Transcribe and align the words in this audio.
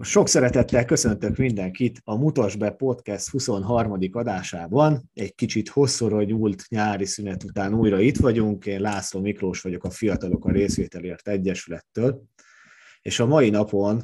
Sok 0.00 0.28
szeretettel 0.28 0.84
köszöntök 0.84 1.36
mindenkit 1.36 2.00
a 2.04 2.16
Mutas 2.16 2.56
be 2.56 2.70
Podcast 2.70 3.28
23. 3.28 3.98
adásában. 4.12 5.10
Egy 5.14 5.34
kicsit 5.34 5.68
hosszúra 5.68 6.22
nyúlt 6.22 6.68
nyári 6.68 7.04
szünet 7.04 7.44
után 7.44 7.74
újra 7.74 8.00
itt 8.00 8.16
vagyunk. 8.16 8.66
Én 8.66 8.80
László 8.80 9.20
Miklós 9.20 9.60
vagyok 9.60 9.84
a 9.84 9.90
Fiatalok 9.90 10.44
a 10.44 10.50
Részvételért 10.50 11.28
Egyesülettől. 11.28 12.22
És 13.02 13.20
a 13.20 13.26
mai 13.26 13.50
napon 13.50 14.02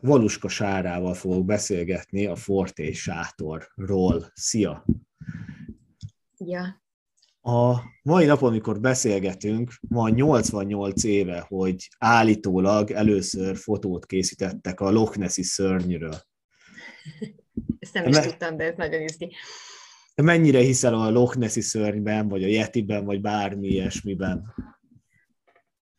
Valuska 0.00 0.48
Sárával 0.48 1.14
fogok 1.14 1.44
beszélgetni 1.44 2.26
a 2.26 2.36
Forté 2.36 2.92
Sátorról. 2.92 4.30
Szia! 4.34 4.84
Ja, 6.38 6.81
a 7.42 7.82
mai 8.02 8.26
napon, 8.26 8.48
amikor 8.48 8.80
beszélgetünk, 8.80 9.72
van 9.88 10.10
88 10.10 11.04
éve, 11.04 11.44
hogy 11.48 11.88
állítólag 11.98 12.90
először 12.90 13.56
fotót 13.56 14.06
készítettek 14.06 14.80
a 14.80 14.90
Loch 14.90 15.18
Nessi 15.18 15.42
szörnyről. 15.42 16.14
Ezt 17.78 17.94
nem 17.94 18.08
is 18.08 18.14
Me- 18.14 18.26
tudtam, 18.26 18.56
de 18.56 18.64
ez 18.64 18.76
nagyon 18.76 19.00
izgi. 19.00 19.34
Mennyire 20.14 20.58
hiszel 20.58 20.94
a 20.94 21.10
Loch 21.10 21.36
Nessi 21.36 21.60
szörnyben, 21.60 22.28
vagy 22.28 22.42
a 22.42 22.46
Yetiben, 22.46 23.04
vagy 23.04 23.20
bármi 23.20 23.68
ilyesmiben? 23.68 24.54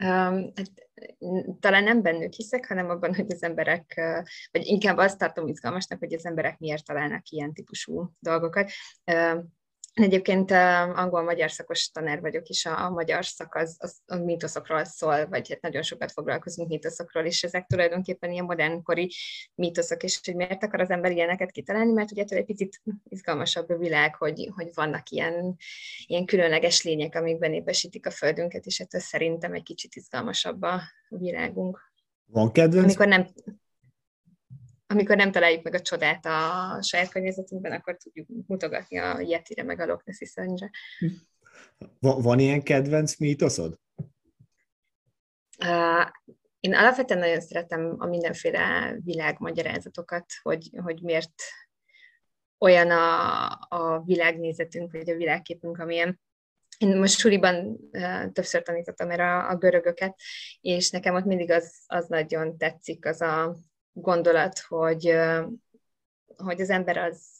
Um, 0.03 0.51
hát, 0.55 0.71
talán 1.59 1.83
nem 1.83 2.01
bennük 2.01 2.33
hiszek, 2.33 2.67
hanem 2.67 2.89
abban, 2.89 3.15
hogy 3.15 3.31
az 3.31 3.43
emberek, 3.43 4.01
vagy 4.51 4.65
inkább 4.65 4.97
azt 4.97 5.17
tartom 5.17 5.47
izgalmasnak, 5.47 5.99
hogy 5.99 6.13
az 6.13 6.25
emberek 6.25 6.59
miért 6.59 6.85
találnak 6.85 7.29
ilyen 7.29 7.53
típusú 7.53 8.13
dolgokat. 8.19 8.71
Egyébként 9.93 10.51
angol-magyar 10.51 11.51
szakos 11.51 11.89
tanár 11.89 12.21
vagyok, 12.21 12.47
és 12.47 12.65
a, 12.65 12.85
a 12.85 12.89
magyar 12.89 13.25
szak 13.25 13.55
az, 13.55 13.77
az 13.79 14.01
a 14.05 14.15
mítoszokról 14.15 14.83
szól, 14.83 15.27
vagy 15.27 15.49
hát 15.49 15.61
nagyon 15.61 15.81
sokat 15.81 16.11
foglalkozunk 16.11 16.69
mítoszokról, 16.69 17.25
és 17.25 17.43
ezek 17.43 17.65
tulajdonképpen 17.65 18.31
ilyen 18.31 18.45
modernkori 18.45 19.11
mítoszok, 19.55 20.03
és 20.03 20.19
hogy 20.23 20.35
miért 20.35 20.63
akar 20.63 20.81
az 20.81 20.89
ember 20.89 21.11
ilyeneket 21.11 21.51
kitalálni, 21.51 21.91
mert 21.91 22.11
ugye 22.11 22.23
egy 22.27 22.45
picit 22.45 22.81
izgalmasabb 23.03 23.69
a 23.69 23.77
világ, 23.77 24.15
hogy, 24.15 24.49
hogy 24.55 24.69
vannak 24.73 25.09
ilyen, 25.09 25.55
ilyen 26.05 26.25
különleges 26.25 26.83
lények, 26.83 27.15
amik 27.15 27.37
benépesítik 27.37 28.05
a 28.05 28.11
földünket, 28.11 28.65
és 28.65 28.79
ettől 28.79 29.01
szerintem 29.01 29.53
egy 29.53 29.63
kicsit 29.63 29.95
izgalmasabb 29.95 30.61
a 30.61 30.81
világunk. 31.09 31.91
Van 32.25 32.51
kedvenc? 32.51 32.83
Amikor 32.83 33.07
nem, 33.07 33.27
amikor 34.93 35.15
nem 35.15 35.31
találjuk 35.31 35.63
meg 35.63 35.73
a 35.73 35.81
csodát 35.81 36.25
a 36.25 36.81
saját 36.81 37.09
környezetünkben, 37.09 37.71
akkor 37.71 37.97
tudjuk 37.97 38.27
mutogatni 38.47 38.97
a 38.97 39.19
Yetire, 39.19 39.63
meg 39.63 39.79
a 39.79 39.85
Loch 39.85 40.05
Nessi 40.05 40.25
szörnyre. 40.25 40.69
Van, 41.99 42.21
van 42.21 42.39
ilyen 42.39 42.63
kedvenc 42.63 43.17
mítoszod? 43.17 43.79
Uh, 45.59 46.09
én 46.59 46.75
alapvetően 46.75 47.19
nagyon 47.19 47.41
szeretem 47.41 47.95
a 47.97 48.05
mindenféle 48.05 48.95
világmagyarázatokat, 49.03 50.25
hogy, 50.41 50.69
hogy 50.83 51.01
miért 51.01 51.41
olyan 52.57 52.91
a, 52.91 53.45
a 53.69 54.01
világnézetünk, 54.05 54.91
vagy 54.91 55.09
a 55.09 55.15
világképünk, 55.15 55.77
amilyen. 55.79 56.19
Én 56.77 56.97
most 56.97 57.17
suliban 57.17 57.79
uh, 57.91 58.31
többször 58.31 58.61
tanítottam 58.61 59.09
erre 59.09 59.25
a, 59.25 59.49
a 59.49 59.55
görögöket, 59.55 60.19
és 60.61 60.89
nekem 60.89 61.15
ott 61.15 61.25
mindig 61.25 61.51
az, 61.51 61.83
az 61.85 62.07
nagyon 62.07 62.57
tetszik, 62.57 63.05
az 63.05 63.21
a, 63.21 63.55
gondolat, 63.93 64.59
hogy, 64.59 65.15
hogy 66.35 66.61
az 66.61 66.69
ember 66.69 66.97
az, 66.97 67.37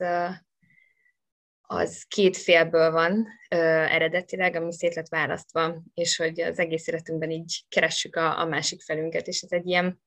az 1.62 2.04
két 2.08 2.38
félből 2.38 2.92
van 2.92 3.28
eredetileg, 3.48 4.56
ami 4.56 4.74
szét 4.74 4.96
lett 4.96 5.08
választva, 5.08 5.82
és 5.94 6.18
hogy 6.18 6.42
az 6.42 6.60
egész 6.60 6.88
életünkben 6.88 7.30
így 7.32 7.66
keressük 7.70 8.16
a, 8.16 8.40
a 8.40 8.46
másik 8.46 8.82
felünket, 8.82 9.28
és 9.28 9.42
ez 9.42 9.52
egy 9.52 9.68
ilyen 9.68 10.02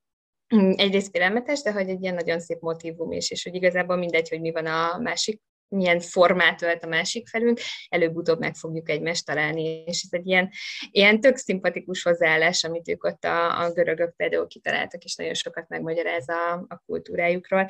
mm, 0.55 0.70
egyrészt 0.77 1.11
félelmetes, 1.11 1.62
de 1.62 1.72
hogy 1.72 1.88
egy 1.88 2.03
ilyen 2.03 2.14
nagyon 2.14 2.41
szép 2.41 2.60
motivum 2.60 3.12
is, 3.12 3.31
és 3.31 3.44
hogy 3.44 3.55
igazából 3.55 3.97
mindegy, 3.97 4.28
hogy 4.28 4.41
mi 4.41 4.53
van 4.53 4.66
a 4.66 4.98
másik 4.98 5.42
milyen 5.69 6.00
formát 6.00 6.62
ölt 6.62 6.84
a 6.84 6.89
másik 6.89 7.28
felünk, 7.28 7.61
előbb-utóbb 7.89 8.39
meg 8.39 8.55
fogjuk 8.55 8.89
egymást 8.91 9.27
találni, 9.27 9.62
és 9.62 10.03
ez 10.03 10.19
egy 10.19 10.27
ilyen, 10.27 10.50
ilyen 10.91 11.21
tök 11.21 11.37
szimpatikus 11.37 12.03
hozzáállás, 12.03 12.65
amit 12.65 12.88
ők 12.88 13.04
ott 13.04 13.25
a, 13.25 13.60
a 13.60 13.72
görögök 13.72 14.16
például 14.16 14.47
kitaláltak, 14.47 15.05
és 15.05 15.15
nagyon 15.15 15.34
sokat 15.34 15.69
megmagyaráz 15.69 16.28
a, 16.28 16.53
a 16.53 16.82
kultúrájukról. 16.87 17.66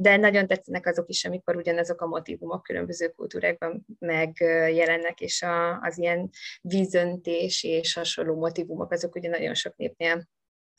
De 0.00 0.16
nagyon 0.16 0.46
tetszenek 0.46 0.86
azok 0.86 1.08
is, 1.08 1.24
amikor 1.24 1.56
ugyanazok 1.56 2.00
a 2.00 2.06
motivumok 2.06 2.62
különböző 2.62 3.08
kultúrákban 3.08 3.86
megjelennek, 3.98 5.20
és 5.20 5.42
a, 5.42 5.80
az 5.80 5.98
ilyen 5.98 6.30
vízöntés 6.60 7.62
és 7.62 7.94
hasonló 7.94 8.34
motivumok, 8.34 8.92
azok 8.92 9.14
ugye 9.14 9.28
nagyon 9.28 9.54
sok 9.54 9.76
népnél 9.76 10.28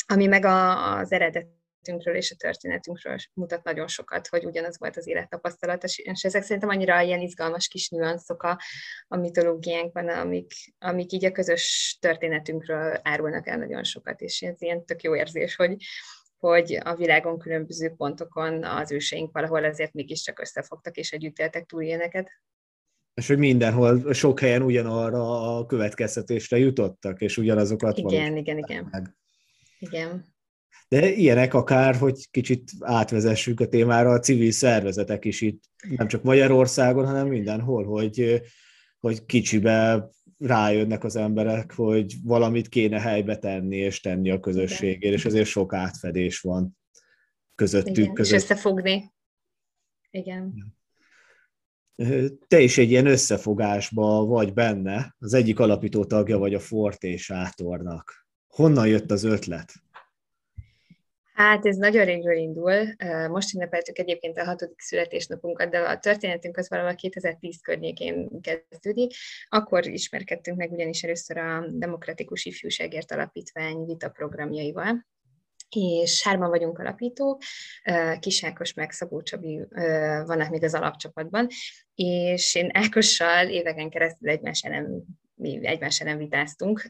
ami 0.08 0.26
meg 0.26 0.46
a, 0.46 0.98
az 0.98 1.12
eredet 1.12 1.48
életünkről 1.82 2.16
és 2.16 2.32
a 2.32 2.36
történetünkről 2.36 3.16
mutat 3.34 3.64
nagyon 3.64 3.88
sokat, 3.88 4.28
hogy 4.28 4.46
ugyanaz 4.46 4.80
volt 4.80 4.98
az 4.98 5.08
élettapasztalat, 5.08 5.84
és 5.84 6.24
ezek 6.24 6.44
szerintem 6.44 6.70
annyira 6.70 7.02
ilyen 7.02 7.22
izgalmas 7.22 7.68
kis 7.68 7.90
nüanszok 7.90 8.44
a, 8.44 8.60
a 9.08 9.18
mitológiánkban, 9.18 10.10
amik, 10.10 10.52
amik 10.80 11.12
így 11.12 11.26
a 11.26 11.32
közös 11.32 11.98
történetünkről 12.02 13.00
árulnak 13.04 13.48
el 13.48 13.58
nagyon 13.58 13.84
sokat, 13.84 14.22
és 14.22 14.42
ez 14.42 14.62
ilyen 14.62 14.86
tök 14.86 15.02
jó 15.02 15.16
érzés, 15.16 15.56
hogy, 15.56 15.76
hogy 16.38 16.80
a 16.84 16.96
világon 16.96 17.40
különböző 17.40 17.94
pontokon 17.98 18.64
az 18.64 18.92
őseink 18.92 19.32
valahol 19.32 19.64
azért 19.64 19.94
mégiscsak 19.94 20.40
összefogtak, 20.40 20.96
és 20.96 21.12
együtt 21.12 21.38
éltek 21.38 21.66
túl 21.66 21.82
ilyeneket. 21.82 22.30
És 23.14 23.28
hogy 23.28 23.38
mindenhol, 23.38 24.14
sok 24.14 24.40
helyen 24.40 24.62
ugyanarra 24.62 25.58
a 25.58 25.66
következtetésre 25.66 26.58
jutottak, 26.58 27.22
és 27.22 27.38
ugyanazokat 27.38 27.98
Igen, 27.98 28.38
igen, 28.38 28.58
igen. 28.58 28.88
Meg. 28.92 29.16
Igen. 29.80 30.36
De 30.88 31.10
ilyenek 31.10 31.54
akár, 31.54 31.96
hogy 31.96 32.32
kicsit 32.32 32.72
átvezessük 32.80 33.60
a 33.60 33.68
témára, 33.68 34.10
a 34.10 34.20
civil 34.20 34.52
szervezetek 34.52 35.26
is 35.26 35.42
itt, 35.42 35.64
nem 35.98 36.08
csak 36.08 36.24
Magyarországon, 36.24 37.06
hanem 37.06 37.28
mindenhol, 37.28 37.86
hogy, 37.86 38.42
hogy 39.00 39.26
kicsibe 39.26 40.10
rájönnek 40.38 41.04
az 41.04 41.16
emberek, 41.16 41.74
hogy 41.74 42.16
valamit 42.24 42.70
kéne 42.70 43.00
helybe 43.00 43.38
tenni 43.38 43.76
és 43.76 44.02
tenni 44.02 44.30
a 44.30 44.40
közösségért, 44.40 45.14
és 45.14 45.26
ezért 45.26 45.48
sok 45.48 45.74
átfedés 45.74 46.40
van 46.40 46.78
közöttük. 47.56 47.98
Igen, 47.98 48.14
között. 48.14 48.36
és 48.36 48.42
összefogni. 48.42 49.14
Igen. 50.10 50.76
Te 52.48 52.60
is 52.60 52.78
egy 52.78 52.90
ilyen 52.90 53.06
összefogásba 53.06 54.26
vagy 54.26 54.54
benne, 54.54 55.16
az 55.20 55.34
egyik 55.34 55.60
alapító 55.60 56.06
tagja 56.06 56.38
vagy 56.38 56.54
a 56.54 56.60
Forté 56.60 57.16
sátornak. 57.16 58.28
Honnan 58.48 58.88
jött 58.88 59.12
az 59.12 59.24
ötlet? 59.24 59.74
Hát 61.38 61.66
ez 61.66 61.76
nagyon 61.76 62.06
régről 62.06 62.38
indul. 62.38 62.96
Most 63.30 63.54
ünnepeltük 63.54 63.98
egyébként 63.98 64.38
a 64.38 64.46
hatodik 64.46 64.80
születésnapunkat, 64.80 65.70
de 65.70 65.80
a 65.80 66.00
történetünk 66.00 66.58
az 66.58 66.70
valahol 66.70 66.96
2010 66.96 67.62
környékén 67.62 68.42
kezdődik. 68.42 69.14
Akkor 69.50 69.88
ismerkedtünk 69.88 70.58
meg 70.58 70.72
ugyanis 70.72 71.04
először 71.04 71.38
a 71.38 71.66
Demokratikus 71.70 72.46
Ifjúságért 72.46 73.12
Alapítvány 73.12 73.86
vita 73.86 74.10
programjaival, 74.10 75.06
és 75.76 76.24
hárman 76.24 76.50
vagyunk 76.50 76.80
alapítók, 76.80 77.42
Kisákos 78.20 78.74
meg 78.74 78.92
Szabó 78.92 79.22
Csabi 79.22 79.66
vannak 80.26 80.50
még 80.50 80.64
az 80.64 80.74
alapcsapatban, 80.74 81.48
és 81.96 82.56
én 82.56 82.70
Ákossal 82.74 83.48
éveken 83.48 83.90
keresztül 83.90 84.30
egymás 84.30 84.62
ellen 84.62 85.06
mi 85.40 85.68
egymás 85.68 86.02
ellen 86.02 86.18
vitáztunk 86.18 86.88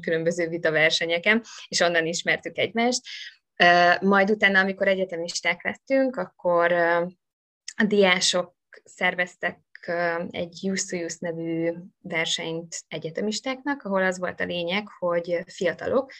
különböző 0.00 0.48
vitaversenyeken, 0.48 1.42
és 1.68 1.80
onnan 1.80 2.06
ismertük 2.06 2.58
egymást. 2.58 3.00
Majd 4.00 4.30
utána, 4.30 4.60
amikor 4.60 4.88
egyetemisták 4.88 5.64
lettünk, 5.64 6.16
akkor 6.16 6.72
a 7.76 7.84
diások 7.86 8.54
szerveztek 8.84 9.60
egy 10.30 10.68
Use 10.68 10.96
to 10.96 11.04
Use 11.04 11.16
nevű 11.20 11.72
versenyt 12.00 12.76
egyetemistáknak, 12.88 13.82
ahol 13.82 14.02
az 14.02 14.18
volt 14.18 14.40
a 14.40 14.44
lényeg, 14.44 14.88
hogy 14.98 15.42
fiatalok, 15.46 16.12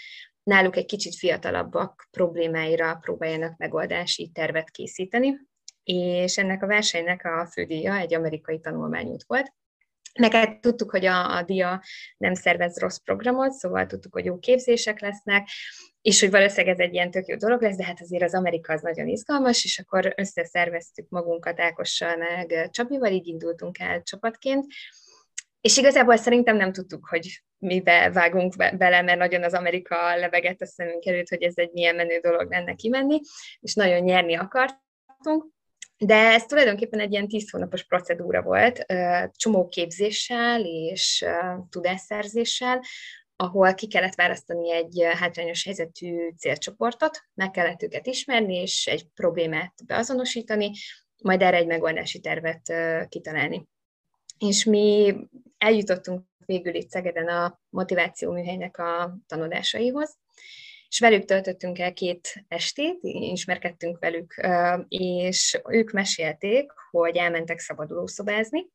náluk 0.43 0.77
egy 0.77 0.87
kicsit 0.87 1.15
fiatalabbak 1.15 2.09
problémáira 2.11 2.95
próbáljanak 2.95 3.57
megoldási 3.57 4.31
tervet 4.35 4.71
készíteni, 4.71 5.37
és 5.83 6.39
ennek 6.39 6.63
a 6.63 6.67
versenynek 6.67 7.25
a 7.25 7.47
fődíja 7.47 7.97
egy 7.97 8.15
amerikai 8.15 8.61
tanulmányút 8.61 9.25
volt, 9.27 9.53
Neked 10.13 10.61
tudtuk, 10.61 10.91
hogy 10.91 11.07
a, 11.07 11.37
a 11.37 11.43
DIA 11.43 11.83
nem 12.17 12.35
szervez 12.35 12.79
rossz 12.79 12.97
programot, 12.97 13.53
szóval 13.53 13.87
tudtuk, 13.87 14.13
hogy 14.13 14.25
jó 14.25 14.39
képzések 14.39 15.01
lesznek, 15.01 15.49
és 16.03 16.21
hogy 16.21 16.31
valószínűleg 16.31 16.79
ez 16.79 16.87
egy 16.87 16.95
ilyen 16.95 17.11
tök 17.11 17.27
jó 17.27 17.37
dolog 17.37 17.63
lesz, 17.63 17.77
de 17.77 17.85
hát 17.85 18.01
azért 18.01 18.23
az 18.23 18.35
Amerika 18.35 18.73
az 18.73 18.81
nagyon 18.83 19.09
izgalmas, 19.09 19.65
és 19.65 19.79
akkor 19.79 20.15
összeszerveztük 20.17 21.09
magunkat 21.09 21.61
Ákossal 21.61 22.17
meg 22.17 22.71
Csabival, 22.71 23.13
így 23.13 23.27
indultunk 23.27 23.79
el 23.79 24.03
csapatként, 24.03 24.65
és 25.61 25.77
igazából 25.77 26.17
szerintem 26.17 26.57
nem 26.57 26.73
tudtuk, 26.73 27.07
hogy 27.09 27.43
mibe 27.59 28.11
vágunk 28.11 28.57
bele, 28.57 29.03
mert 29.03 29.19
nagyon 29.19 29.43
az 29.43 29.55
Amerika 29.55 30.17
levegett 30.17 30.61
a 30.61 30.67
szemünk 30.67 31.07
előtt, 31.07 31.29
hogy 31.29 31.43
ez 31.43 31.57
egy 31.57 31.71
milyen 31.73 31.95
menő 31.95 32.19
dolog 32.19 32.51
lenne 32.51 32.75
kimenni, 32.75 33.21
és 33.61 33.75
nagyon 33.75 34.01
nyerni 34.01 34.35
akartunk. 34.35 35.45
De 36.05 36.15
ez 36.15 36.45
tulajdonképpen 36.45 37.01
egy 37.01 37.13
ilyen 37.13 37.29
tíz 37.29 37.51
hónapos 37.51 37.85
procedúra 37.85 38.43
volt, 38.43 38.87
csomó 39.33 39.69
képzéssel 39.69 40.65
és 40.65 41.25
tudásszerzéssel, 41.71 42.81
ahol 43.37 43.75
ki 43.75 43.87
kellett 43.87 44.15
választani 44.15 44.73
egy 44.73 45.07
hátrányos 45.15 45.65
helyzetű 45.65 46.31
célcsoportot, 46.39 47.21
meg 47.35 47.51
kellett 47.51 47.83
őket 47.83 48.07
ismerni, 48.07 48.55
és 48.55 48.87
egy 48.87 49.07
problémát 49.15 49.73
beazonosítani, 49.87 50.71
majd 51.23 51.43
erre 51.43 51.57
egy 51.57 51.67
megoldási 51.67 52.21
tervet 52.21 52.73
kitalálni. 53.09 53.69
És 54.39 54.65
mi 54.65 55.17
eljutottunk 55.59 56.25
végül 56.47 56.75
itt 56.75 56.91
Szegeden 56.91 57.29
a 57.29 57.61
motiváció 57.69 58.33
műhelynek 58.33 58.79
a 58.79 59.19
tanulásaihoz, 59.27 60.19
és 60.91 60.99
velük 60.99 61.25
töltöttünk 61.25 61.79
el 61.79 61.93
két 61.93 62.45
estét, 62.49 62.99
ismerkedtünk 63.03 63.99
velük, 63.99 64.35
és 64.89 65.61
ők 65.69 65.91
mesélték, 65.91 66.73
hogy 66.91 67.17
elmentek 67.17 67.59
szabadulószobázni, 67.59 68.67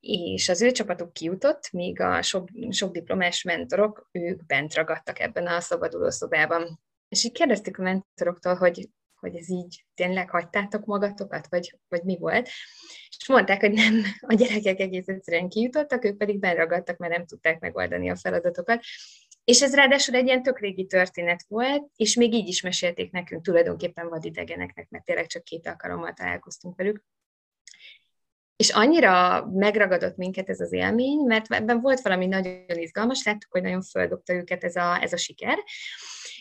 és 0.00 0.48
az 0.48 0.62
ő 0.62 0.70
csapatuk 0.70 1.12
kijutott, 1.12 1.70
míg 1.72 2.00
a 2.00 2.22
sok, 2.22 2.48
sok 2.70 2.92
diplomás 2.92 3.42
mentorok, 3.42 4.08
ők 4.12 4.46
bent 4.46 4.74
ragadtak 4.74 5.18
ebben 5.18 5.46
a 5.46 5.60
szabadulószobában. 5.60 6.80
És 7.08 7.24
így 7.24 7.32
kérdeztük 7.32 7.78
a 7.78 7.82
mentoroktól, 7.82 8.54
hogy, 8.54 8.88
hogy 9.14 9.36
ez 9.36 9.50
így 9.50 9.84
tényleg 9.94 10.30
hagytátok 10.30 10.84
magatokat, 10.84 11.46
vagy, 11.48 11.78
vagy 11.88 12.02
mi 12.02 12.16
volt. 12.18 12.48
És 13.18 13.28
mondták, 13.28 13.60
hogy 13.60 13.72
nem, 13.72 14.02
a 14.20 14.34
gyerekek 14.34 14.80
egész 14.80 15.08
egyszerűen 15.08 15.48
kijutottak, 15.48 16.04
ők 16.04 16.16
pedig 16.16 16.38
benragadtak, 16.38 16.96
mert 16.96 17.12
nem 17.12 17.26
tudták 17.26 17.60
megoldani 17.60 18.10
a 18.10 18.16
feladatokat. 18.16 18.84
És 19.46 19.62
ez 19.62 19.74
ráadásul 19.74 20.14
egy 20.14 20.26
ilyen 20.26 20.42
tök 20.42 20.60
régi 20.60 20.86
történet 20.86 21.44
volt, 21.48 21.90
és 21.96 22.14
még 22.14 22.34
így 22.34 22.48
is 22.48 22.62
mesélték 22.62 23.10
nekünk 23.12 23.44
tulajdonképpen 23.44 24.08
vadidegeneknek, 24.08 24.88
mert 24.88 25.04
tényleg 25.04 25.26
csak 25.26 25.44
két 25.44 25.66
alkalommal 25.66 26.12
találkoztunk 26.12 26.76
velük. 26.76 27.04
És 28.56 28.70
annyira 28.70 29.46
megragadott 29.46 30.16
minket 30.16 30.48
ez 30.48 30.60
az 30.60 30.72
élmény, 30.72 31.18
mert 31.26 31.52
ebben 31.52 31.80
volt 31.80 32.00
valami 32.00 32.26
nagyon 32.26 32.64
izgalmas, 32.68 33.24
láttuk, 33.24 33.52
hogy 33.52 33.62
nagyon 33.62 33.82
földobta 33.82 34.32
őket 34.32 34.64
ez 34.64 34.76
a, 34.76 35.02
ez 35.02 35.12
a 35.12 35.16
siker, 35.16 35.58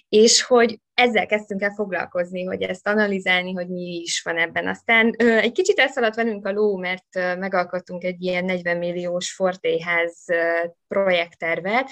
és 0.09 0.43
hogy 0.43 0.79
ezzel 0.93 1.25
kezdtünk 1.25 1.61
el 1.61 1.73
foglalkozni, 1.73 2.43
hogy 2.43 2.61
ezt 2.61 2.87
analizálni, 2.87 3.53
hogy 3.53 3.67
mi 3.67 3.99
is 4.01 4.21
van 4.21 4.37
ebben. 4.37 4.67
Aztán 4.67 5.15
ö, 5.17 5.37
egy 5.37 5.51
kicsit 5.51 5.79
elszaladt 5.79 6.15
velünk 6.15 6.45
a 6.45 6.51
ló, 6.51 6.77
mert 6.77 7.15
ö, 7.15 7.35
megalkottunk 7.35 8.03
egy 8.03 8.21
ilyen 8.21 8.45
40 8.45 8.77
milliós 8.77 9.33
fortélyház 9.33 10.25
projekttervet, 10.87 11.89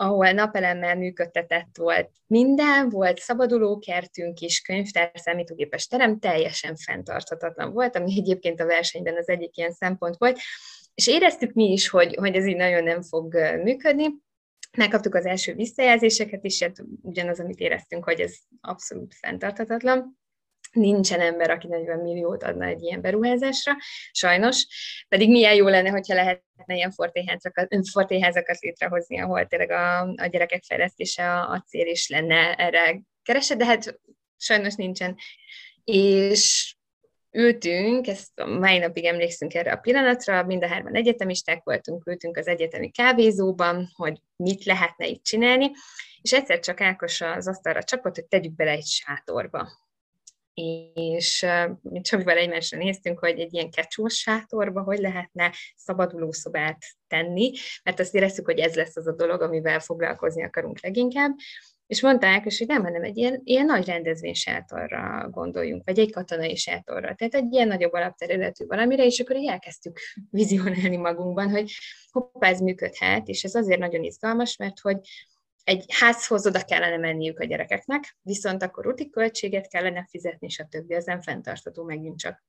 ahol 0.00 0.30
napelemmel 0.32 0.96
működtetett 0.96 1.76
volt. 1.78 2.10
Minden, 2.26 2.88
volt 2.88 3.18
szabadulókertünk 3.18 4.40
is, 4.40 4.60
könyvtár, 4.60 5.10
számítógépes 5.14 5.86
terem, 5.86 6.18
teljesen 6.18 6.76
fenntarthatatlan 6.76 7.72
volt, 7.72 7.96
ami 7.96 8.14
egyébként 8.16 8.60
a 8.60 8.66
versenyben 8.66 9.16
az 9.16 9.28
egyik 9.28 9.56
ilyen 9.56 9.72
szempont 9.72 10.16
volt, 10.16 10.38
és 10.94 11.06
éreztük 11.06 11.52
mi 11.52 11.72
is, 11.72 11.88
hogy, 11.88 12.14
hogy 12.14 12.34
ez 12.34 12.46
így 12.46 12.56
nagyon 12.56 12.82
nem 12.82 13.02
fog 13.02 13.34
működni, 13.62 14.06
megkaptuk 14.76 15.14
az 15.14 15.26
első 15.26 15.54
visszajelzéseket 15.54 16.44
is, 16.44 16.62
hát 16.62 16.76
ugyanaz, 17.02 17.40
amit 17.40 17.58
éreztünk, 17.58 18.04
hogy 18.04 18.20
ez 18.20 18.34
abszolút 18.60 19.14
fenntarthatatlan 19.14 20.18
nincsen 20.72 21.20
ember, 21.20 21.50
aki 21.50 21.66
40 21.66 21.98
milliót 21.98 22.42
adna 22.42 22.64
egy 22.64 22.82
ilyen 22.82 23.00
beruházásra, 23.00 23.76
sajnos, 24.10 24.66
pedig 25.08 25.30
milyen 25.30 25.54
jó 25.54 25.68
lenne, 25.68 25.90
hogyha 25.90 26.14
lehetne 26.14 26.74
ilyen 26.74 26.90
fortéházakat, 26.90 27.68
fortéházakat 27.92 28.58
létrehozni, 28.58 29.20
ahol 29.20 29.46
tényleg 29.46 29.70
a, 29.70 30.00
a 30.00 30.26
gyerekek 30.26 30.62
fejlesztése 30.62 31.32
a, 31.32 31.50
a 31.50 31.64
cél 31.66 31.86
is 31.86 32.08
lenne 32.08 32.54
erre 32.54 33.00
keresett, 33.22 33.58
de 33.58 33.64
hát 33.64 34.00
sajnos 34.36 34.74
nincsen. 34.74 35.16
És 35.84 36.74
ültünk, 37.30 38.06
ezt 38.06 38.38
a 38.40 38.46
mai 38.46 38.78
napig 38.78 39.04
emlékszünk 39.04 39.54
erre 39.54 39.72
a 39.72 39.76
pillanatra, 39.76 40.44
mind 40.44 40.62
a 40.62 40.68
hárman 40.68 40.94
egyetemisták 40.94 41.62
voltunk, 41.64 42.06
ültünk 42.06 42.36
az 42.36 42.46
egyetemi 42.46 42.90
kávézóban, 42.90 43.90
hogy 43.94 44.20
mit 44.36 44.64
lehetne 44.64 45.06
itt 45.06 45.22
csinálni, 45.22 45.70
és 46.22 46.32
egyszer 46.32 46.60
csak 46.60 46.80
Ákos 46.80 47.20
az 47.20 47.48
asztalra 47.48 47.82
csapott, 47.82 48.14
hogy 48.14 48.26
tegyük 48.26 48.54
bele 48.54 48.70
egy 48.70 48.86
sátorba 48.86 49.68
és 50.94 51.46
mi 51.82 52.00
Csabival 52.00 52.36
egymásra 52.36 52.78
néztünk, 52.78 53.18
hogy 53.18 53.38
egy 53.38 53.54
ilyen 53.54 53.70
kecsós 53.70 54.14
sátorba 54.14 54.82
hogy 54.82 54.98
lehetne 54.98 55.52
szabadulószobát 55.76 56.78
tenni, 57.06 57.52
mert 57.82 58.00
azt 58.00 58.14
éreztük, 58.14 58.44
hogy 58.44 58.58
ez 58.58 58.74
lesz 58.74 58.96
az 58.96 59.06
a 59.06 59.12
dolog, 59.12 59.42
amivel 59.42 59.80
foglalkozni 59.80 60.44
akarunk 60.44 60.80
leginkább, 60.80 61.34
és 61.86 62.02
mondta 62.02 62.26
Ákos, 62.26 62.58
hogy 62.58 62.66
nem, 62.66 62.82
hanem 62.82 63.02
egy 63.02 63.16
ilyen, 63.16 63.40
ilyen 63.44 63.64
nagy 63.64 63.86
rendezvénysátorra 63.86 65.28
gondoljunk, 65.30 65.82
vagy 65.84 65.98
egy 65.98 66.12
katonai 66.12 66.56
sátorra. 66.56 67.14
Tehát 67.14 67.34
egy 67.34 67.52
ilyen 67.52 67.68
nagyobb 67.68 67.92
alapterületű 67.92 68.66
valamire, 68.66 69.04
és 69.04 69.20
akkor 69.20 69.36
így 69.36 69.48
elkezdtük 69.48 69.98
vizionálni 70.30 70.96
magunkban, 70.96 71.50
hogy 71.50 71.72
hoppá, 72.10 72.48
ez 72.48 72.60
működhet, 72.60 73.28
és 73.28 73.44
ez 73.44 73.54
azért 73.54 73.78
nagyon 73.78 74.02
izgalmas, 74.02 74.56
mert 74.56 74.80
hogy 74.80 74.98
egy 75.64 75.84
házhoz 75.88 76.46
oda 76.46 76.64
kellene 76.64 76.96
menniük 76.96 77.38
a 77.38 77.44
gyerekeknek, 77.44 78.16
viszont 78.22 78.62
akkor 78.62 78.86
úti 78.86 79.10
költséget 79.10 79.68
kellene 79.68 80.06
fizetni, 80.10 80.46
és 80.46 80.58
a 80.58 80.66
többi 80.70 80.94
az 80.94 81.04
nem 81.04 81.20
fenntartható 81.20 81.84
megint 81.84 82.18
csak. 82.18 82.44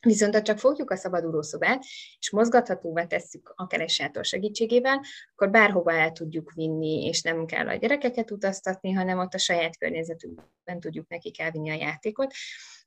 Viszont 0.00 0.34
ha 0.34 0.42
csak 0.42 0.58
fogjuk 0.58 0.90
a 0.90 0.96
szabadulószobát, 0.96 1.84
és 2.18 2.30
mozgathatóvá 2.30 3.06
tesszük 3.06 3.52
a 3.56 3.66
keresátor 3.66 4.24
segítségével, 4.24 5.00
akkor 5.32 5.50
bárhova 5.50 5.92
el 5.92 6.12
tudjuk 6.12 6.52
vinni, 6.52 7.06
és 7.06 7.22
nem 7.22 7.46
kell 7.46 7.68
a 7.68 7.74
gyerekeket 7.74 8.30
utaztatni, 8.30 8.92
hanem 8.92 9.18
ott 9.18 9.34
a 9.34 9.38
saját 9.38 9.78
környezetükben 9.78 10.80
tudjuk 10.80 11.08
nekik 11.08 11.40
elvinni 11.40 11.70
a 11.70 11.74
játékot. 11.74 12.34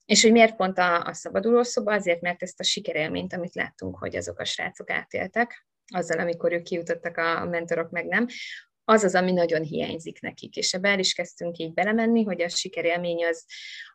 És 0.05 0.21
hogy 0.21 0.31
miért 0.31 0.55
pont 0.55 0.77
a, 0.77 1.03
a 1.03 1.13
szabadulószoba? 1.13 1.93
Azért, 1.93 2.21
mert 2.21 2.41
ezt 2.41 2.59
a 2.59 2.63
sikerélményt, 2.63 3.33
amit 3.33 3.55
láttunk, 3.55 3.97
hogy 3.97 4.15
azok 4.15 4.39
a 4.39 4.45
srácok 4.45 4.89
átéltek, 4.89 5.67
azzal, 5.93 6.19
amikor 6.19 6.51
ők 6.51 6.63
kijutottak 6.63 7.17
a 7.17 7.45
mentorok, 7.45 7.89
meg 7.89 8.05
nem, 8.05 8.25
az 8.89 9.03
az, 9.03 9.15
ami 9.15 9.31
nagyon 9.31 9.63
hiányzik 9.63 10.21
nekik. 10.21 10.55
És 10.55 10.73
ebbe 10.73 10.89
el 10.89 10.99
is 10.99 11.13
kezdtünk 11.13 11.57
így 11.57 11.73
belemenni, 11.73 12.23
hogy 12.23 12.41
a 12.41 12.49
sikerélmény 12.49 13.25
az, 13.25 13.45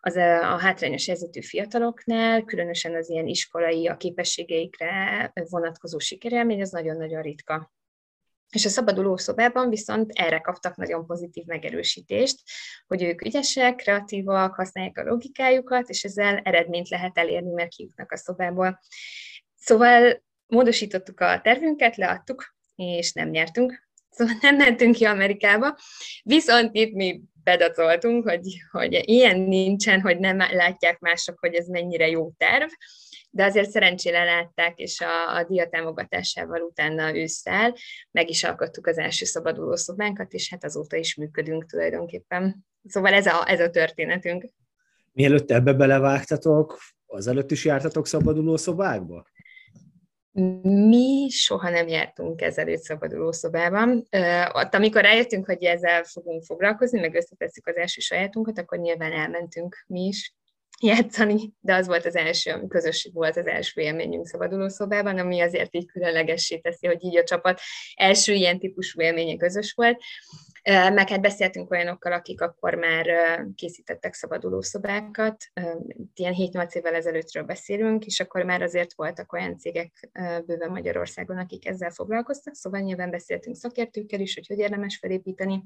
az 0.00 0.16
a 0.16 0.58
hátrányos 0.58 1.06
helyzetű 1.06 1.40
fiataloknál, 1.42 2.42
különösen 2.42 2.94
az 2.94 3.10
ilyen 3.10 3.26
iskolai, 3.26 3.88
a 3.88 3.96
képességeikre 3.96 5.32
vonatkozó 5.34 5.98
sikerélmény, 5.98 6.60
az 6.60 6.70
nagyon-nagyon 6.70 7.22
ritka. 7.22 7.72
És 8.50 8.64
a 8.64 8.68
szabaduló 8.68 9.16
szobában 9.16 9.68
viszont 9.68 10.10
erre 10.14 10.40
kaptak 10.40 10.76
nagyon 10.76 11.06
pozitív 11.06 11.44
megerősítést, 11.44 12.40
hogy 12.86 13.02
ők 13.02 13.24
ügyesek, 13.24 13.74
kreatívak, 13.74 14.54
használják 14.54 14.98
a 14.98 15.04
logikájukat, 15.04 15.88
és 15.88 16.04
ezzel 16.04 16.38
eredményt 16.38 16.88
lehet 16.88 17.18
elérni, 17.18 17.52
mert 17.52 17.74
kijutnak 17.74 18.12
a 18.12 18.16
szobából. 18.16 18.80
Szóval 19.56 20.22
módosítottuk 20.46 21.20
a 21.20 21.40
tervünket, 21.40 21.96
leadtuk, 21.96 22.54
és 22.74 23.12
nem 23.12 23.28
nyertünk, 23.28 23.90
Szóval 24.12 24.34
nem 24.40 24.56
mentünk 24.56 24.94
ki 24.94 25.04
Amerikába, 25.04 25.78
viszont 26.22 26.70
itt 26.72 26.94
mi 26.94 27.20
bedacoltunk, 27.44 28.28
hogy, 28.28 28.46
hogy 28.70 29.08
ilyen 29.08 29.40
nincsen, 29.40 30.00
hogy 30.00 30.18
nem 30.18 30.38
látják 30.38 30.98
mások, 30.98 31.38
hogy 31.38 31.54
ez 31.54 31.66
mennyire 31.66 32.08
jó 32.08 32.30
terv, 32.36 32.70
de 33.30 33.44
azért 33.44 33.70
szerencsére 33.70 34.24
látták, 34.24 34.78
és 34.78 35.00
a, 35.00 35.36
a 35.36 35.44
dia 35.44 35.68
támogatásával 35.68 36.60
utána 36.60 37.16
ősszel 37.16 37.74
meg 38.10 38.28
is 38.28 38.44
alkottuk 38.44 38.86
az 38.86 38.98
első 38.98 39.24
szabaduló 39.24 39.76
szobánkat, 39.76 40.32
és 40.32 40.50
hát 40.50 40.64
azóta 40.64 40.96
is 40.96 41.14
működünk 41.14 41.66
tulajdonképpen. 41.66 42.66
Szóval 42.84 43.12
ez 43.12 43.26
a, 43.26 43.50
ez 43.50 43.60
a 43.60 43.70
történetünk. 43.70 44.44
Mielőtt 45.12 45.50
ebbe 45.50 45.72
belevágtatok, 45.72 46.78
azelőtt 47.06 47.50
is 47.50 47.64
jártatok 47.64 48.06
szabaduló 48.06 48.56
szobákba? 48.56 49.26
Mi 50.62 51.28
soha 51.30 51.70
nem 51.70 51.88
jártunk 51.88 52.40
ezelőtt 52.40 52.80
szabaduló 52.80 53.32
szobában. 53.32 54.08
Ott, 54.52 54.74
amikor 54.74 55.02
rájöttünk, 55.02 55.46
hogy 55.46 55.64
ezzel 55.64 56.04
fogunk 56.04 56.44
foglalkozni, 56.44 57.00
meg 57.00 57.14
összetesszük 57.14 57.66
az 57.66 57.76
első 57.76 58.00
sajátunkat, 58.00 58.58
akkor 58.58 58.78
nyilván 58.78 59.12
elmentünk 59.12 59.84
mi 59.86 60.00
is 60.00 60.34
játszani, 60.82 61.52
de 61.60 61.74
az 61.74 61.86
volt 61.86 62.06
az 62.06 62.16
első, 62.16 62.66
közös 62.68 63.10
volt 63.12 63.36
az 63.36 63.46
első 63.46 63.80
élményünk 63.80 64.26
szabaduló 64.26 64.68
szobában, 64.68 65.18
ami 65.18 65.40
azért 65.40 65.74
így 65.74 65.86
különlegessé 65.86 66.58
teszi, 66.58 66.86
hogy 66.86 67.04
így 67.04 67.16
a 67.16 67.24
csapat 67.24 67.60
első 67.94 68.32
ilyen 68.32 68.58
típusú 68.58 69.00
élménye 69.00 69.36
közös 69.36 69.72
volt. 69.72 70.02
Meg 70.64 71.08
hát 71.08 71.20
beszéltünk 71.20 71.70
olyanokkal, 71.70 72.12
akik 72.12 72.40
akkor 72.40 72.74
már 72.74 73.06
készítettek 73.54 74.14
szabadulószobákat, 74.14 75.44
ilyen 76.14 76.34
7-8 76.36 76.72
évvel 76.72 76.94
ezelőttről 76.94 77.42
beszélünk, 77.42 78.04
és 78.04 78.20
akkor 78.20 78.44
már 78.44 78.62
azért 78.62 78.94
voltak 78.94 79.32
olyan 79.32 79.58
cégek 79.58 80.10
bőven 80.46 80.70
Magyarországon, 80.70 81.38
akik 81.38 81.66
ezzel 81.66 81.90
foglalkoztak, 81.90 82.54
szóval 82.54 82.80
nyilván 82.80 83.10
beszéltünk 83.10 83.56
szakértőkkel 83.56 84.20
is, 84.20 84.34
hogy 84.34 84.46
hogy 84.46 84.58
érdemes 84.58 84.98
felépíteni. 84.98 85.64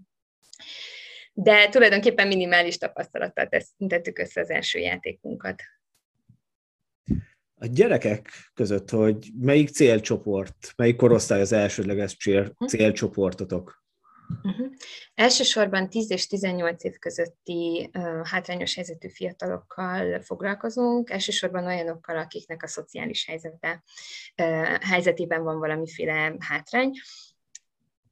De 1.38 1.68
tulajdonképpen 1.68 2.26
minimális 2.26 2.78
tapasztalattal 2.78 3.48
tettük 3.88 4.18
össze 4.18 4.40
az 4.40 4.50
első 4.50 4.78
játékunkat. 4.78 5.62
A 7.54 7.66
gyerekek 7.66 8.28
között, 8.54 8.90
hogy 8.90 9.30
melyik 9.40 9.68
célcsoport, 9.68 10.72
melyik 10.76 10.96
korosztály 10.96 11.40
az 11.40 11.52
elsődleges 11.52 12.16
hm? 12.24 12.66
célcsoportotok? 12.66 13.84
Uh-huh. 14.42 14.66
Elsősorban 15.14 15.88
10 15.88 16.10
és 16.10 16.26
18 16.26 16.84
év 16.84 16.98
közötti 16.98 17.90
uh, 17.92 18.26
hátrányos 18.26 18.74
helyzetű 18.74 19.08
fiatalokkal 19.08 20.20
foglalkozunk, 20.20 21.10
elsősorban 21.10 21.66
olyanokkal, 21.66 22.18
akiknek 22.18 22.62
a 22.62 22.66
szociális 22.66 23.26
helyzete, 23.26 23.82
uh, 24.42 24.78
helyzetében 24.80 25.42
van 25.42 25.58
valamiféle 25.58 26.34
hátrány. 26.38 26.90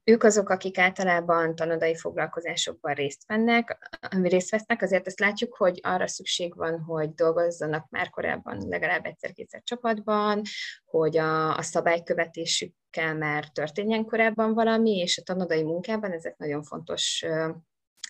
Ők 0.05 0.23
azok, 0.23 0.49
akik 0.49 0.77
általában 0.77 1.55
tanodai 1.55 1.95
foglalkozásokban 1.95 2.93
részt 2.93 3.27
vennek, 3.27 3.77
részt 4.21 4.49
vesznek, 4.49 4.81
azért 4.81 5.07
ezt 5.07 5.19
látjuk, 5.19 5.55
hogy 5.55 5.79
arra 5.83 6.07
szükség 6.07 6.55
van, 6.55 6.79
hogy 6.79 7.13
dolgozzanak 7.13 7.89
már 7.89 8.09
korábban 8.09 8.67
legalább 8.67 9.05
egyszer-kétszer 9.05 9.61
csapatban, 9.63 10.41
hogy 10.85 11.17
a, 11.17 11.57
a 11.57 11.61
szabálykövetésükkel 11.61 13.15
már 13.15 13.49
történjen 13.49 14.05
korábban 14.05 14.53
valami, 14.53 14.97
és 14.97 15.17
a 15.17 15.23
tanodai 15.23 15.63
munkában 15.63 16.11
ezek 16.11 16.37
nagyon 16.37 16.63
fontos 16.63 17.25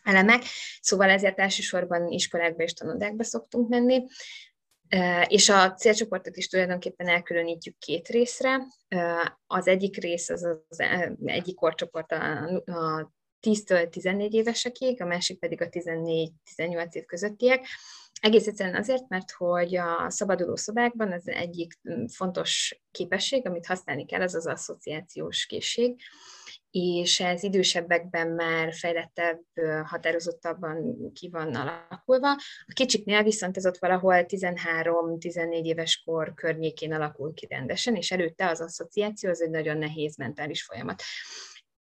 elemek. 0.03 0.43
Szóval 0.81 1.09
ezért 1.09 1.39
elsősorban 1.39 2.07
iskolákba 2.07 2.63
és 2.63 2.73
tanodákba 2.73 3.23
szoktunk 3.23 3.69
menni. 3.69 4.05
És 5.27 5.49
a 5.49 5.73
célcsoportot 5.73 6.37
is 6.37 6.47
tulajdonképpen 6.47 7.07
elkülönítjük 7.07 7.77
két 7.77 8.07
részre. 8.07 8.67
Az 9.47 9.67
egyik 9.67 9.97
rész 9.97 10.29
az, 10.29 10.47
az 10.67 10.79
egyik 11.25 11.55
korcsoport 11.55 12.11
a, 12.11 12.43
a 12.65 13.13
10-től 13.41 13.89
14 13.89 14.33
évesekig, 14.33 15.01
a 15.01 15.05
másik 15.05 15.39
pedig 15.39 15.61
a 15.61 15.67
14-18 15.67 16.93
év 16.93 17.05
közöttiek. 17.05 17.65
Egész 18.21 18.47
egyszerűen 18.47 18.75
azért, 18.75 19.07
mert 19.07 19.31
hogy 19.31 19.75
a 19.75 20.09
szabaduló 20.09 20.55
szobákban 20.55 21.11
az 21.11 21.27
egyik 21.27 21.79
fontos 22.07 22.81
képesség, 22.91 23.47
amit 23.47 23.65
használni 23.65 24.05
kell, 24.05 24.21
az 24.21 24.35
az 24.35 24.47
asszociációs 24.47 25.45
készség, 25.45 26.01
és 26.77 27.19
ez 27.19 27.43
idősebbekben 27.43 28.27
már 28.27 28.73
fejlettebb, 28.73 29.41
határozottabban 29.83 31.11
ki 31.13 31.29
van 31.29 31.55
alakulva. 31.55 32.31
A 32.65 32.73
kicsiknél 32.73 33.23
viszont 33.23 33.57
ez 33.57 33.65
ott 33.65 33.77
valahol 33.77 34.25
13-14 34.27 35.63
éves 35.63 36.01
kor 36.05 36.33
környékén 36.33 36.93
alakul 36.93 37.33
ki 37.33 37.47
rendesen, 37.49 37.95
és 37.95 38.11
előtte 38.11 38.49
az 38.49 38.61
asszociáció 38.61 39.29
az 39.29 39.41
egy 39.41 39.49
nagyon 39.49 39.77
nehéz 39.77 40.17
mentális 40.17 40.63
folyamat. 40.63 41.01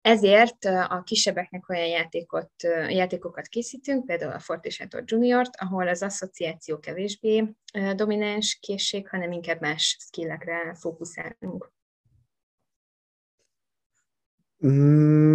Ezért 0.02 0.66
a 0.66 1.02
kisebbeknek 1.06 1.70
olyan 1.70 1.88
játékot, 1.88 2.52
játékokat 2.88 3.48
készítünk, 3.48 4.06
például 4.06 4.32
a 4.34 4.40
Fortisator 4.40 5.04
Junior-t, 5.06 5.56
ahol 5.56 5.88
az 5.88 6.02
asszociáció 6.02 6.80
kevésbé 6.80 7.54
domináns 7.96 8.58
készség, 8.62 9.10
hanem 9.10 9.32
inkább 9.32 9.62
más 9.62 9.98
skillekre 10.00 10.76
fókuszálunk. 10.80 11.72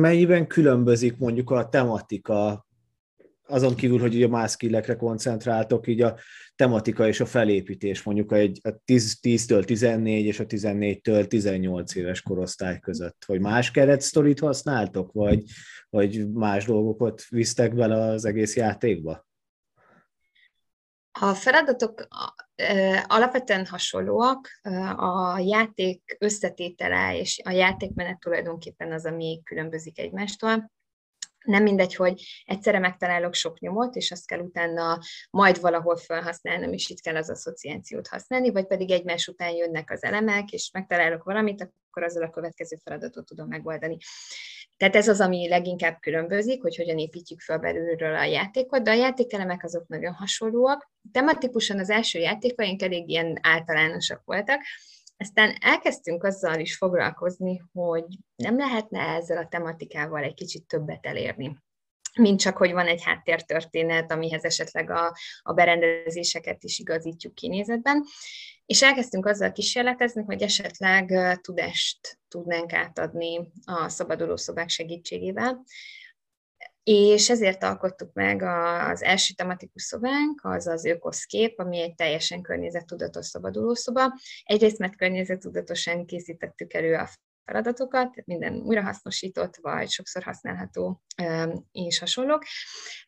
Mennyiben 0.00 0.46
különbözik 0.46 1.16
mondjuk 1.16 1.50
a 1.50 1.68
tematika, 1.68 2.66
azon 3.46 3.74
kívül, 3.74 3.98
hogy 3.98 4.14
ugye 4.14 4.28
más 4.28 4.50
skillekre 4.50 4.96
koncentráltok, 4.96 5.86
így 5.86 6.02
a 6.02 6.18
tematika 6.56 7.06
és 7.06 7.20
a 7.20 7.26
felépítés 7.26 8.02
mondjuk 8.02 8.32
egy 8.32 8.60
a 8.62 8.70
10-től 8.86 9.64
14 9.64 10.24
és 10.24 10.40
a 10.40 10.46
14-től 10.46 11.26
18 11.26 11.94
éves 11.94 12.22
korosztály 12.22 12.78
között, 12.78 13.24
hogy 13.26 13.40
más 13.40 13.70
keretsztorit 13.70 14.40
használtok, 14.40 15.12
vagy, 15.12 15.42
vagy 15.90 16.30
más 16.32 16.64
dolgokat 16.64 17.24
visztek 17.28 17.74
bele 17.74 17.96
az 17.96 18.24
egész 18.24 18.56
játékba? 18.56 19.25
A 21.20 21.34
feladatok 21.34 22.06
alapvetően 23.06 23.66
hasonlóak, 23.66 24.48
a 24.96 25.38
játék 25.38 26.16
összetétele 26.18 27.18
és 27.18 27.40
a 27.44 27.50
játékmenet 27.50 28.18
tulajdonképpen 28.18 28.92
az, 28.92 29.06
ami 29.06 29.40
különbözik 29.44 29.98
egymástól. 29.98 30.70
Nem 31.44 31.62
mindegy, 31.62 31.94
hogy 31.94 32.22
egyszerre 32.44 32.78
megtalálok 32.78 33.34
sok 33.34 33.58
nyomot, 33.58 33.96
és 33.96 34.10
azt 34.10 34.26
kell 34.26 34.40
utána 34.40 34.98
majd 35.30 35.60
valahol 35.60 35.96
felhasználnom, 35.96 36.72
és 36.72 36.88
itt 36.88 37.00
kell 37.00 37.16
az 37.16 37.30
asszociációt 37.30 38.08
használni, 38.08 38.50
vagy 38.50 38.66
pedig 38.66 38.90
egymás 38.90 39.28
után 39.28 39.50
jönnek 39.50 39.90
az 39.90 40.02
elemek, 40.02 40.50
és 40.50 40.70
megtalálok 40.72 41.22
valamit, 41.22 41.62
akkor 41.62 42.02
azzal 42.02 42.22
a 42.22 42.30
következő 42.30 42.76
feladatot 42.84 43.26
tudom 43.26 43.48
megoldani. 43.48 43.96
Tehát 44.76 44.96
ez 44.96 45.08
az, 45.08 45.20
ami 45.20 45.48
leginkább 45.48 46.00
különbözik, 46.00 46.62
hogy 46.62 46.76
hogyan 46.76 46.98
építjük 46.98 47.40
fel 47.40 47.58
belülről 47.58 48.16
a 48.16 48.24
játékot, 48.24 48.82
de 48.82 48.90
a 48.90 48.94
játékelemek 48.94 49.64
azok 49.64 49.86
nagyon 49.86 50.12
hasonlóak. 50.12 50.90
Tematikusan 51.12 51.78
az 51.78 51.90
első 51.90 52.18
játékaink 52.18 52.82
elég 52.82 53.08
ilyen 53.08 53.38
általánosak 53.42 54.22
voltak, 54.24 54.60
aztán 55.16 55.56
elkezdtünk 55.60 56.24
azzal 56.24 56.60
is 56.60 56.76
foglalkozni, 56.76 57.62
hogy 57.72 58.04
nem 58.36 58.56
lehetne 58.56 59.00
ezzel 59.00 59.38
a 59.38 59.48
tematikával 59.48 60.22
egy 60.22 60.34
kicsit 60.34 60.66
többet 60.66 61.06
elérni 61.06 61.56
mint 62.18 62.40
csak, 62.40 62.56
hogy 62.56 62.72
van 62.72 62.86
egy 62.86 63.02
háttértörténet, 63.02 64.12
amihez 64.12 64.44
esetleg 64.44 64.90
a, 64.90 65.16
a 65.42 65.52
berendezéseket 65.52 66.64
is 66.64 66.78
igazítjuk 66.78 67.34
kinézetben. 67.34 68.04
És 68.66 68.82
elkezdtünk 68.82 69.26
azzal 69.26 69.52
kísérletezni, 69.52 70.22
hogy 70.22 70.42
esetleg 70.42 71.38
tudást 71.40 72.18
tudnánk 72.28 72.72
átadni 72.72 73.52
a 73.64 73.88
szabaduló 73.88 74.36
szobák 74.36 74.68
segítségével, 74.68 75.64
és 76.82 77.30
ezért 77.30 77.62
alkottuk 77.62 78.12
meg 78.12 78.42
az 78.90 79.02
első 79.02 79.34
tematikus 79.34 79.82
szobánk, 79.82 80.40
az 80.42 80.66
az 80.66 80.84
ökoszkép, 80.84 81.58
ami 81.58 81.80
egy 81.80 81.94
teljesen 81.94 82.42
környezettudatos 82.42 83.26
szabadulószoba. 83.26 84.18
Egyrészt, 84.44 84.78
mert 84.78 84.96
környezettudatosan 84.96 86.06
készítettük 86.06 86.74
elő 86.74 86.94
a 86.94 87.08
feladatokat, 87.46 88.26
minden 88.26 88.54
újrahasznosított, 88.54 89.56
vagy 89.56 89.88
sokszor 89.88 90.22
használható 90.22 91.02
és 91.72 91.98
hasonlók. 91.98 92.44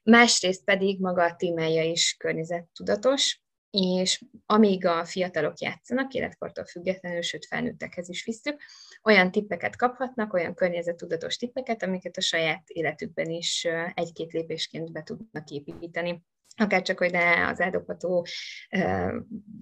Másrészt 0.03 0.65
pedig 0.65 1.01
maga 1.01 1.25
a 1.25 1.37
témája 1.37 1.83
is 1.83 2.15
környezettudatos, 2.19 3.41
és 3.71 4.25
amíg 4.47 4.87
a 4.87 5.05
fiatalok 5.05 5.59
játszanak, 5.59 6.13
életkortól 6.15 6.65
függetlenül, 6.65 7.23
sőt 7.23 7.47
felnőttekhez 7.47 8.09
is 8.09 8.25
visszük, 8.25 8.63
olyan 9.03 9.31
tippeket 9.31 9.77
kaphatnak, 9.77 10.33
olyan 10.33 10.55
környezettudatos 10.55 11.37
tippeket, 11.37 11.83
amiket 11.83 12.17
a 12.17 12.21
saját 12.21 12.69
életükben 12.69 13.31
is 13.31 13.67
egy-két 13.95 14.33
lépésként 14.33 14.93
be 14.93 15.03
tudnak 15.03 15.51
építeni 15.51 16.25
akár 16.59 16.83
csak, 16.83 16.99
hogy 16.99 17.11
ne 17.11 17.49
az 17.49 17.61
eldobható 17.61 18.27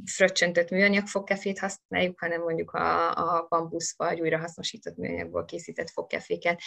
fröccsöntött 0.04 0.70
műanyag 0.70 1.06
fogkefét 1.06 1.58
használjuk, 1.58 2.20
hanem 2.20 2.40
mondjuk 2.40 2.70
a, 2.70 3.10
a 3.10 3.46
bambusz 3.48 3.96
vagy 3.96 4.20
újrahasznosított 4.20 4.96
műanyagból 4.96 5.44
készített 5.44 5.90
fogkeféket. 5.90 6.60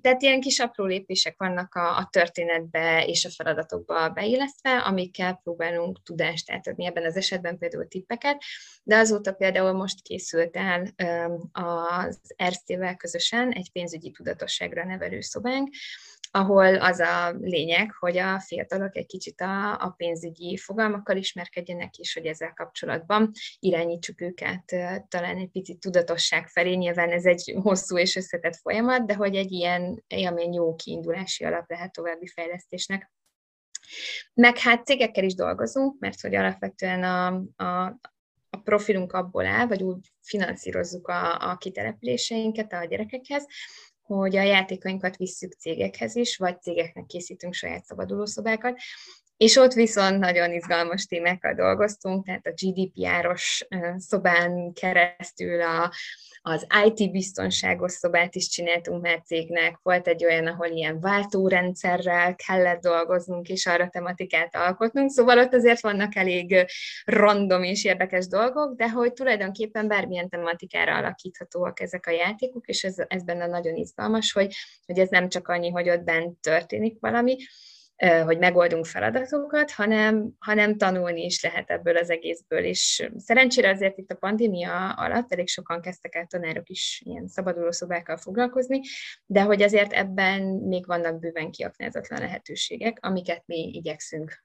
Tehát 0.00 0.22
ilyen 0.22 0.40
kis 0.40 0.58
apró 0.58 0.84
lépések 0.84 1.34
vannak 1.38 1.74
a, 1.74 1.96
a 1.96 2.08
történetbe 2.10 3.04
és 3.06 3.24
a 3.24 3.30
feladatokba 3.30 4.08
beillesztve, 4.08 4.78
amikkel 4.78 5.40
próbálunk 5.42 6.02
tudást 6.02 6.50
átadni 6.50 6.86
ebben 6.86 7.04
az 7.04 7.16
esetben 7.16 7.58
például 7.58 7.88
tippeket, 7.88 8.42
de 8.82 8.96
azóta 8.96 9.32
például 9.32 9.72
most 9.72 10.02
készült 10.02 10.56
el 10.56 10.88
az 11.52 12.20
RC-vel 12.44 12.96
közösen 12.96 13.52
egy 13.52 13.70
pénzügyi 13.72 14.10
tudatosságra 14.10 14.84
nevelő 14.84 15.20
szobánk, 15.20 15.68
ahol 16.36 16.76
az 16.76 17.00
a 17.00 17.36
lényeg, 17.40 17.92
hogy 17.98 18.18
a 18.18 18.40
fiatalok 18.40 18.96
egy 18.96 19.06
kicsit 19.06 19.40
a, 19.40 19.72
a 19.72 19.94
pénzügyi 19.96 20.56
fogalmakkal 20.56 21.16
ismerkedjenek, 21.16 21.96
és 21.96 22.14
hogy 22.14 22.26
ezzel 22.26 22.52
kapcsolatban 22.52 23.30
irányítsuk 23.58 24.20
őket 24.20 24.64
talán 25.08 25.36
egy 25.36 25.50
picit 25.50 25.80
tudatosság 25.80 26.48
felé. 26.48 26.74
Nyilván 26.74 27.10
ez 27.10 27.24
egy 27.24 27.54
hosszú 27.62 27.98
és 27.98 28.16
összetett 28.16 28.56
folyamat, 28.56 29.06
de 29.06 29.14
hogy 29.14 29.36
egy 29.36 29.52
ilyen 29.52 30.04
élmény 30.06 30.52
jó 30.52 30.74
kiindulási 30.74 31.44
alap 31.44 31.70
lehet 31.70 31.92
további 31.92 32.26
fejlesztésnek. 32.26 33.12
Meg 34.34 34.58
hát 34.58 34.86
cégekkel 34.86 35.24
is 35.24 35.34
dolgozunk, 35.34 35.98
mert 35.98 36.20
hogy 36.20 36.34
alapvetően 36.34 37.02
a, 37.02 37.26
a, 37.64 37.98
a 38.50 38.56
profilunk 38.64 39.12
abból 39.12 39.46
áll, 39.46 39.66
vagy 39.66 39.82
úgy 39.82 40.12
finanszírozzuk 40.22 41.08
a, 41.08 41.50
a 41.50 41.56
kitelepüléseinket 41.56 42.72
a 42.72 42.84
gyerekekhez, 42.84 43.46
hogy 44.04 44.36
a 44.36 44.42
játékainkat 44.42 45.16
visszük 45.16 45.52
cégekhez 45.52 46.16
is, 46.16 46.36
vagy 46.36 46.62
cégeknek 46.62 47.06
készítünk 47.06 47.54
saját 47.54 47.84
szabadulószobákat, 47.84 48.78
és 49.36 49.56
ott 49.56 49.72
viszont 49.72 50.18
nagyon 50.18 50.52
izgalmas 50.52 51.04
témákkal 51.04 51.54
dolgoztunk, 51.54 52.26
tehát 52.26 52.46
a 52.46 52.54
GDPR-os 52.62 53.66
szobán 53.96 54.72
keresztül 54.72 55.62
a, 55.62 55.92
az 56.42 56.66
IT 56.84 57.10
biztonságos 57.10 57.92
szobát 57.92 58.34
is 58.34 58.48
csináltunk 58.48 59.02
már 59.02 59.22
cégnek, 59.22 59.78
volt 59.82 60.08
egy 60.08 60.24
olyan, 60.24 60.46
ahol 60.46 60.66
ilyen 60.66 61.00
váltórendszerrel 61.00 62.34
kellett 62.34 62.80
dolgoznunk, 62.80 63.48
és 63.48 63.66
arra 63.66 63.88
tematikát 63.88 64.54
alkotnunk, 64.56 65.10
szóval 65.10 65.38
ott 65.38 65.54
azért 65.54 65.80
vannak 65.80 66.16
elég 66.16 66.66
random 67.04 67.62
és 67.62 67.84
érdekes 67.84 68.26
dolgok, 68.26 68.76
de 68.76 68.90
hogy 68.90 69.12
tulajdonképpen 69.12 69.88
bármilyen 69.88 70.28
tematikára 70.28 70.96
alakíthatóak 70.96 71.80
ezek 71.80 72.06
a 72.06 72.10
játékok, 72.10 72.66
és 72.66 72.84
ez, 72.84 72.94
ez 73.08 73.24
benne 73.24 73.46
nagyon 73.46 73.74
izgalmas, 73.74 74.32
hogy, 74.32 74.54
hogy 74.86 74.98
ez 74.98 75.08
nem 75.08 75.28
csak 75.28 75.48
annyi, 75.48 75.70
hogy 75.70 75.90
ott 75.90 76.02
bent 76.02 76.38
történik 76.40 76.96
valami, 77.00 77.36
hogy 78.24 78.38
megoldunk 78.38 78.86
feladatokat, 78.86 79.70
hanem, 79.70 80.30
hanem 80.38 80.76
tanulni 80.76 81.24
is 81.24 81.42
lehet 81.42 81.70
ebből 81.70 81.96
az 81.96 82.10
egészből. 82.10 82.64
És 82.64 83.08
szerencsére 83.16 83.70
azért 83.70 83.98
itt 83.98 84.10
a 84.10 84.16
pandémia 84.16 84.92
alatt 84.92 85.32
elég 85.32 85.48
sokan 85.48 85.80
kezdtek 85.80 86.14
el 86.14 86.26
tanárok 86.26 86.68
is 86.68 87.02
ilyen 87.04 87.28
szabaduló 87.28 87.70
szobákkal 87.70 88.16
foglalkozni, 88.16 88.80
de 89.26 89.42
hogy 89.42 89.62
azért 89.62 89.92
ebben 89.92 90.42
még 90.42 90.86
vannak 90.86 91.18
bőven 91.18 91.50
kiaknázatlan 91.50 92.20
lehetőségek, 92.20 92.98
amiket 93.00 93.42
mi 93.46 93.70
igyekszünk 93.72 94.44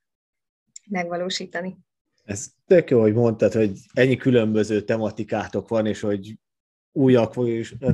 megvalósítani. 0.90 1.78
Ez 2.24 2.48
tök 2.68 2.90
jó, 2.90 3.00
hogy 3.02 3.14
mondtad, 3.14 3.54
hogy 3.54 3.72
ennyi 3.94 4.18
különböző 4.18 4.82
tematikátok 4.82 5.70
van, 5.70 5.86
és 5.86 6.00
hogy 6.00 6.36
újak 6.92 7.34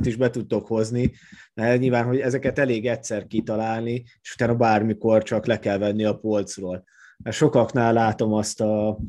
is 0.03 0.15
be 0.15 0.29
tudtok 0.29 0.67
hozni, 0.67 1.11
mert 1.53 1.79
nyilván, 1.79 2.05
hogy 2.05 2.19
ezeket 2.19 2.59
elég 2.59 2.87
egyszer 2.87 3.27
kitalálni, 3.27 4.03
és 4.21 4.33
utána 4.33 4.55
bármikor 4.55 5.23
csak 5.23 5.45
le 5.45 5.59
kell 5.59 5.77
venni 5.77 6.03
a 6.03 6.17
polcról. 6.17 6.83
Mert 7.17 7.35
sokaknál 7.35 7.93
látom 7.93 8.33
azt 8.33 8.61
a 8.61 8.99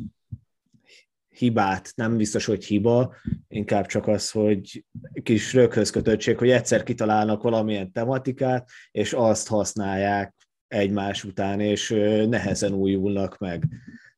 hibát, 1.29 1.93
nem 1.95 2.17
biztos, 2.17 2.45
hogy 2.45 2.65
hiba, 2.65 3.15
inkább 3.49 3.87
csak 3.87 4.07
az, 4.07 4.31
hogy 4.31 4.85
kis 5.23 5.53
röghöz 5.53 5.91
kötöttség, 5.91 6.39
hogy 6.39 6.51
egyszer 6.51 6.83
kitalálnak 6.83 7.43
valamilyen 7.43 7.93
tematikát, 7.93 8.69
és 8.91 9.13
azt 9.13 9.49
használják 9.49 10.35
egymás 10.69 11.25
után, 11.25 11.61
és 11.61 11.89
nehezen 12.29 12.73
újulnak 12.73 13.39
meg. 13.39 13.69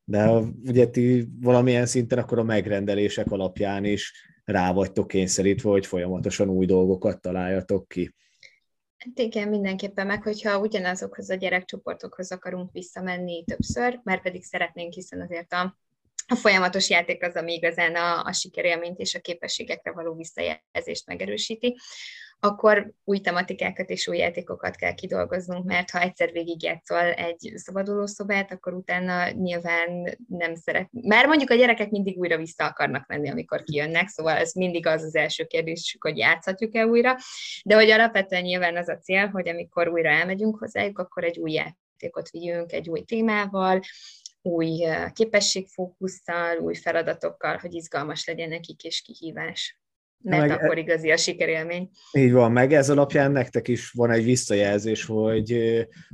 De 0.05 0.31
ugye 0.65 0.87
ti 0.87 1.29
valamilyen 1.41 1.87
szinten 1.87 2.19
akkor 2.19 2.39
a 2.39 2.43
megrendelések 2.43 3.31
alapján 3.31 3.85
is 3.85 4.13
rá 4.49 4.73
vagytok 4.73 5.09
kényszerítve, 5.09 5.71
hogy 5.71 5.87
folyamatosan 5.87 6.49
új 6.49 6.67
dolgokat 6.67 7.21
találjatok 7.21 7.89
ki. 7.89 8.15
Hát 8.97 9.19
igen, 9.19 9.49
mindenképpen 9.49 10.07
meg, 10.07 10.23
hogyha 10.23 10.59
ugyanazokhoz 10.59 11.31
a 11.31 11.35
gyerekcsoportokhoz 11.35 12.33
akarunk 12.33 12.73
visszamenni 12.73 13.45
többször, 13.45 14.01
mert 14.03 14.23
pedig 14.23 14.45
szeretnénk, 14.45 14.93
hiszen 14.93 15.21
azért 15.21 15.53
a 15.53 15.79
a 16.31 16.35
folyamatos 16.35 16.91
játék 16.91 17.25
az, 17.25 17.35
ami 17.35 17.53
igazán 17.53 17.95
a, 17.95 18.25
a 18.25 18.33
sikerélményt 18.33 18.99
és 18.99 19.15
a 19.15 19.21
képességekre 19.21 19.93
való 19.93 20.15
visszajelzést 20.15 21.07
megerősíti, 21.07 21.77
akkor 22.41 22.93
új 23.05 23.19
tematikákat 23.19 23.91
és 23.91 24.09
új 24.09 24.17
játékokat 24.17 24.77
kell 24.77 24.95
kidolgoznunk, 24.95 25.65
mert 25.65 25.91
ha 25.91 26.01
egyszer 26.01 26.33
végigjátszol 26.33 27.13
egy 27.13 27.53
szabadulószobát, 27.55 28.53
akkor 28.53 28.75
utána 28.75 29.31
nyilván 29.31 30.19
nem 30.29 30.55
szeret. 30.55 30.89
Már 30.91 31.27
mondjuk 31.27 31.51
a 31.51 31.55
gyerekek 31.55 31.91
mindig 31.91 32.19
újra 32.19 32.37
vissza 32.37 32.65
akarnak 32.65 33.07
menni, 33.07 33.31
amikor 33.31 33.63
kijönnek, 33.63 34.09
szóval 34.09 34.37
ez 34.37 34.53
mindig 34.53 34.87
az 34.87 35.03
az 35.03 35.15
első 35.15 35.45
kérdés, 35.45 35.97
hogy 36.01 36.19
játszhatjuk-e 36.19 36.87
újra, 36.87 37.17
de 37.65 37.75
hogy 37.75 37.91
alapvetően 37.91 38.43
nyilván 38.43 38.77
az 38.77 38.89
a 38.89 38.99
cél, 38.99 39.27
hogy 39.27 39.49
amikor 39.49 39.89
újra 39.89 40.09
elmegyünk 40.09 40.59
hozzájuk, 40.59 40.99
akkor 40.99 41.25
egy 41.25 41.39
új 41.39 41.53
játékot 41.53 42.31
vigyünk, 42.31 42.73
egy 42.73 42.89
új 42.89 43.03
témával, 43.03 43.81
új 44.43 44.87
képességfókusszal, 45.13 46.59
új 46.59 46.75
feladatokkal, 46.75 47.57
hogy 47.57 47.75
izgalmas 47.75 48.27
legyen 48.27 48.49
nekik 48.49 48.83
és 48.85 49.01
kihívás. 49.01 49.79
Mert 50.23 50.49
meg, 50.49 50.51
akkor 50.51 50.79
igazi 50.79 51.11
a 51.11 51.17
sikerélmény. 51.17 51.91
Így 52.13 52.33
van, 52.33 52.53
meg 52.53 52.73
ez 52.73 52.91
alapján 52.91 53.33
nektek 53.33 53.69
is 53.69 53.91
van 53.91 54.11
egy 54.11 54.25
visszajelzés, 54.25 55.05
hogy 55.05 55.53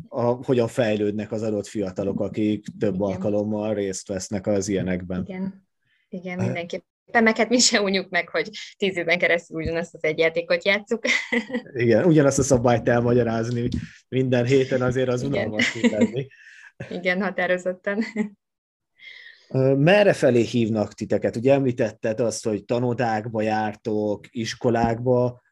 a, 0.08 0.22
hogyan 0.22 0.68
fejlődnek 0.68 1.32
az 1.32 1.42
adott 1.42 1.66
fiatalok, 1.66 2.20
akik 2.20 2.64
több 2.78 2.94
Igen. 2.94 3.06
alkalommal 3.06 3.74
részt 3.74 4.08
vesznek 4.08 4.46
az 4.46 4.68
ilyenekben. 4.68 5.24
Igen, 5.26 5.66
Igen 6.08 6.38
mindenképpen. 6.38 7.22
Meg 7.22 7.36
hát 7.36 7.48
mi 7.48 7.58
se 7.58 7.80
unjuk 7.80 8.10
meg, 8.10 8.28
hogy 8.28 8.50
tíz 8.76 8.96
éven 8.96 9.18
keresztül 9.18 9.60
ugyanazt 9.60 9.94
az 9.94 10.04
egy 10.04 10.18
játékot 10.18 10.64
játszuk. 10.64 11.04
Igen, 11.74 12.04
ugyanazt 12.04 12.38
a 12.38 12.42
szabályt 12.42 12.88
elmagyarázni 12.88 13.68
minden 14.08 14.46
héten 14.46 14.82
azért 14.82 15.08
az 15.08 15.22
unalmas 15.22 15.80
lenni. 15.82 16.26
Igen, 16.90 17.22
határozottan. 17.22 17.98
Merre 19.76 20.12
felé 20.12 20.42
hívnak 20.42 20.92
titeket? 20.92 21.36
Ugye 21.36 21.52
említetted 21.52 22.20
azt, 22.20 22.44
hogy 22.44 22.64
tanodákba 22.64 23.42
jártok, 23.42 24.26
iskolákba. 24.30 25.42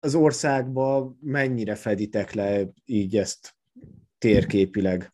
Az 0.00 0.14
országba 0.14 1.14
mennyire 1.20 1.74
feditek 1.74 2.32
le 2.32 2.68
így 2.84 3.16
ezt 3.16 3.56
térképileg? 4.18 5.12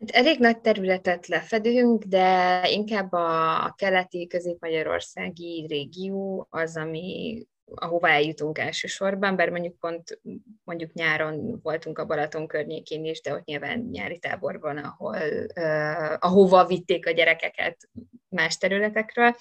Hát 0.00 0.10
elég 0.10 0.38
nagy 0.38 0.60
területet 0.60 1.26
lefedünk, 1.26 2.04
de 2.04 2.62
inkább 2.70 3.12
a 3.12 3.74
keleti 3.76 4.26
közép-magyarországi 4.26 5.66
régió 5.68 6.46
az, 6.50 6.76
ami 6.76 7.42
ahová 7.74 8.10
eljutunk 8.10 8.58
elsősorban, 8.58 9.36
bár 9.36 9.50
mondjuk 9.50 9.78
pont 9.78 10.20
mondjuk 10.64 10.92
nyáron 10.92 11.60
voltunk 11.62 11.98
a 11.98 12.06
Balaton 12.06 12.46
környékén 12.46 13.04
is, 13.04 13.20
de 13.20 13.32
ott 13.32 13.44
nyilván 13.44 13.78
nyári 13.78 14.18
táborban, 14.18 14.76
ahol, 14.76 15.16
uh, 15.56 16.16
ahova 16.18 16.66
vitték 16.66 17.06
a 17.06 17.10
gyerekeket 17.10 17.88
más 18.28 18.56
területekről. 18.56 19.34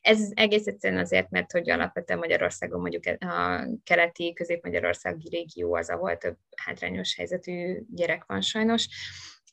Ez 0.00 0.30
egész 0.34 0.66
egyszerűen 0.66 1.00
azért, 1.00 1.30
mert 1.30 1.52
hogy 1.52 1.70
alapvetően 1.70 2.18
Magyarországon 2.18 2.80
mondjuk 2.80 3.04
a 3.20 3.66
keleti 3.84 4.32
közép-magyarországi 4.32 5.28
régió 5.28 5.74
az, 5.74 5.90
ahol 5.90 6.16
több 6.16 6.36
hátrányos 6.56 7.16
helyzetű 7.16 7.82
gyerek 7.88 8.24
van 8.26 8.40
sajnos, 8.40 8.88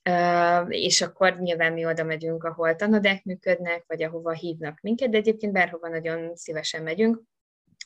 Uh, 0.09 0.65
és 0.69 1.01
akkor 1.01 1.39
nyilván 1.39 1.73
mi 1.73 1.85
oda 1.85 2.03
megyünk, 2.03 2.43
ahol 2.43 2.75
tanodák 2.75 3.23
működnek, 3.23 3.83
vagy 3.87 4.03
ahova 4.03 4.31
hívnak 4.31 4.79
minket, 4.81 5.09
de 5.09 5.17
egyébként 5.17 5.53
bárhova 5.53 5.87
nagyon 5.87 6.35
szívesen 6.35 6.83
megyünk. 6.83 7.21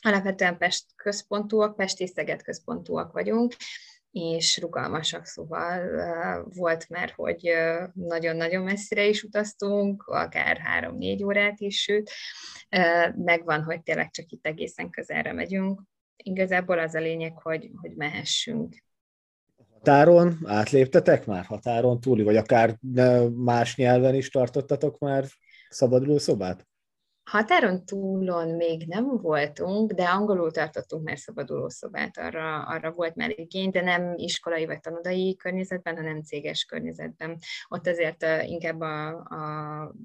Alapvetően 0.06 0.58
Pest 0.58 0.86
központúak, 0.96 1.76
Pesti 1.76 2.08
Szeged 2.08 2.42
központúak 2.42 3.12
vagyunk, 3.12 3.56
és 4.12 4.58
rugalmasak, 4.58 5.26
szóval 5.26 5.82
volt 6.54 6.90
már, 6.90 7.14
hogy 7.16 7.52
nagyon-nagyon 7.94 8.64
messzire 8.64 9.06
is 9.06 9.24
utaztunk, 9.24 10.04
akár 10.04 10.58
három-négy 10.58 11.24
órát 11.24 11.60
is, 11.60 11.82
sőt, 11.82 12.12
megvan, 13.16 13.64
hogy 13.64 13.84
tényleg 13.84 14.12
csak 14.12 14.32
itt 14.32 14.46
egészen 14.46 14.90
közelre 14.90 15.34
megyünk. 15.34 15.82
Igazából 16.16 16.80
az 16.80 16.96
a 16.96 17.00
lényeg, 17.00 17.34
hogy, 17.42 17.72
hogy 17.82 17.96
mehessünk. 17.96 18.84
Határon 19.74 20.38
átléptetek 20.46 21.26
már 21.26 21.46
határon 21.46 22.00
túli, 22.00 22.24
vagy 22.24 22.38
akár 22.38 22.78
más 23.36 23.76
nyelven 23.76 24.16
is 24.16 24.30
tartottatok 24.30 25.00
már 25.00 25.26
szabaduló 25.70 26.18
szobát? 26.18 26.68
Határon 27.34 27.86
túlon 27.86 28.50
még 28.50 28.88
nem 28.88 29.18
voltunk, 29.18 29.92
de 29.92 30.04
angolul 30.04 30.52
tartottunk 30.52 31.04
már 31.04 31.18
szabadulószobát, 31.18 32.18
arra, 32.18 32.64
arra 32.64 32.92
volt 32.92 33.16
már 33.16 33.40
igény, 33.40 33.70
de 33.70 33.82
nem 33.82 34.14
iskolai 34.16 34.66
vagy 34.66 34.80
tanodai 34.80 35.36
környezetben, 35.36 35.96
hanem 35.96 36.22
céges 36.22 36.66
környezetben. 36.66 37.38
Ott 37.68 37.88
azért 37.88 38.26
inkább 38.46 38.82
a, 38.82 39.08
a 39.10 39.96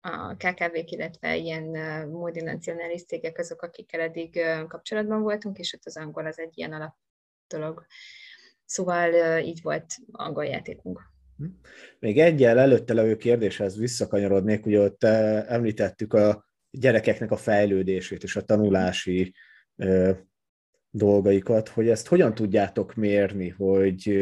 a 0.00 0.34
KKV-k, 0.34 0.90
illetve 0.90 1.36
ilyen 1.36 1.64
multinacionális 2.08 3.04
cégek 3.04 3.38
azok, 3.38 3.62
akikkel 3.62 4.00
eddig 4.00 4.40
kapcsolatban 4.68 5.22
voltunk, 5.22 5.58
és 5.58 5.72
ott 5.72 5.84
az 5.84 5.96
angol 5.96 6.26
az 6.26 6.38
egy 6.38 6.58
ilyen 6.58 6.72
alap 6.72 6.94
dolog. 7.48 7.86
Szóval 8.64 9.38
így 9.38 9.62
volt 9.62 9.94
angol 10.12 10.44
játékunk. 10.44 11.00
Hm. 11.36 11.44
Még 11.98 12.18
egyel 12.18 12.58
előtte 12.58 12.94
levő 12.94 13.16
kérdéshez 13.16 13.78
visszakanyarodnék, 13.78 14.66
ugye 14.66 14.80
ott 14.80 15.04
említettük 15.04 16.14
a 16.14 16.50
gyerekeknek 16.72 17.30
a 17.30 17.36
fejlődését 17.36 18.22
és 18.22 18.36
a 18.36 18.42
tanulási 18.42 19.34
ö, 19.76 20.12
dolgaikat, 20.90 21.68
hogy 21.68 21.88
ezt 21.88 22.08
hogyan 22.08 22.34
tudjátok 22.34 22.94
mérni, 22.94 23.48
hogy, 23.48 24.20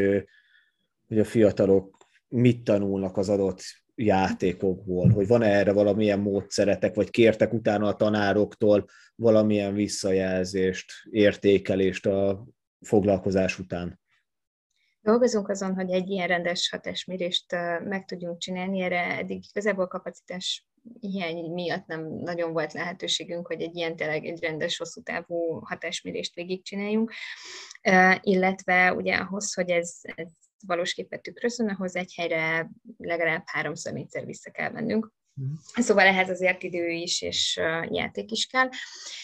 hogy 1.08 1.18
a 1.18 1.24
fiatalok 1.24 1.96
mit 2.28 2.64
tanulnak 2.64 3.16
az 3.16 3.28
adott 3.28 3.62
játékokból, 3.94 5.08
hogy 5.08 5.26
van-e 5.26 5.46
erre 5.46 5.72
valamilyen 5.72 6.20
módszeretek, 6.20 6.94
vagy 6.94 7.10
kértek 7.10 7.52
utána 7.52 7.86
a 7.86 7.96
tanároktól 7.96 8.84
valamilyen 9.14 9.74
visszajelzést, 9.74 10.92
értékelést 11.10 12.06
a 12.06 12.46
foglalkozás 12.80 13.58
után? 13.58 13.99
Dolgozunk 15.02 15.48
azon, 15.48 15.74
hogy 15.74 15.90
egy 15.90 16.08
ilyen 16.08 16.28
rendes 16.28 16.68
hatásmérést 16.68 17.52
meg 17.84 18.04
tudjunk 18.04 18.38
csinálni, 18.38 18.80
erre 18.80 19.18
eddig 19.18 19.44
igazából 19.50 19.86
kapacitás 19.86 20.66
hiány 21.00 21.52
miatt 21.52 21.86
nem 21.86 22.06
nagyon 22.06 22.52
volt 22.52 22.72
lehetőségünk, 22.72 23.46
hogy 23.46 23.62
egy 23.62 23.76
ilyen 23.76 23.96
tényleg 23.96 24.24
egy 24.24 24.40
rendes, 24.40 24.76
hosszú 24.76 25.02
távú 25.02 25.60
hatásmérést 25.64 26.34
végigcsináljunk, 26.34 27.12
illetve 28.20 28.94
ugye 28.94 29.16
ahhoz, 29.16 29.54
hogy 29.54 29.70
ez, 29.70 29.98
ez 30.02 30.28
valós 30.66 30.92
képet 30.92 31.22
tükrözön, 31.22 31.68
ahhoz 31.68 31.96
egy 31.96 32.14
helyre 32.16 32.70
legalább 32.96 33.42
háromszor, 33.46 33.92
négyszer 33.92 34.24
vissza 34.24 34.50
kell 34.50 34.70
mennünk. 34.70 35.12
Mm. 35.40 35.52
Szóval 35.74 36.06
ehhez 36.06 36.30
azért 36.30 36.62
idő 36.62 36.88
is 36.88 37.22
és 37.22 37.60
játék 37.88 38.30
is 38.30 38.46
kell. 38.46 38.68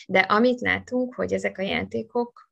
De 0.06 0.18
amit 0.18 0.60
látunk, 0.60 1.14
hogy 1.14 1.32
ezek 1.32 1.58
a 1.58 1.62
játékok 1.62 2.50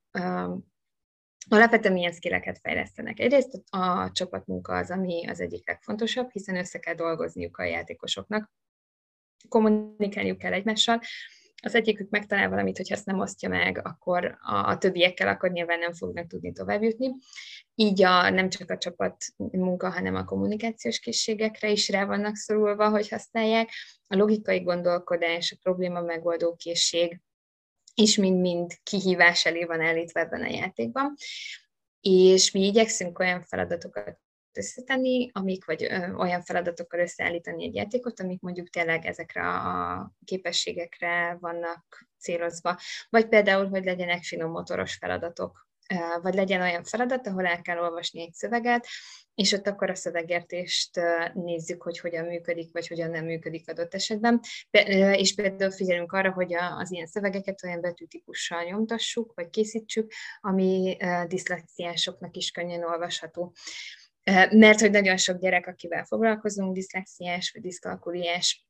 Alapvetően 1.48 1.94
milyen 1.94 2.12
skilleket 2.12 2.59
fejlesztenek. 2.59 3.20
Egyrészt 3.20 3.62
a 3.70 4.11
csapatmunka 4.12 4.76
az, 4.76 4.90
ami 4.90 5.26
az 5.26 5.40
egyik 5.40 5.68
legfontosabb, 5.68 6.30
hiszen 6.30 6.57
össze 6.57 6.78
kell 6.78 6.94
dolgozniuk 6.94 7.57
a 7.57 7.64
játékosoknak, 7.64 8.52
kommunikálniuk 9.48 10.38
kell 10.38 10.52
egymással. 10.52 11.00
Az 11.62 11.74
egyikük 11.74 12.11
megtalál 12.11 12.48
valamit, 12.48 12.76
hogy 12.76 12.92
ezt 12.92 13.07
nem 13.07 13.18
osztja 13.18 13.48
meg, 13.48 13.80
akkor 13.83 14.38
a, 14.40 14.54
a 14.54 14.78
többiekkel 14.78 15.28
akkor 15.28 15.50
nyilván 15.50 15.78
nem 15.78 15.92
fognak 15.92 16.26
tudni 16.26 16.52
tovább 16.52 16.83
jutni. 16.83 17.14
Így 17.74 18.02
a, 18.02 18.30
nem 18.30 18.48
csak 18.48 18.70
a 18.70 18.78
csapat 18.78 19.16
munka, 19.37 19.90
hanem 19.90 20.14
a 20.14 20.24
kommunikációs 20.24 20.98
készségekre 20.98 21.70
is 21.70 21.88
rá 21.88 22.04
vannak 22.04 22.37
szorulva, 22.37 22.88
hogy 22.88 23.09
használják. 23.09 23.70
A 24.07 24.16
logikai 24.16 24.61
gondolkodás, 24.61 25.52
a 25.52 25.57
probléma 25.62 26.00
megoldó 26.00 26.54
készség, 26.54 27.20
és 27.94 28.16
mind-mind 28.16 28.72
kihívás 28.83 29.46
elé 29.46 29.64
van 29.64 29.80
állítva 29.80 30.20
ebben 30.20 30.42
a 30.42 30.50
játékban. 30.50 31.14
És 32.00 32.50
mi 32.50 32.66
igyekszünk 32.66 33.18
olyan 33.18 33.42
feladatokat 33.42 34.18
összetenni, 34.52 35.30
amik, 35.33 35.64
vagy 35.64 35.85
olyan 36.16 36.42
feladatokkal 36.42 37.00
összeállítani 37.00 37.64
egy 37.64 37.74
játékot, 37.74 38.20
amik 38.20 38.40
mondjuk 38.40 38.68
tényleg 38.68 39.07
ezekre 39.07 39.48
a 39.48 40.12
képességekre 40.24 41.37
vannak 41.40 42.09
célozva. 42.18 42.78
Vagy 43.09 43.28
például, 43.28 43.68
hogy 43.68 43.85
legyenek 43.85 44.22
finom 44.22 44.50
motoros 44.50 44.94
feladatok, 44.94 45.63
vagy 46.23 46.35
legyen 46.35 46.61
olyan 46.61 46.85
feladat, 46.85 47.27
ahol 47.27 47.47
el 47.47 47.61
kell 47.61 47.79
olvasni 47.79 48.20
egy 48.20 48.33
szöveget, 48.33 48.87
és 49.35 49.53
ott 49.53 49.66
akkor 49.66 49.90
a 49.90 49.94
szövegértést 49.94 51.01
nézzük, 51.35 51.83
hogy 51.83 51.99
hogyan 51.99 52.25
működik, 52.25 52.73
vagy 52.73 52.88
hogyan 52.88 53.11
nem 53.11 53.25
működik 53.25 53.68
adott 53.68 53.94
esetben. 53.94 54.40
És 55.12 55.35
például 55.35 55.70
figyelünk 55.70 56.12
arra, 56.12 56.33
hogy 56.33 56.55
az 56.55 56.92
ilyen 56.92 57.07
szövegeket 57.07 57.64
olyan 57.64 57.81
betűtípussal 57.81 58.62
nyomtassuk, 58.62 59.33
vagy 59.35 59.51
készítsük, 59.51 60.12
ami 60.40 60.97
diszlexiásoknak 61.27 62.37
is 62.37 62.51
könnyen 62.51 62.85
olvasható. 62.85 63.55
Mert 64.51 64.81
hogy 64.81 64.90
nagyon 64.90 65.16
sok 65.16 65.38
gyerek, 65.40 65.66
akivel 65.66 66.05
foglalkozunk, 66.05 66.75
diszlexiás 66.75 67.51
vagy 67.51 67.62
diszkalkuliás, 67.62 68.66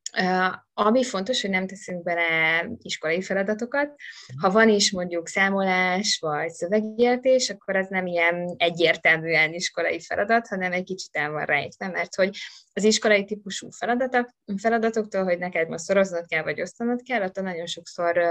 ami 0.75 1.05
fontos, 1.05 1.41
hogy 1.41 1.51
nem 1.51 1.67
teszünk 1.67 2.03
bele 2.03 2.67
iskolai 2.83 3.23
feladatokat. 3.23 3.95
Ha 4.41 4.51
van 4.51 4.69
is 4.69 4.93
mondjuk 4.93 5.29
számolás 5.29 6.19
vagy 6.21 6.51
szövegértés, 6.51 7.51
akkor 7.51 7.77
az 7.77 7.89
nem 7.89 8.07
ilyen 8.07 8.55
egyértelműen 8.57 9.53
iskolai 9.53 10.01
feladat, 10.01 10.49
hanem 10.49 10.73
egy 10.73 10.85
kicsit 10.85 11.17
el 11.17 11.31
van 11.31 11.45
rejtve, 11.45 11.89
mert 11.89 12.15
hogy 12.15 12.37
az 12.73 12.85
iskolai 12.85 13.25
típusú 13.25 13.71
feladatok, 13.71 14.29
feladatoktól, 14.57 15.25
hogy 15.25 15.39
neked 15.39 15.69
most 15.69 15.85
szoroznod 15.85 16.27
kell, 16.27 16.43
vagy 16.43 16.61
osztanod 16.61 17.03
kell, 17.03 17.23
ott 17.23 17.41
nagyon 17.41 17.67
sokszor 17.67 18.23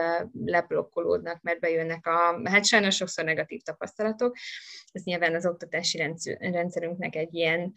leblokkolódnak, 0.45 1.41
mert 1.41 1.59
bejönnek 1.59 2.07
a, 2.07 2.49
hát 2.49 2.65
sajnos 2.65 2.95
sokszor 2.95 3.25
negatív 3.25 3.61
tapasztalatok. 3.61 4.35
Ez 4.91 5.03
nyilván 5.03 5.35
az 5.35 5.45
oktatási 5.45 5.97
rendszerünknek 6.39 7.15
egy 7.15 7.33
ilyen 7.33 7.73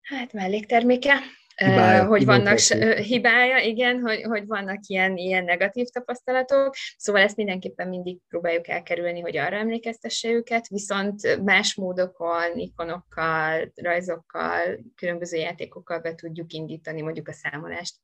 hát 0.00 0.32
mellékterméke, 0.32 1.14
hibája, 1.54 2.06
hogy 2.06 2.24
vannak 2.24 2.58
hibája, 2.96 3.58
igen, 3.58 4.00
hogy, 4.00 4.22
hogy 4.22 4.46
vannak 4.46 4.78
ilyen, 4.86 5.16
ilyen 5.16 5.44
negatív 5.44 5.86
tapasztalatok, 5.86 6.74
szóval 6.96 7.22
ezt 7.22 7.36
mindenképpen 7.36 7.88
mindig 7.88 8.18
próbáljuk 8.28 8.68
elkerülni, 8.68 9.20
hogy 9.20 9.36
arra 9.36 9.56
emlékeztesse 9.56 10.28
őket, 10.28 10.68
viszont 10.68 11.42
más 11.44 11.74
módokon, 11.74 12.58
ikonokkal, 12.58 13.72
rajzokkal, 13.74 14.84
különböző 14.94 15.36
játékokkal 15.36 15.98
be 15.98 16.14
tudjuk 16.14 16.52
indítani 16.52 17.02
mondjuk 17.02 17.28
a 17.28 17.32
számolást. 17.32 17.94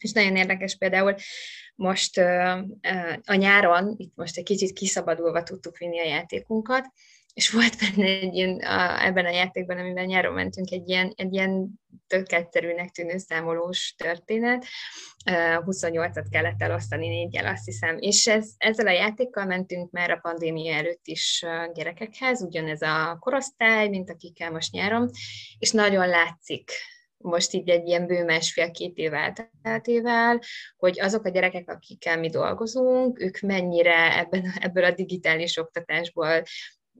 És 0.00 0.12
nagyon 0.12 0.36
érdekes 0.36 0.76
például 0.76 1.14
most 1.74 2.18
a 3.24 3.34
nyáron, 3.34 3.94
itt 3.96 4.12
most 4.14 4.38
egy 4.38 4.44
kicsit 4.44 4.72
kiszabadulva 4.72 5.42
tudtuk 5.42 5.76
vinni 5.76 6.00
a 6.00 6.04
játékunkat, 6.04 6.86
és 7.34 7.50
volt 7.50 7.76
benne 7.78 8.08
egy 8.08 8.34
ilyen, 8.34 8.58
a, 8.58 9.04
ebben 9.04 9.24
a 9.24 9.30
játékban, 9.30 9.78
amiben 9.78 10.04
nyáron 10.04 10.32
mentünk, 10.32 10.70
egy 10.70 10.88
ilyen, 10.88 11.12
egy 11.16 11.32
ilyen 11.32 11.80
tök 12.06 12.32
egyszerűnek 12.32 12.90
tűnő 12.90 13.18
számolós 13.18 13.94
történet. 13.96 14.64
28-at 15.24 16.26
kellett 16.30 16.62
elosztani 16.62 17.08
négyel, 17.08 17.46
azt 17.46 17.64
hiszem. 17.64 17.96
És 17.98 18.26
ez, 18.26 18.50
ezzel 18.56 18.86
a 18.86 18.90
játékkal 18.90 19.44
mentünk 19.44 19.90
már 19.90 20.10
a 20.10 20.18
pandémia 20.22 20.74
előtt 20.74 21.06
is 21.06 21.44
gyerekekhez, 21.74 22.42
ugyanez 22.42 22.82
a 22.82 23.16
korosztály, 23.20 23.88
mint 23.88 24.10
akikkel 24.10 24.50
most 24.50 24.72
nyáron, 24.72 25.10
és 25.58 25.70
nagyon 25.70 26.08
látszik 26.08 26.70
most 27.22 27.52
így 27.52 27.68
egy 27.68 27.88
ilyen 27.88 28.06
bő 28.06 28.24
másfél-két 28.24 28.96
év 28.96 29.12
elteltével, 29.14 30.40
hogy 30.76 31.00
azok 31.00 31.24
a 31.24 31.28
gyerekek, 31.28 31.70
akikkel 31.70 32.18
mi 32.18 32.28
dolgozunk, 32.28 33.20
ők 33.20 33.40
mennyire 33.40 34.18
ebben, 34.18 34.52
ebből 34.60 34.84
a 34.84 34.90
digitális 34.90 35.56
oktatásból 35.56 36.42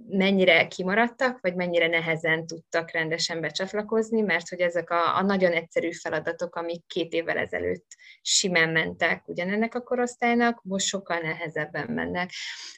mennyire 0.09 0.67
kimaradtak, 0.67 1.41
vagy 1.41 1.55
mennyire 1.55 1.87
nehezen 1.87 2.47
tudtak 2.47 2.91
rendesen 2.91 3.41
becsatlakozni, 3.41 4.21
mert 4.21 4.49
hogy 4.49 4.61
ezek 4.61 4.91
a, 4.91 5.17
a 5.17 5.23
nagyon 5.23 5.53
egyszerű 5.53 5.91
feladatok, 5.93 6.57
amik 6.57 6.87
két 6.87 7.13
évvel 7.13 7.39
ezelőtt 7.39 7.87
simán 8.23 8.69
mentek 8.69 9.29
ugyanennek 9.29 9.75
a 9.75 9.83
korosztálynak, 9.83 10.63
most 10.63 10.87
sokkal 10.87 11.19
nehezebben 11.19 11.91
mennek. 11.91 12.31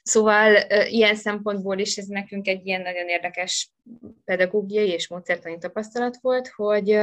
Szóval 0.03 0.55
ilyen 0.89 1.15
szempontból 1.15 1.79
is 1.79 1.97
ez 1.97 2.07
nekünk 2.07 2.47
egy 2.47 2.67
ilyen 2.67 2.83
nagyon 2.83 3.09
érdekes 3.09 3.71
pedagógiai 4.25 4.89
és 4.89 5.09
módszertani 5.09 5.59
tapasztalat 5.59 6.19
volt, 6.21 6.49
hogy 6.49 6.99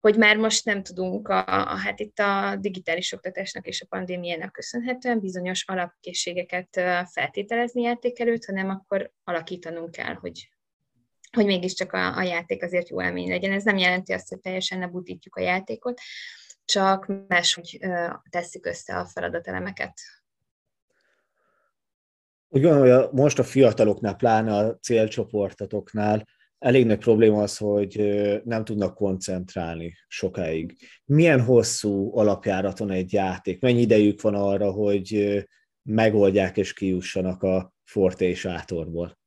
hogy 0.00 0.16
már 0.16 0.36
most 0.36 0.64
nem 0.64 0.82
tudunk, 0.82 1.28
a, 1.28 1.44
a, 1.46 1.76
hát 1.76 2.00
itt 2.00 2.18
a 2.18 2.56
digitális 2.60 3.12
oktatásnak 3.12 3.66
és 3.66 3.80
a 3.80 3.86
pandémiának 3.86 4.52
köszönhetően 4.52 5.20
bizonyos 5.20 5.64
alapkészségeket 5.66 6.68
feltételezni 7.12 7.82
játékelőt, 7.82 8.44
hanem 8.44 8.68
akkor 8.68 9.12
alakítanunk 9.24 9.90
kell, 9.90 10.14
hogy, 10.14 10.48
hogy 11.32 11.46
mégiscsak 11.46 11.92
a, 11.92 12.16
a 12.16 12.22
játék 12.22 12.62
azért 12.62 12.88
jó 12.88 13.02
élmény 13.02 13.28
legyen. 13.28 13.52
Ez 13.52 13.64
nem 13.64 13.76
jelenti 13.76 14.12
azt, 14.12 14.28
hogy 14.28 14.40
teljesen 14.40 14.78
ne 14.78 14.86
budítjuk 14.86 15.36
a 15.36 15.40
játékot, 15.40 16.00
csak 16.64 17.12
máshogy 17.28 17.78
tesszük 18.30 18.66
össze 18.66 18.96
a 18.96 19.06
feladatelemeket. 19.06 19.92
Úgy 22.48 22.62
gondolom, 22.62 23.00
hogy 23.00 23.12
most 23.12 23.38
a 23.38 23.44
fiataloknál, 23.44 24.16
pláne 24.16 24.54
a 24.56 24.78
célcsoportotoknál 24.78 26.26
elég 26.60 26.86
nagy 26.86 26.98
probléma 26.98 27.42
az, 27.42 27.56
hogy 27.56 27.96
nem 28.44 28.64
tudnak 28.64 28.94
koncentrálni 28.94 29.94
sokáig. 30.08 30.76
Milyen 31.04 31.40
hosszú 31.40 32.16
alapjáraton 32.18 32.90
egy 32.90 33.12
játék? 33.12 33.60
Mennyi 33.60 33.80
idejük 33.80 34.20
van 34.20 34.34
arra, 34.34 34.70
hogy 34.70 35.38
megoldják 35.82 36.56
és 36.56 36.72
kijussanak 36.72 37.42
a 37.42 37.72
Forte 37.84 38.24
és 38.24 38.44
Átorból? 38.44 39.18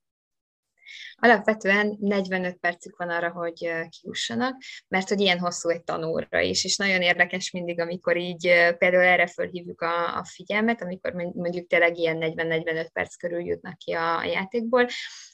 Alapvetően 1.15 1.97
45 1.99 2.57
percük 2.57 2.97
van 2.97 3.09
arra, 3.09 3.31
hogy 3.31 3.71
kiussanak, 4.01 4.61
mert 4.87 5.09
hogy 5.09 5.19
ilyen 5.19 5.39
hosszú 5.39 5.69
egy 5.69 5.83
tanóra 5.83 6.39
is, 6.39 6.63
és 6.63 6.77
nagyon 6.77 7.01
érdekes 7.01 7.51
mindig, 7.51 7.79
amikor 7.79 8.17
így 8.17 8.41
például 8.77 9.03
erre 9.03 9.27
fölhívjuk 9.27 9.81
a, 9.81 10.17
a 10.17 10.25
figyelmet, 10.25 10.81
amikor 10.81 11.13
mondjuk 11.13 11.67
tényleg 11.67 11.97
ilyen 11.97 12.17
40-45 12.21 12.87
perc 12.93 13.15
körül 13.15 13.45
jutnak 13.45 13.77
ki 13.77 13.91
a, 13.91 14.17
a 14.17 14.25
játékból, 14.25 14.87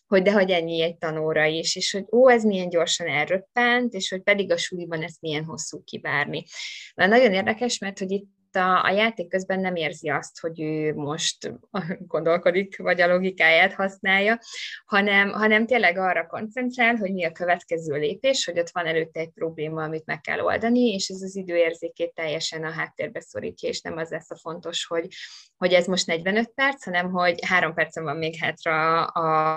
hogy 0.10 0.22
de 0.22 0.32
hogy 0.32 0.52
ennyi 0.52 0.82
egy 0.82 0.98
tanóra 0.98 1.46
is, 1.46 1.76
és 1.76 1.92
hogy 1.92 2.06
ó, 2.12 2.30
ez 2.30 2.44
milyen 2.44 2.70
gyorsan 2.70 3.08
elröppent, 3.08 3.94
és 3.94 4.10
hogy 4.10 4.22
pedig 4.22 4.52
a 4.52 4.58
suliban 4.58 5.02
ezt 5.02 5.22
milyen 5.22 5.44
hosszú 5.44 5.84
kivárni. 5.84 6.44
Mert 6.96 7.12
nagyon 7.12 7.34
érdekes, 7.34 7.78
mert 7.78 8.00
hogy 8.00 8.12
itt 8.12 8.28
a, 8.56 8.84
a 8.84 8.92
játék 8.92 9.30
közben 9.30 9.60
nem 9.60 9.76
érzi 9.76 10.10
azt, 10.10 10.40
hogy 10.40 10.62
ő 10.62 10.94
most 10.94 11.54
gondolkodik, 12.00 12.78
vagy 12.78 13.02
a 13.02 13.08
logikáját 13.08 13.74
használja, 13.74 14.40
hanem, 14.86 15.32
hanem 15.32 15.66
tényleg 15.66 15.98
arra 15.98 16.28
koncentrál, 16.28 16.96
hogy 16.96 17.14
mi 17.14 17.26
a 17.26 17.32
következő 17.32 17.98
lépés, 17.98 18.46
hogy 18.46 18.60
ott 18.60 18.70
van 18.70 18.86
előtte 18.86 19.20
egy 19.20 19.30
probléma, 19.30 19.84
amit 19.84 20.06
meg 20.06 20.22
kell 20.22 20.40
oldani, 20.40 20.94
és 20.94 21.08
ez 21.08 21.22
az 21.22 21.36
időérzékét 21.36 22.14
teljesen 22.14 22.64
a 22.64 22.72
háttérbe 22.72 23.20
szorítja, 23.20 23.70
és 23.70 23.82
nem 23.82 23.98
az 23.98 24.10
lesz 24.10 24.32
a 24.32 24.38
fontos, 24.38 24.86
hogy, 24.86 25.08
hogy 25.58 25.74
ez 25.74 25.86
most 25.86 26.08
45 26.08 26.52
perc, 26.56 26.84
hanem 26.84 27.12
hogy 27.12 27.46
három 27.46 27.74
percen 27.74 28.04
van 28.04 28.18
még 28.18 28.36
hátra 28.40 29.06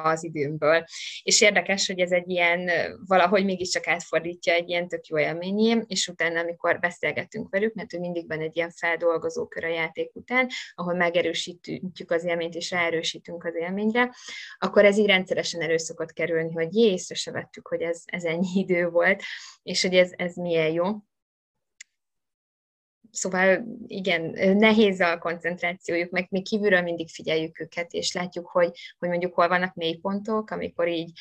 az 0.03 0.25
időmből. 0.25 0.85
És 1.23 1.41
érdekes, 1.41 1.87
hogy 1.87 2.01
ez 2.01 2.11
egy 2.11 2.31
ilyen, 2.31 2.71
valahogy 3.07 3.45
mégiscsak 3.45 3.87
átfordítja 3.87 4.53
egy 4.53 4.69
ilyen 4.69 4.89
tök 4.89 5.07
jó 5.07 5.19
élményé, 5.19 5.83
és 5.87 6.09
utána, 6.09 6.41
amikor 6.41 6.79
beszélgetünk 6.79 7.51
velük, 7.51 7.75
mert 7.75 7.93
ő 7.93 7.99
mindig 7.99 8.29
van 8.29 8.41
egy 8.41 8.57
ilyen 8.57 8.71
feldolgozókör 8.83 9.65
a 9.65 9.69
játék 9.69 10.11
után, 10.15 10.49
ahol 10.75 10.95
megerősítjük 10.95 12.11
az 12.11 12.25
élményt, 12.25 12.55
és 12.55 12.71
ráerősítünk 12.71 13.45
az 13.45 13.55
élményre, 13.55 14.15
akkor 14.59 14.85
ez 14.85 14.99
így 14.99 15.07
rendszeresen 15.07 15.61
elő 15.61 15.77
szokott 15.77 16.13
kerülni, 16.13 16.53
hogy 16.53 16.75
jé, 16.75 16.91
észre 16.91 17.15
se 17.15 17.31
vettük, 17.31 17.69
hogy 17.69 17.81
ez, 17.81 18.03
ez 18.07 18.25
ennyi 18.25 18.59
idő 18.65 18.89
volt, 18.89 19.23
és 19.63 19.83
hogy 19.83 19.95
ez, 19.95 20.11
ez 20.17 20.37
milyen 20.37 20.73
jó. 20.73 20.85
Szóval 23.11 23.65
igen, 23.87 24.23
nehéz 24.57 25.01
a 25.01 25.19
koncentrációjuk, 25.19 26.11
meg 26.11 26.27
mi 26.31 26.43
kívülről 26.43 26.83
mindig 26.83 27.09
figyeljük 27.09 27.61
őket, 27.61 27.93
és 27.93 28.13
látjuk, 28.13 28.47
hogy, 28.47 28.79
hogy 28.99 29.09
mondjuk 29.09 29.35
hol 29.35 29.49
vannak 29.49 29.75
mélypontok, 29.75 30.51
amikor 30.51 30.89
így, 30.89 31.13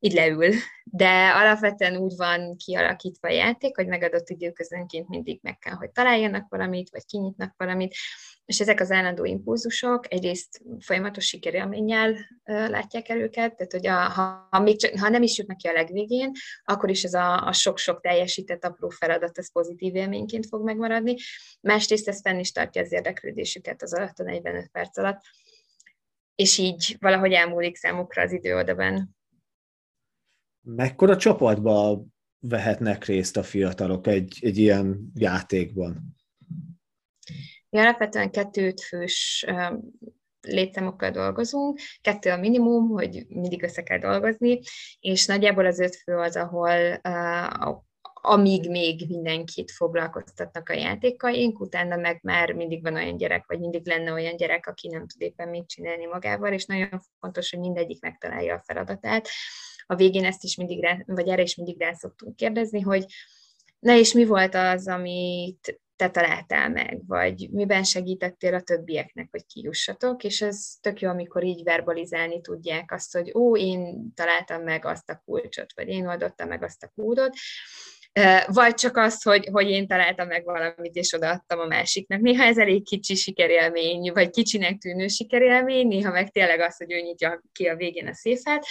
így 0.00 0.12
leül. 0.12 0.54
De 0.84 1.28
alapvetően 1.28 1.96
úgy 1.96 2.16
van 2.16 2.56
kialakítva 2.56 3.28
a 3.28 3.32
játék, 3.32 3.76
hogy 3.76 3.86
megadott 3.86 4.28
időközönként 4.28 5.08
mindig 5.08 5.38
meg 5.42 5.58
kell, 5.58 5.74
hogy 5.74 5.90
találjanak 5.90 6.46
valamit, 6.48 6.90
vagy 6.90 7.04
kinyitnak 7.04 7.54
valamit, 7.56 7.94
és 8.44 8.60
ezek 8.60 8.80
az 8.80 8.90
állandó 8.90 9.24
impulzusok 9.24 10.12
egyrészt 10.12 10.60
folyamatos 10.78 11.26
sikerélménnyel 11.26 12.16
látják 12.44 13.08
el 13.08 13.20
őket, 13.20 13.56
tehát 13.56 13.72
hogy 13.72 13.86
a, 13.86 13.94
ha, 13.94 14.48
ha, 14.50 14.60
még 14.60 14.78
csak, 14.78 14.98
ha 14.98 15.08
nem 15.08 15.22
is 15.22 15.38
jutnak 15.38 15.56
ki 15.56 15.68
a 15.68 15.72
legvégén, 15.72 16.30
akkor 16.64 16.90
is 16.90 17.04
ez 17.04 17.14
a, 17.14 17.46
a 17.46 17.52
sok-sok 17.52 18.00
teljesített 18.00 18.64
apró 18.64 18.88
feladat, 18.88 19.38
ez 19.38 19.52
pozitív 19.52 19.94
élményként 19.94 20.46
fog 20.46 20.64
megmaradni. 20.64 21.14
Másrészt 21.60 22.08
ez 22.08 22.20
fenn 22.20 22.38
is 22.38 22.52
tartja 22.52 22.82
az 22.82 22.92
érdeklődésüket 22.92 23.82
az 23.82 23.94
alatt 23.94 24.18
a 24.18 24.22
45 24.22 24.68
perc 24.72 24.98
alatt, 24.98 25.20
és 26.34 26.58
így 26.58 26.96
valahogy 27.00 27.32
elmúlik 27.32 27.76
számukra 27.76 28.22
az 28.22 28.32
idő 28.32 28.56
odaben. 28.56 29.18
Mekkora 30.62 31.16
csapatba 31.16 32.04
vehetnek 32.38 33.04
részt 33.04 33.36
a 33.36 33.42
fiatalok 33.42 34.06
egy, 34.06 34.38
egy 34.40 34.58
ilyen 34.58 35.10
játékban? 35.14 36.16
Mi 37.68 37.78
alapvetően 37.78 38.30
kettőt 38.30 38.80
fős 38.80 39.46
létszámokkal 40.40 41.10
dolgozunk, 41.10 41.80
kettő 42.00 42.30
a 42.30 42.36
minimum, 42.36 42.88
hogy 42.88 43.26
mindig 43.28 43.62
össze 43.62 43.82
kell 43.82 43.98
dolgozni, 43.98 44.60
és 45.00 45.26
nagyjából 45.26 45.66
az 45.66 45.78
öt 45.78 45.96
fő 45.96 46.16
az, 46.16 46.36
ahol 46.36 47.00
uh, 47.08 47.78
amíg 48.22 48.70
még 48.70 49.04
mindenkit 49.08 49.70
foglalkoztatnak 49.70 50.68
a 50.68 50.72
játékaink, 50.72 51.60
utána 51.60 51.96
meg 51.96 52.18
már 52.22 52.52
mindig 52.52 52.82
van 52.82 52.94
olyan 52.94 53.16
gyerek, 53.16 53.44
vagy 53.46 53.58
mindig 53.58 53.86
lenne 53.86 54.12
olyan 54.12 54.36
gyerek, 54.36 54.66
aki 54.66 54.88
nem 54.88 55.06
tud 55.06 55.20
éppen 55.20 55.48
mit 55.48 55.68
csinálni 55.68 56.06
magával, 56.06 56.52
és 56.52 56.64
nagyon 56.64 57.00
fontos, 57.20 57.50
hogy 57.50 57.60
mindegyik 57.60 58.00
megtalálja 58.00 58.54
a 58.54 58.62
feladatát. 58.64 59.28
A 59.90 59.94
végén 59.94 60.24
ezt 60.24 60.44
is 60.44 60.56
mindig 60.56 60.82
rá, 60.82 61.02
vagy 61.06 61.28
erre 61.28 61.42
is 61.42 61.54
mindig 61.54 61.80
rá 61.80 61.92
szoktunk 61.92 62.36
kérdezni, 62.36 62.80
hogy 62.80 63.04
na 63.78 63.96
és 63.96 64.12
mi 64.12 64.24
volt 64.24 64.54
az, 64.54 64.88
amit 64.88 65.80
te 65.96 66.10
találtál 66.10 66.68
meg, 66.68 67.02
vagy 67.06 67.48
miben 67.50 67.84
segítettél 67.84 68.54
a 68.54 68.60
többieknek, 68.60 69.28
hogy 69.30 69.46
kijussatok, 69.46 70.24
és 70.24 70.42
ez 70.42 70.74
tök 70.80 71.00
jó, 71.00 71.08
amikor 71.08 71.44
így 71.44 71.62
verbalizálni 71.62 72.40
tudják 72.40 72.92
azt, 72.92 73.12
hogy 73.12 73.32
ó, 73.34 73.56
én 73.56 74.12
találtam 74.14 74.62
meg 74.62 74.84
azt 74.84 75.10
a 75.10 75.22
kulcsot, 75.24 75.72
vagy 75.74 75.88
én 75.88 76.06
oldottam 76.06 76.48
meg 76.48 76.62
azt 76.62 76.82
a 76.82 76.92
kódot, 76.94 77.34
vagy 78.46 78.74
csak 78.74 78.96
az, 78.96 79.22
hogy, 79.22 79.48
hogy 79.52 79.70
én 79.70 79.86
találtam 79.86 80.26
meg 80.26 80.44
valamit, 80.44 80.94
és 80.94 81.12
odaadtam 81.12 81.58
a 81.58 81.66
másiknak. 81.66 82.20
Néha 82.20 82.44
ez 82.44 82.58
elég 82.58 82.84
kicsi 82.84 83.14
sikerélmény, 83.14 84.12
vagy 84.12 84.30
kicsinek 84.30 84.78
tűnő 84.78 85.08
sikerélmény, 85.08 85.86
néha 85.86 86.10
meg 86.10 86.30
tényleg 86.30 86.60
az, 86.60 86.76
hogy 86.76 86.92
ő 86.92 87.00
nyitja 87.00 87.42
ki 87.52 87.66
a 87.66 87.76
végén 87.76 88.06
a 88.06 88.14
széfet, 88.14 88.66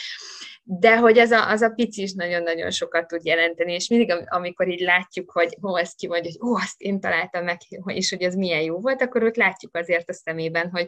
de 0.63 0.97
hogy 0.97 1.19
az 1.19 1.32
a, 1.32 1.49
az 1.49 1.62
a 1.62 1.69
pici 1.69 2.02
is 2.02 2.13
nagyon-nagyon 2.13 2.71
sokat 2.71 3.08
tud 3.08 3.25
jelenteni, 3.25 3.73
és 3.73 3.88
mindig, 3.88 4.13
amikor 4.25 4.67
így 4.67 4.80
látjuk, 4.80 5.32
hogy 5.32 5.58
hol 5.62 5.80
ezt 5.80 5.97
ki 5.97 6.08
hogy 6.08 6.38
ó, 6.41 6.56
azt 6.56 6.82
én 6.82 6.99
találtam 6.99 7.43
meg, 7.43 7.58
és 7.86 8.10
hogy 8.10 8.23
az 8.23 8.36
milyen 8.36 8.62
jó 8.62 8.80
volt, 8.80 9.02
akkor 9.02 9.23
ott 9.23 9.36
látjuk 9.36 9.75
azért 9.75 10.10
a 10.10 10.13
szemében, 10.13 10.69
hogy 10.69 10.86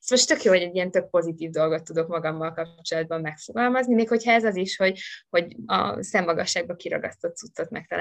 ez 0.00 0.10
most 0.10 0.28
tök 0.28 0.42
jó, 0.42 0.52
hogy 0.52 0.62
egy 0.62 0.74
ilyen 0.74 0.90
tök 0.90 1.10
pozitív 1.10 1.50
dolgot 1.50 1.84
tudok 1.84 2.08
magammal 2.08 2.52
kapcsolatban 2.52 3.20
megfogalmazni, 3.20 3.94
még 3.94 4.08
hogyha 4.08 4.32
ez 4.32 4.44
az 4.44 4.56
is, 4.56 4.76
hogy, 4.76 5.00
hogy 5.28 5.56
a 5.66 6.02
szemmagasságba 6.02 6.74
kiragasztott 6.74 7.36
cuccot 7.36 7.70
megtaláltam. 7.70 7.99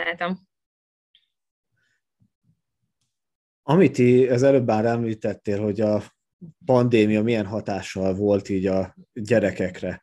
Amit 3.64 4.00
az 4.30 4.44
előbb 4.44 4.66
már 4.66 4.86
említettél, 4.86 5.62
hogy 5.62 5.82
a 5.82 6.04
pandémia 6.66 7.24
milyen 7.24 7.46
hatással 7.46 8.14
volt 8.14 8.50
így 8.50 8.66
a 8.66 8.96
gyerekekre 9.14 10.02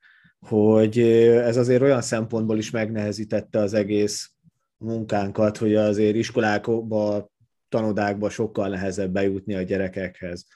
hogy 0.49 0.99
ez 0.99 1.57
azért 1.57 1.83
olyan 1.83 2.03
szempontból 2.03 2.59
is 2.59 2.71
megnehezítette 2.71 3.59
az 3.59 3.75
egész 3.75 4.31
munkánkat, 4.77 5.57
hogy 5.57 5.75
azért 5.75 6.17
iskolákba, 6.17 7.31
tanodákba 7.69 8.31
sokkal 8.31 8.69
nehezebb 8.69 9.13
bejutni 9.13 9.55
a 9.55 9.63
gyerekekhez. 9.63 10.47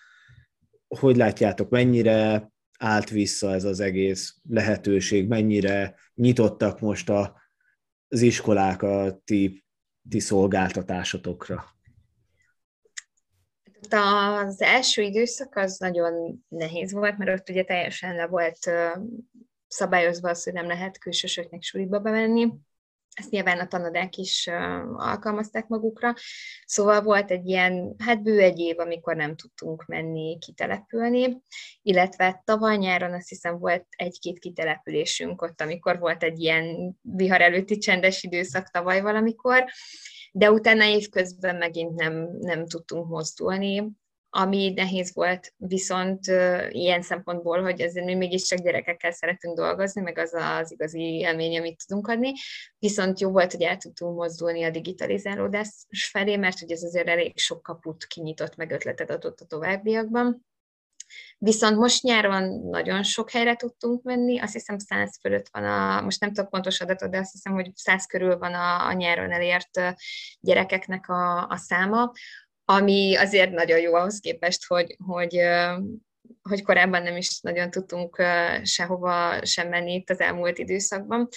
Hogy 0.88 1.16
látjátok, 1.16 1.70
mennyire 1.70 2.50
állt 2.78 3.10
vissza 3.10 3.52
ez 3.52 3.64
az 3.64 3.80
egész 3.80 4.36
lehetőség, 4.48 5.28
mennyire 5.28 5.94
nyitottak 6.14 6.80
most 6.80 7.08
a, 7.08 7.39
az 8.10 8.20
iskolák 8.20 8.82
a 8.82 9.20
ti, 9.24 9.64
ti 10.08 10.18
szolgáltatásotokra? 10.20 11.64
Az 13.88 14.62
első 14.62 15.02
időszak 15.02 15.56
az 15.56 15.78
nagyon 15.78 16.44
nehéz 16.48 16.92
volt, 16.92 17.18
mert 17.18 17.40
ott 17.40 17.48
ugye 17.48 17.64
teljesen 17.64 18.14
le 18.14 18.26
volt 18.26 18.70
szabályozva 19.66 20.28
az, 20.28 20.44
hogy 20.44 20.52
nem 20.52 20.66
lehet 20.66 20.98
külsősöknek 20.98 21.62
suliba 21.62 21.98
bemenni. 21.98 22.52
Ezt 23.14 23.30
nyilván 23.30 23.58
a 23.58 23.66
tanodák 23.66 24.16
is 24.16 24.46
alkalmazták 24.96 25.66
magukra. 25.66 26.14
Szóval 26.64 27.02
volt 27.02 27.30
egy 27.30 27.46
ilyen, 27.46 27.94
hát 27.98 28.22
bő 28.22 28.40
egy 28.40 28.58
év, 28.58 28.78
amikor 28.78 29.16
nem 29.16 29.36
tudtunk 29.36 29.84
menni 29.86 30.38
kitelepülni, 30.38 31.42
illetve 31.82 32.42
tavaly 32.44 32.76
nyáron 32.76 33.12
azt 33.12 33.28
hiszem 33.28 33.58
volt 33.58 33.86
egy-két 33.90 34.38
kitelepülésünk 34.38 35.42
ott, 35.42 35.60
amikor 35.60 35.98
volt 35.98 36.22
egy 36.22 36.40
ilyen 36.40 36.96
vihar 37.02 37.40
előtti 37.40 37.78
csendes 37.78 38.22
időszak 38.22 38.70
tavaly 38.70 39.00
valamikor, 39.00 39.64
de 40.32 40.50
utána 40.50 40.84
évközben 40.84 41.56
megint 41.56 41.94
nem, 41.94 42.28
nem 42.38 42.66
tudtunk 42.66 43.08
mozdulni 43.08 43.99
ami 44.30 44.72
nehéz 44.72 45.14
volt, 45.14 45.54
viszont 45.56 46.26
ilyen 46.68 47.02
szempontból, 47.02 47.62
hogy 47.62 47.80
ezért 47.80 48.06
mi 48.06 48.14
mégiscsak 48.14 48.58
gyerekekkel 48.58 49.12
szeretünk 49.12 49.56
dolgozni, 49.56 50.00
meg 50.00 50.18
az 50.18 50.34
az 50.34 50.72
igazi 50.72 51.00
élmény, 51.00 51.58
amit 51.58 51.84
tudunk 51.86 52.08
adni, 52.08 52.32
viszont 52.78 53.20
jó 53.20 53.30
volt, 53.30 53.52
hogy 53.52 53.62
el 53.62 53.76
tudtunk 53.76 54.16
mozdulni 54.16 54.64
a 54.64 54.70
digitalizálódás 54.70 55.68
felé, 56.10 56.36
mert 56.36 56.58
hogy 56.58 56.70
ez 56.70 56.82
azért 56.82 57.08
elég 57.08 57.38
sok 57.38 57.62
kaput 57.62 58.06
kinyitott, 58.06 58.56
meg 58.56 58.70
ötletet 58.70 59.10
adott 59.10 59.40
a 59.40 59.44
továbbiakban. 59.44 60.48
Viszont 61.38 61.76
most 61.76 62.02
nyáron 62.02 62.60
nagyon 62.70 63.02
sok 63.02 63.30
helyre 63.30 63.56
tudtunk 63.56 64.02
menni, 64.02 64.40
azt 64.40 64.52
hiszem 64.52 64.78
száz 64.78 65.18
fölött 65.20 65.48
van 65.52 65.64
a, 65.64 66.00
most 66.00 66.20
nem 66.20 66.32
tudok 66.32 66.50
pontos 66.50 66.80
adatot, 66.80 67.10
de 67.10 67.18
azt 67.18 67.32
hiszem, 67.32 67.52
hogy 67.52 67.70
száz 67.74 68.06
körül 68.06 68.38
van 68.38 68.54
a, 68.54 68.86
a 68.86 68.92
nyáron 68.92 69.32
elért 69.32 69.80
gyerekeknek 70.40 71.08
a, 71.08 71.46
a 71.46 71.56
száma, 71.56 72.12
ami 72.70 73.16
azért 73.16 73.50
nagyon 73.50 73.78
jó 73.80 73.94
ahhoz 73.94 74.20
képest, 74.20 74.66
hogy, 74.66 74.96
hogy, 75.06 75.40
hogy 76.42 76.62
korábban 76.62 77.02
nem 77.02 77.16
is 77.16 77.40
nagyon 77.40 77.70
tudtunk 77.70 78.22
sehova 78.62 79.44
sem 79.44 79.68
menni 79.68 79.94
itt 79.94 80.10
az 80.10 80.20
elmúlt 80.20 80.58
időszakban. 80.58 81.28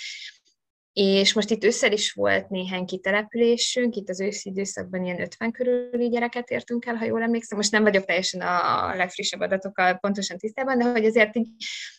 És 0.94 1.34
most 1.34 1.50
itt 1.50 1.64
ősszel 1.64 1.92
is 1.92 2.12
volt 2.12 2.50
néhány 2.50 2.86
kitelepülésünk, 2.86 3.96
itt 3.96 4.10
az 4.10 4.22
őszi 4.22 4.50
időszakban 4.50 5.04
ilyen 5.04 5.22
50 5.22 5.52
körüli 5.52 6.10
gyereket 6.10 6.50
értünk 6.50 6.86
el, 6.86 6.96
ha 6.96 7.06
jól 7.06 7.22
emlékszem. 7.22 7.58
Most 7.58 7.72
nem 7.72 7.84
vagyok 7.84 8.06
teljesen 8.06 8.42
a 8.42 8.96
legfrissebb 8.96 9.40
adatokkal 9.40 9.94
pontosan 9.94 10.38
tisztában, 10.38 10.78
de 10.78 10.84
hogy 10.84 11.06
azért 11.06 11.36
így 11.36 11.48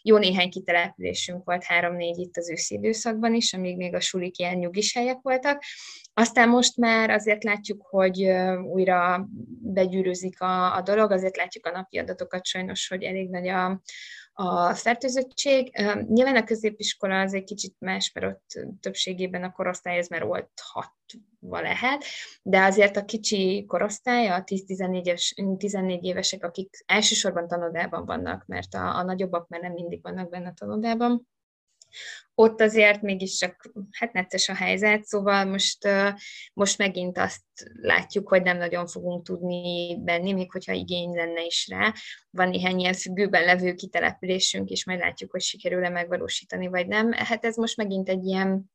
jó 0.03 0.17
néhány 0.17 0.51
kitelepülésünk 0.51 1.45
volt, 1.45 1.65
három-négy 1.65 2.19
itt 2.19 2.37
az 2.37 2.51
őszi 2.51 2.75
időszakban 2.75 3.35
is, 3.35 3.53
amíg 3.53 3.77
még 3.77 3.95
a 3.95 4.01
sulik 4.01 4.39
ilyen 4.39 4.57
nyugis 4.57 4.95
helyek 4.95 5.19
voltak. 5.23 5.63
Aztán 6.15 6.49
most 6.49 6.77
már 6.77 7.11
azért 7.11 7.45
látjuk, 7.45 7.87
hogy 7.87 8.27
újra 8.73 9.29
begyűrűzik 9.61 10.41
a, 10.41 10.77
a 10.77 10.83
dolog, 10.83 11.11
azért 11.11 11.37
látjuk 11.37 11.67
a 11.67 11.71
napi 11.71 11.99
adatokat 11.99 12.47
sajnos, 12.47 12.89
hogy 12.89 13.03
elég 13.03 13.31
nagy 13.31 13.49
a, 13.49 13.81
a 14.37 14.75
fertőzöttség. 14.75 15.77
Nyilván 16.09 16.37
a 16.37 16.45
középiskola 16.45 17.21
az 17.21 17.35
egy 17.35 17.45
kicsit 17.45 17.77
más, 17.79 18.13
mert 18.13 18.27
ott 18.27 18.67
többségében 18.81 19.43
a 19.43 19.53
korosztály 19.53 19.99
ez 19.99 20.09
már 20.09 20.23
olthatva 20.23 21.61
lehet, 21.61 22.05
de 22.43 22.63
azért 22.63 22.97
a 22.97 23.05
kicsi 23.05 23.65
korosztály, 23.69 24.29
a 24.29 24.45
10-14 24.45 25.57
14 25.57 26.05
évesek, 26.05 26.45
akik 26.45 26.85
elsősorban 26.87 27.49
tanodában 27.49 28.05
vannak, 28.05 28.45
mert 28.47 28.75
a, 28.75 28.97
a 28.97 29.03
nagyobbak 29.03 29.49
már 29.49 29.61
nem 29.61 29.73
mindig 29.73 30.03
vannak 30.03 30.31
benne 30.31 30.49
a 30.49 30.55
tanodában, 30.55 31.29
ott 32.35 32.61
azért 32.61 33.03
mégiscsak 33.03 33.71
hát 33.91 34.13
necces 34.13 34.49
a 34.49 34.55
helyzet, 34.55 35.05
szóval 35.05 35.45
most, 35.45 35.89
most 36.53 36.79
megint 36.79 37.19
azt 37.19 37.43
látjuk, 37.81 38.29
hogy 38.29 38.43
nem 38.43 38.57
nagyon 38.57 38.87
fogunk 38.87 39.25
tudni 39.25 39.97
benni, 40.01 40.33
még 40.33 40.51
hogyha 40.51 40.73
igény 40.73 41.11
lenne 41.11 41.45
is 41.45 41.69
rá. 41.69 41.93
Van 42.31 42.49
néhány 42.49 42.79
ilyen 42.79 42.95
függőben 42.95 43.45
levő 43.45 43.75
kitelepülésünk, 43.75 44.71
és 44.71 44.85
majd 44.85 44.99
látjuk, 44.99 45.31
hogy 45.31 45.41
sikerül-e 45.41 45.89
megvalósítani, 45.89 46.67
vagy 46.67 46.87
nem. 46.87 47.13
Hát 47.13 47.45
ez 47.45 47.57
most 47.57 47.77
megint 47.77 48.09
egy 48.09 48.25
ilyen 48.25 48.73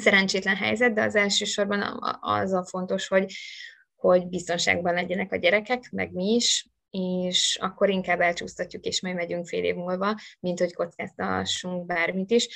szerencsétlen 0.00 0.56
helyzet, 0.56 0.92
de 0.92 1.02
az 1.02 1.14
elsősorban 1.14 1.98
az 2.20 2.52
a 2.52 2.64
fontos, 2.64 3.08
hogy, 3.08 3.32
hogy 3.94 4.28
biztonságban 4.28 4.94
legyenek 4.94 5.32
a 5.32 5.36
gyerekek, 5.36 5.90
meg 5.90 6.12
mi 6.12 6.34
is, 6.34 6.68
és 6.96 7.58
akkor 7.60 7.90
inkább 7.90 8.20
elcsúsztatjuk, 8.20 8.84
és 8.84 9.02
majd 9.02 9.14
megyünk 9.14 9.46
fél 9.46 9.64
év 9.64 9.74
múlva, 9.74 10.18
mint 10.40 10.58
hogy 10.58 10.74
kockáztassunk 10.74 11.86
bármit 11.86 12.30
is. 12.30 12.48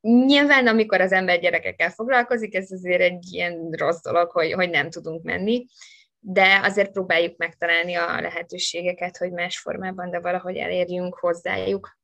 Nyilván, 0.00 0.66
amikor 0.66 1.00
az 1.00 1.12
ember 1.12 1.40
gyerekekkel 1.40 1.90
foglalkozik, 1.90 2.54
ez 2.54 2.70
azért 2.70 3.00
egy 3.00 3.32
ilyen 3.32 3.70
rossz 3.70 4.02
dolog, 4.02 4.30
hogy, 4.30 4.52
hogy 4.52 4.70
nem 4.70 4.90
tudunk 4.90 5.22
menni, 5.22 5.64
de 6.18 6.60
azért 6.62 6.90
próbáljuk 6.90 7.36
megtalálni 7.36 7.94
a 7.94 8.20
lehetőségeket, 8.20 9.16
hogy 9.16 9.32
más 9.32 9.58
formában, 9.58 10.10
de 10.10 10.20
valahogy 10.20 10.56
elérjünk 10.56 11.14
hozzájuk. 11.14 11.98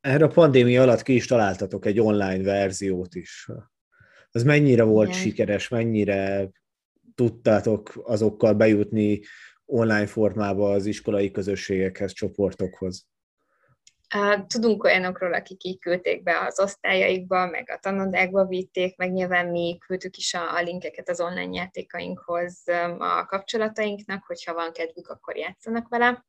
Erre 0.00 0.24
a 0.24 0.28
pandémia 0.28 0.82
alatt 0.82 1.02
ki 1.02 1.14
is 1.14 1.26
találtatok 1.26 1.86
egy 1.86 2.00
online 2.00 2.42
verziót 2.42 3.14
is. 3.14 3.48
Az 4.30 4.42
mennyire 4.42 4.82
volt 4.82 5.08
Igen. 5.08 5.20
sikeres, 5.20 5.68
mennyire 5.68 6.50
tudtátok 7.14 7.92
azokkal 8.02 8.54
bejutni 8.54 9.20
online 9.68 10.06
formába 10.06 10.70
az 10.70 10.86
iskolai 10.86 11.30
közösségekhez, 11.30 12.12
csoportokhoz? 12.12 13.06
Tudunk 14.46 14.84
olyanokról, 14.84 15.34
akik 15.34 15.64
így 15.64 15.78
küldték 15.78 16.22
be 16.22 16.38
az 16.38 16.60
osztályaikba, 16.60 17.46
meg 17.46 17.70
a 17.70 17.78
tanodákba 17.78 18.46
vitték, 18.46 18.96
meg 18.96 19.12
nyilván 19.12 19.46
mi 19.46 19.78
küldtük 19.86 20.16
is 20.16 20.34
a, 20.34 20.62
linkeket 20.62 21.08
az 21.08 21.20
online 21.20 21.54
játékainkhoz 21.54 22.62
a 22.98 23.24
kapcsolatainknak, 23.26 24.24
hogyha 24.24 24.54
van 24.54 24.72
kedvük, 24.72 25.08
akkor 25.08 25.36
játszanak 25.36 25.88
vele. 25.88 26.26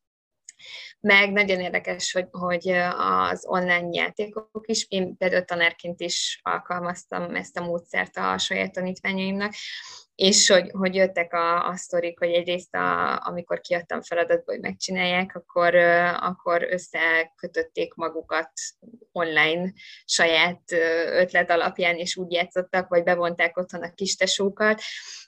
Meg 1.00 1.32
nagyon 1.32 1.60
érdekes, 1.60 2.12
hogy, 2.12 2.28
hogy 2.32 2.70
az 2.98 3.46
online 3.48 3.88
játékok 3.92 4.64
is, 4.66 4.86
én 4.90 5.18
például 5.18 5.44
tanárként 5.46 6.00
is 6.02 6.40
alkalmaztam 6.44 7.36
ezt 7.36 7.58
a 7.58 7.64
módszert 7.64 8.18
a 8.18 8.38
saját 8.38 8.72
tanítványaimnak, 8.72 9.54
és 10.20 10.50
hogy, 10.50 10.70
hogy 10.72 10.96
jöttek 10.96 11.34
a, 11.34 11.68
a 11.68 11.76
sztorik, 11.76 12.20
hogy 12.20 12.30
egyrészt 12.30 12.76
a, 12.76 13.16
amikor 13.26 13.60
kiadtam 13.60 14.02
feladatba, 14.02 14.52
hogy 14.52 14.62
megcsinálják, 14.62 15.36
akkor, 15.36 15.76
akkor 16.20 16.68
összekötötték 16.70 17.94
magukat 17.94 18.52
online 19.12 19.72
saját 20.06 20.62
ötlet 21.06 21.52
alapján, 21.52 21.96
és 21.96 22.18
úgy 22.18 22.32
játszottak, 22.32 22.88
vagy 22.88 23.04
bevonták 23.04 23.58
otthon 23.58 23.84
a 23.84 23.94
kistesókat, 23.94 24.82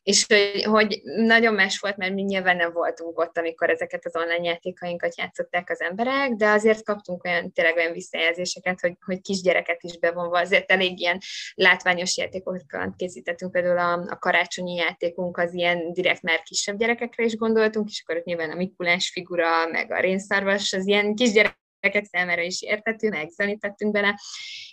és 0.03 0.25
hogy, 0.27 0.63
hogy 0.63 1.01
nagyon 1.03 1.53
más 1.53 1.79
volt, 1.79 1.97
mert 1.97 2.13
mi 2.13 2.21
nyilván 2.21 2.55
nem 2.55 2.71
voltunk 2.71 3.19
ott, 3.19 3.37
amikor 3.37 3.69
ezeket 3.69 4.05
az 4.05 4.15
online 4.15 4.43
játékainkat 4.43 5.17
játszották 5.17 5.69
az 5.69 5.81
emberek, 5.81 6.31
de 6.31 6.49
azért 6.49 6.83
kaptunk 6.83 7.23
olyan, 7.23 7.51
tényleg 7.51 7.75
olyan 7.75 7.93
visszajelzéseket, 7.93 8.79
hogy, 8.79 8.93
hogy 9.05 9.21
kisgyereket 9.21 9.83
is 9.83 9.99
bevonva, 9.99 10.39
azért 10.39 10.71
elég 10.71 10.99
ilyen 10.99 11.17
látványos 11.53 12.17
játékokat 12.17 12.95
készítettünk, 12.95 13.51
például 13.51 13.77
a, 13.77 14.11
a 14.11 14.17
karácsonyi 14.17 14.80
játékunk 14.81 15.37
az 15.37 15.53
ilyen 15.53 15.93
direkt 15.93 16.21
már 16.21 16.41
kisebb 16.41 16.77
gyerekekre 16.77 17.23
is 17.23 17.35
gondoltunk, 17.35 17.89
és 17.89 18.01
akkor 18.01 18.17
ott 18.17 18.25
nyilván 18.25 18.51
a 18.51 18.55
Mikulás 18.55 19.09
figura, 19.09 19.67
meg 19.67 19.91
a 19.91 19.99
rénszarvas, 19.99 20.73
az 20.73 20.87
ilyen 20.87 21.15
kisgyerek 21.15 21.59
gyerekek 21.81 22.05
számára 22.05 22.41
is 22.41 22.61
értető, 22.61 23.09
megzenítettünk 23.09 23.91
bele, 23.91 24.19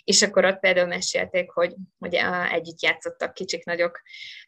és 0.03 0.21
akkor 0.21 0.45
ott 0.45 0.59
például 0.59 0.87
mesélték, 0.87 1.51
hogy, 1.51 1.75
hogy 1.99 2.17
együtt 2.51 2.81
játszottak 2.81 3.33
kicsik 3.33 3.65
nagyok 3.65 4.01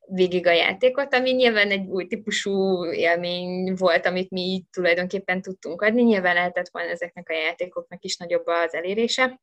végig 0.07 0.47
a 0.47 0.51
játékot, 0.51 1.13
ami 1.13 1.31
nyilván 1.31 1.71
egy 1.71 1.87
új 1.87 2.07
típusú 2.07 2.85
élmény 2.85 3.73
volt, 3.73 4.05
amit 4.05 4.29
mi 4.29 4.41
így 4.41 4.63
tulajdonképpen 4.71 5.41
tudtunk 5.41 5.81
adni, 5.81 6.01
nyilván 6.01 6.33
lehetett 6.33 6.69
volna 6.71 6.89
ezeknek 6.89 7.29
a 7.29 7.33
játékoknak 7.33 8.03
is 8.03 8.17
nagyobb 8.17 8.47
az 8.47 8.73
elérése, 8.73 9.41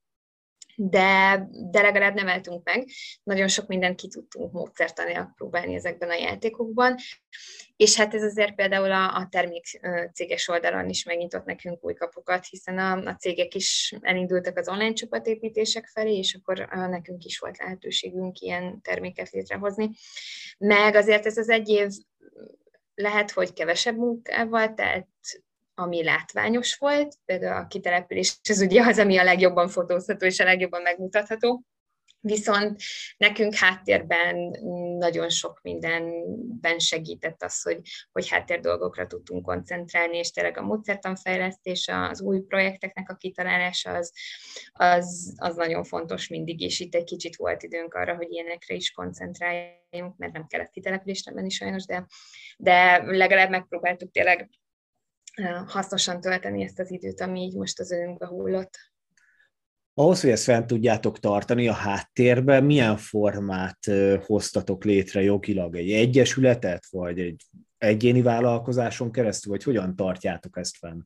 de, 0.81 1.49
de 1.71 1.83
legalább 1.83 2.15
nem 2.15 2.29
eltünk 2.29 2.65
meg. 2.65 2.89
Nagyon 3.23 3.49
sok 3.49 3.67
mindent 3.67 4.01
ki 4.01 4.09
tudtunk 4.09 4.53
módszertanilag 4.53 5.35
próbálni 5.35 5.75
ezekben 5.75 6.11
a 6.11 6.15
játékokban, 6.15 6.95
és 7.77 7.97
hát 7.97 8.15
ez 8.15 8.23
azért 8.23 8.55
például 8.55 8.93
a, 8.93 9.17
a 9.17 9.27
termék 9.31 9.81
céges 10.13 10.49
oldalon 10.49 10.89
is 10.89 11.05
megnyitott 11.05 11.45
nekünk 11.45 11.85
új 11.85 11.95
kapukat, 11.95 12.47
hiszen 12.47 12.79
a, 12.79 13.11
a 13.11 13.15
cégek 13.15 13.55
is 13.55 13.95
elindultak 14.01 14.57
az 14.57 14.69
online 14.69 14.93
csapatépítések 14.93 15.87
felé, 15.87 16.17
és 16.17 16.35
akkor 16.35 16.69
nekünk 16.71 17.25
is 17.25 17.39
volt 17.39 17.59
lehetőségünk 17.59 18.39
ilyen 18.39 18.81
terméket 18.83 19.31
létrehozni. 19.31 19.91
Meg 20.59 20.95
azért 20.95 21.27
ez 21.27 21.37
az 21.37 21.49
egy 21.49 21.69
év 21.69 21.89
lehet, 22.95 23.31
hogy 23.31 23.53
kevesebb 23.53 23.97
munkával, 23.97 24.75
tehát 24.75 25.09
ami 25.79 26.05
látványos 26.05 26.77
volt, 26.77 27.15
például 27.25 27.63
a 27.63 27.67
kitelepülés, 27.67 28.39
ez 28.43 28.61
ugye 28.61 28.83
az, 28.83 28.99
ami 28.99 29.19
a 29.19 29.25
legjobban 29.25 29.69
fotózható 29.69 30.27
és 30.27 30.41
a 30.41 30.45
legjobban 30.45 30.83
megmutatható, 30.83 31.65
Viszont 32.21 32.81
nekünk 33.17 33.55
háttérben 33.55 34.37
nagyon 34.99 35.29
sok 35.29 35.61
mindenben 35.63 36.79
segített 36.79 37.43
az, 37.43 37.63
hogy, 37.63 37.81
hogy 38.13 38.29
háttér 38.29 38.61
dolgokra 38.61 39.07
tudtunk 39.07 39.45
koncentrálni, 39.45 40.17
és 40.17 40.31
tényleg 40.31 40.59
a 40.59 40.63
módszertanfejlesztés, 40.63 41.89
az 41.89 42.21
új 42.21 42.41
projekteknek 42.41 43.11
a 43.11 43.15
kitalálása 43.15 43.91
az, 43.91 44.13
az, 44.73 45.35
az 45.37 45.57
nagyon 45.57 45.85
fontos 45.85 46.29
mindig, 46.29 46.61
és 46.61 46.81
itt 46.81 46.95
egy 46.95 47.05
kicsit 47.05 47.37
volt 47.37 47.63
időnk 47.63 47.95
arra, 47.95 48.17
hogy 48.17 48.31
ilyenekre 48.31 48.75
is 48.75 48.91
koncentráljunk, 48.91 50.17
mert 50.17 50.33
nem 50.33 50.47
kellett 50.47 50.71
kitelepülésre 50.71 51.33
menni 51.33 51.51
sajnos, 51.51 51.85
de, 51.85 52.07
de 52.57 53.03
legalább 53.05 53.51
megpróbáltuk 53.51 54.11
tényleg 54.11 54.49
hasznosan 55.67 56.21
tölteni 56.21 56.63
ezt 56.63 56.79
az 56.79 56.91
időt, 56.91 57.21
ami 57.21 57.41
így 57.41 57.55
most 57.55 57.81
az 57.81 57.91
önünkbe 57.91 58.27
hullott. 58.27 58.79
Ahhoz, 59.95 60.21
hogy 60.21 60.31
ezt 60.31 60.45
fent 60.45 60.67
tudjátok 60.67 61.19
tartani 61.19 61.69
a 61.69 61.73
háttérben, 61.73 62.65
milyen 62.65 62.97
formát 62.97 63.79
hoztatok 64.27 64.85
létre 64.85 65.23
jogilag? 65.23 65.77
Egy 65.77 65.91
egyesületet, 65.91 66.87
vagy 66.91 67.21
egy 67.21 67.45
egyéni 67.79 68.23
vállalkozáson 68.23 69.13
keresztül, 69.13 69.53
vagy 69.53 69.63
hogyan 69.63 69.97
tartjátok 69.97 70.57
ezt 70.57 70.77
fenn? 70.77 71.01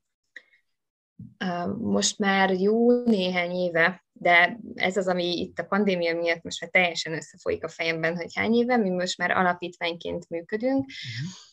Most 1.78 2.18
már 2.18 2.50
jó 2.50 3.04
néhány 3.04 3.50
éve, 3.50 4.04
de 4.12 4.60
ez 4.74 4.96
az, 4.96 5.08
ami 5.08 5.40
itt 5.40 5.58
a 5.58 5.64
pandémia 5.64 6.16
miatt 6.16 6.42
most 6.42 6.60
már 6.60 6.70
teljesen 6.70 7.12
összefolyik 7.12 7.64
a 7.64 7.68
fejemben, 7.68 8.16
hogy 8.16 8.34
hány 8.34 8.54
éve, 8.54 8.76
mi 8.76 8.90
most 8.90 9.18
már 9.18 9.30
alapítványként 9.30 10.28
működünk, 10.28 10.84
uh-huh 10.84 11.51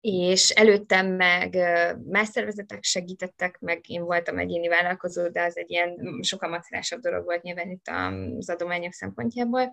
és 0.00 0.50
előttem 0.50 1.06
meg 1.06 1.56
más 2.04 2.28
szervezetek 2.28 2.82
segítettek, 2.82 3.58
meg 3.58 3.80
én 3.86 4.02
voltam 4.02 4.38
egyéni 4.38 4.68
vállalkozó, 4.68 5.28
de 5.28 5.42
az 5.42 5.56
egy 5.56 5.70
ilyen 5.70 6.18
sokkal 6.22 6.50
macerásabb 6.50 7.00
dolog 7.00 7.24
volt 7.24 7.42
nyilván 7.42 7.70
itt 7.70 7.88
az 8.38 8.50
adományok 8.50 8.92
szempontjából. 8.92 9.72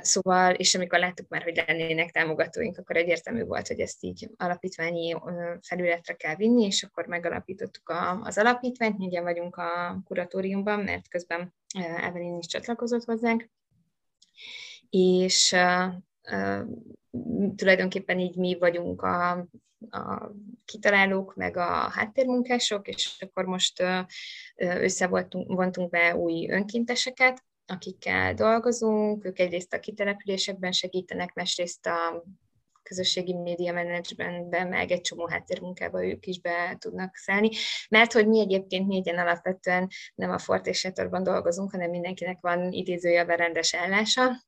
Szóval, 0.00 0.54
és 0.54 0.74
amikor 0.74 0.98
láttuk 0.98 1.28
már, 1.28 1.42
hogy 1.42 1.62
lennének 1.66 2.10
támogatóink, 2.10 2.78
akkor 2.78 2.96
egyértelmű 2.96 3.44
volt, 3.44 3.68
hogy 3.68 3.80
ezt 3.80 4.04
így 4.04 4.30
alapítványi 4.36 5.16
felületre 5.62 6.14
kell 6.14 6.36
vinni, 6.36 6.64
és 6.64 6.82
akkor 6.82 7.06
megalapítottuk 7.06 7.94
az 8.22 8.38
alapítványt, 8.38 8.98
mindjárt 8.98 9.26
vagyunk 9.26 9.56
a 9.56 10.00
kuratóriumban, 10.04 10.80
mert 10.80 11.08
közben 11.08 11.54
Evelyn 12.00 12.38
is 12.38 12.46
csatlakozott 12.46 13.04
hozzánk, 13.04 13.50
és 14.90 15.56
tulajdonképpen 17.56 18.18
így 18.18 18.36
mi 18.36 18.56
vagyunk 18.58 19.02
a, 19.02 19.30
a 19.90 20.32
kitalálók, 20.64 21.34
meg 21.36 21.56
a 21.56 21.90
háttérmunkások, 21.90 22.88
és 22.88 23.16
akkor 23.26 23.44
most 23.44 23.82
összevontunk 24.56 25.90
be 25.90 26.16
új 26.16 26.48
önkénteseket, 26.50 27.44
akikkel 27.66 28.34
dolgozunk, 28.34 29.24
ők 29.24 29.38
egyrészt 29.38 29.72
a 29.72 29.80
kitelepülésekben 29.80 30.72
segítenek, 30.72 31.34
másrészt 31.34 31.86
a 31.86 32.24
közösségi 32.82 33.34
média 33.34 33.72
menedzsmentben, 33.72 34.68
meg 34.68 34.90
egy 34.90 35.00
csomó 35.00 35.26
háttérmunkába 35.28 36.06
ők 36.06 36.26
is 36.26 36.40
be 36.40 36.76
tudnak 36.78 37.16
szállni, 37.16 37.50
mert 37.88 38.12
hogy 38.12 38.28
mi 38.28 38.40
egyébként 38.40 38.88
négyen 38.88 39.18
alapvetően 39.18 39.88
nem 40.14 40.30
a 40.30 40.38
Fortésetorban 40.38 41.22
dolgozunk, 41.22 41.70
hanem 41.70 41.90
mindenkinek 41.90 42.38
van 42.40 42.72
idézőjelben 42.72 43.36
rendes 43.36 43.74
állása, 43.74 44.44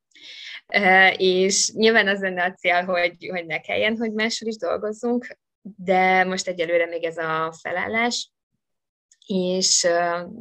és 1.17 1.73
nyilván 1.75 2.09
az 2.09 2.21
lenne 2.21 2.45
a 2.45 2.53
cél, 2.53 2.85
hogy, 2.85 3.29
hogy 3.31 3.47
ne 3.47 3.61
kelljen, 3.61 3.97
hogy 3.97 4.13
máshol 4.13 4.49
is 4.49 4.57
dolgozzunk, 4.57 5.27
de 5.63 6.25
most 6.25 6.49
egyelőre 6.49 6.87
még 6.87 7.05
ez 7.05 7.17
a 7.17 7.55
felállás, 7.61 8.32
és 9.27 9.87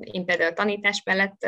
én 0.01 0.25
például 0.25 0.49
a 0.49 0.53
tanítás 0.53 1.03
mellett 1.05 1.47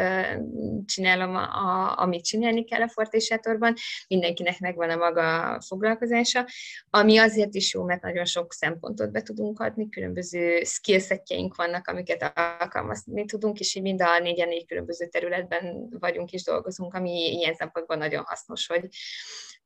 csinálom, 0.86 1.36
a, 1.36 2.00
amit 2.00 2.26
csinálni 2.26 2.64
kell 2.64 2.82
a 2.82 2.88
fortésátorban, 2.88 3.74
mindenkinek 4.08 4.60
megvan 4.60 4.90
a 4.90 4.96
maga 4.96 5.60
foglalkozása, 5.68 6.48
ami 6.90 7.18
azért 7.18 7.54
is 7.54 7.74
jó, 7.74 7.84
mert 7.84 8.02
nagyon 8.02 8.26
sok 8.26 8.54
szempontot 8.54 9.12
be 9.12 9.22
tudunk 9.22 9.60
adni, 9.60 9.90
különböző 9.90 10.64
skillsetjeink 10.64 11.56
vannak, 11.56 11.88
amiket 11.88 12.32
alkalmazni 12.60 13.26
tudunk, 13.26 13.60
és 13.60 13.76
így 13.76 13.84
mind 13.84 14.02
a 14.02 14.20
négyen 14.20 14.48
négy 14.48 14.66
különböző 14.66 15.08
területben 15.08 15.88
vagyunk 16.00 16.32
és 16.32 16.44
dolgozunk, 16.44 16.94
ami 16.94 17.38
ilyen 17.38 17.54
szempontból 17.54 17.96
nagyon 17.96 18.24
hasznos, 18.26 18.68
hogy, 18.68 18.88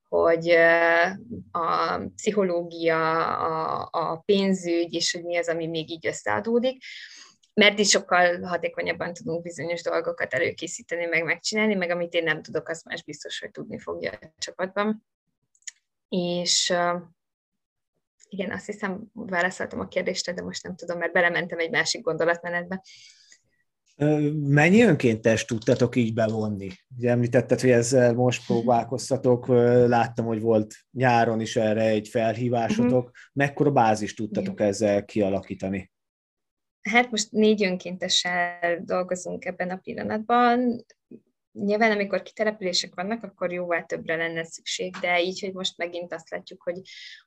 hogy 0.10 0.50
a 1.52 1.98
pszichológia, 2.16 3.38
a, 3.38 3.90
a 3.92 4.22
pénzügy, 4.26 4.94
és 4.94 5.14
hogy 5.14 5.24
mi 5.24 5.38
az, 5.38 5.48
ami 5.48 5.68
még 5.68 5.92
így 5.92 6.08
összeadódik 6.08 6.84
mert 7.58 7.80
is 7.80 7.90
sokkal 7.90 8.42
hatékonyabban 8.42 9.14
tudunk 9.14 9.42
bizonyos 9.42 9.82
dolgokat 9.82 10.34
előkészíteni, 10.34 11.06
meg 11.06 11.24
megcsinálni, 11.24 11.76
meg 11.76 11.90
amit 11.90 12.14
én 12.14 12.24
nem 12.24 12.42
tudok, 12.42 12.70
azt 12.70 12.86
más 12.86 13.04
biztos, 13.04 13.40
hogy 13.40 13.52
tudni 13.52 13.80
fogja 13.80 14.12
a 14.12 14.34
csapatban. 14.38 15.06
És 16.10 16.74
igen, 18.30 18.52
azt 18.52 18.66
hiszem, 18.66 19.04
válaszoltam 19.14 19.80
a 19.80 19.88
kérdésre, 19.88 20.34
de 20.34 20.42
most 20.42 20.64
nem 20.64 20.76
tudom, 20.76 20.98
mert 20.98 21.12
belementem 21.12 21.60
egy 21.60 21.70
másik 21.70 22.02
gondolatmenetbe. 22.02 22.84
Mennyi 24.34 24.82
önkéntes 24.82 25.46
tudtatok 25.46 25.96
így 25.96 26.14
bevonni? 26.14 26.70
Ugye 26.98 27.10
említetted, 27.10 27.62
hogy 27.62 27.70
ezzel 27.72 28.14
most 28.14 28.46
próbálkoztatok, 28.52 29.48
láttam, 29.88 30.26
hogy 30.26 30.42
volt 30.42 30.76
nyáron 30.92 31.40
is 31.40 31.56
erre 31.56 31.84
egy 31.84 32.08
felhívásotok. 32.08 33.04
Uh-huh. 33.04 33.16
Mekkora 33.34 33.72
bázis 33.72 34.14
tudtatok 34.14 34.62
ezzel 34.62 35.06
kialakítani? 35.06 35.92
Hát 36.90 37.12
most 37.12 37.32
négy 37.32 37.64
önkéntessel 37.64 38.80
dolgozunk 38.84 39.46
ebben 39.46 39.70
a 39.70 39.78
pillanatban. 39.78 40.86
Nyilván, 41.52 41.92
amikor 41.92 42.22
kitelepülések 42.22 42.96
vannak, 42.96 43.24
akkor 43.24 43.52
jóval 43.52 43.86
többre 43.86 44.16
lenne 44.16 44.44
szükség, 44.44 44.96
de 45.02 45.22
így, 45.22 45.40
hogy 45.40 45.54
most 45.54 45.78
megint 45.78 46.14
azt 46.14 46.30
látjuk, 46.30 46.64
hogy, 46.64 46.82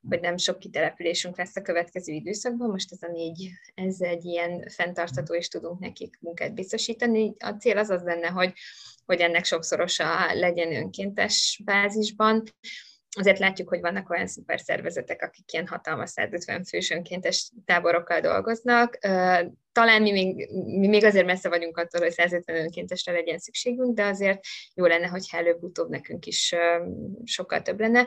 hogy 0.09 0.21
nem 0.21 0.37
sok 0.37 0.59
kitelepülésünk 0.59 1.37
lesz 1.37 1.57
a 1.57 1.63
következő 1.63 2.13
időszakban, 2.13 2.71
most 2.71 2.93
ez 2.93 3.03
a 3.03 3.13
négy, 3.13 3.51
ez 3.75 4.01
egy 4.01 4.25
ilyen 4.25 4.69
fenntartató, 4.69 5.35
és 5.35 5.49
tudunk 5.49 5.79
nekik 5.79 6.19
munkát 6.21 6.55
biztosítani. 6.55 7.35
A 7.39 7.51
cél 7.51 7.79
az 7.79 7.91
az 7.91 8.03
lenne, 8.03 8.29
hogy, 8.29 8.53
hogy 9.07 9.21
ennek 9.21 9.45
sokszorosa 9.45 10.35
legyen 10.35 10.75
önkéntes 10.75 11.61
bázisban, 11.65 12.43
azért 13.17 13.39
látjuk, 13.39 13.69
hogy 13.69 13.81
vannak 13.81 14.11
olyan 14.11 14.27
szuper 14.27 14.61
szervezetek, 14.61 15.23
akik 15.23 15.53
ilyen 15.53 15.67
hatalmas 15.67 16.11
150 16.11 16.65
fős 16.65 16.91
önkéntes 16.91 17.53
táborokkal 17.65 18.21
dolgoznak. 18.21 18.99
Talán 19.73 20.03
mi 20.03 20.11
még, 20.11 20.49
mi 20.79 20.87
még 20.87 21.05
azért 21.05 21.27
messze 21.27 21.49
vagyunk 21.49 21.77
attól, 21.77 22.01
hogy 22.01 22.13
150 22.13 22.57
önkéntesre 22.57 23.13
legyen 23.13 23.39
szükségünk, 23.39 23.95
de 23.95 24.05
azért 24.05 24.45
jó 24.75 24.87
lenne, 24.87 25.07
hogyha 25.07 25.39
előbb-utóbb 25.39 25.89
nekünk 25.89 26.27
is 26.27 26.55
sokkal 27.25 27.63
több 27.63 27.81
lenne. 27.81 28.07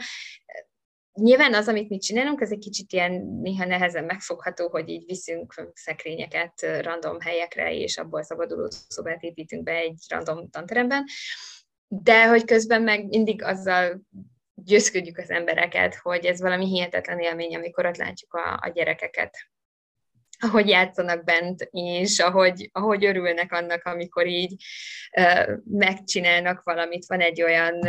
Nyilván 1.14 1.54
az, 1.54 1.68
amit 1.68 1.90
mi 1.90 1.98
csinálunk, 1.98 2.42
ez 2.42 2.52
egy 2.52 2.60
kicsit 2.60 2.94
ilyen 2.94 3.12
néha 3.42 3.66
nehezen 3.66 4.04
megfogható, 4.04 4.70
hogy 4.70 4.90
így 4.90 5.06
viszünk 5.06 5.72
szekrényeket 5.74 6.66
random 6.82 7.20
helyekre, 7.20 7.74
és 7.74 7.98
abból 7.98 8.24
szabaduló 8.24 8.70
szobát 8.88 9.24
építünk 9.24 9.64
be 9.64 9.72
egy 9.72 10.00
random 10.08 10.50
tanteremben, 10.50 11.04
de 11.88 12.28
hogy 12.28 12.46
közben 12.46 12.82
meg 12.82 13.08
mindig 13.08 13.44
azzal 13.44 14.02
győzködjük 14.56 15.18
az 15.18 15.30
embereket, 15.30 15.96
hogy 15.96 16.26
ez 16.26 16.42
valami 16.42 16.66
hihetetlen 16.66 17.20
élmény, 17.20 17.56
amikor 17.56 17.86
ott 17.86 17.98
látjuk 17.98 18.34
a, 18.34 18.60
a 18.62 18.70
gyerekeket, 18.74 19.38
ahogy 20.40 20.68
játszanak 20.68 21.24
bent, 21.24 21.68
és 21.72 22.20
ahogy, 22.20 22.70
ahogy 22.72 23.06
örülnek 23.06 23.52
annak, 23.52 23.84
amikor 23.84 24.28
így 24.28 24.64
uh, 25.18 25.50
megcsinálnak 25.66 26.64
valamit. 26.64 27.06
Van 27.06 27.20
egy 27.20 27.42
olyan 27.42 27.80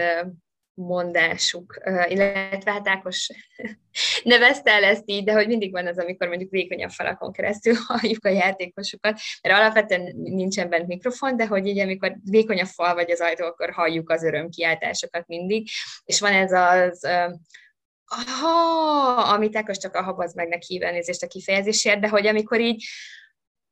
mondásuk, 0.74 1.80
illetve 2.08 2.72
hát 2.72 2.88
Ákos 2.88 3.30
nevezte 4.22 4.70
el 4.70 4.84
ezt 4.84 5.02
így, 5.06 5.24
de 5.24 5.32
hogy 5.32 5.46
mindig 5.46 5.72
van 5.72 5.86
az, 5.86 5.98
amikor 5.98 6.28
mondjuk 6.28 6.50
vékonyabb 6.50 6.90
falakon 6.90 7.32
keresztül 7.32 7.74
halljuk 7.86 8.24
a 8.24 8.28
játékosokat, 8.28 9.18
mert 9.42 9.58
alapvetően 9.58 10.12
nincsen 10.16 10.68
bent 10.68 10.86
mikrofon, 10.86 11.36
de 11.36 11.46
hogy 11.46 11.66
így 11.66 11.78
amikor 11.78 12.16
vékonyabb 12.24 12.66
fal 12.66 12.94
vagy 12.94 13.10
az 13.10 13.20
ajtó, 13.20 13.44
akkor 13.44 13.70
halljuk 13.70 14.10
az 14.10 14.22
örömkiáltásokat 14.22 15.26
mindig, 15.26 15.68
és 16.04 16.20
van 16.20 16.32
ez 16.32 16.52
az 16.52 17.08
aha, 18.06 19.32
amit 19.32 19.56
Ákos 19.56 19.78
csak 19.78 19.94
a 19.94 20.02
habaz 20.02 20.34
meg 20.34 20.48
neki 20.48 20.66
hív 20.68 20.82
elnézést 20.82 21.22
a 21.22 21.26
kifejezésért, 21.26 22.00
de 22.00 22.08
hogy 22.08 22.26
amikor 22.26 22.60
így 22.60 22.84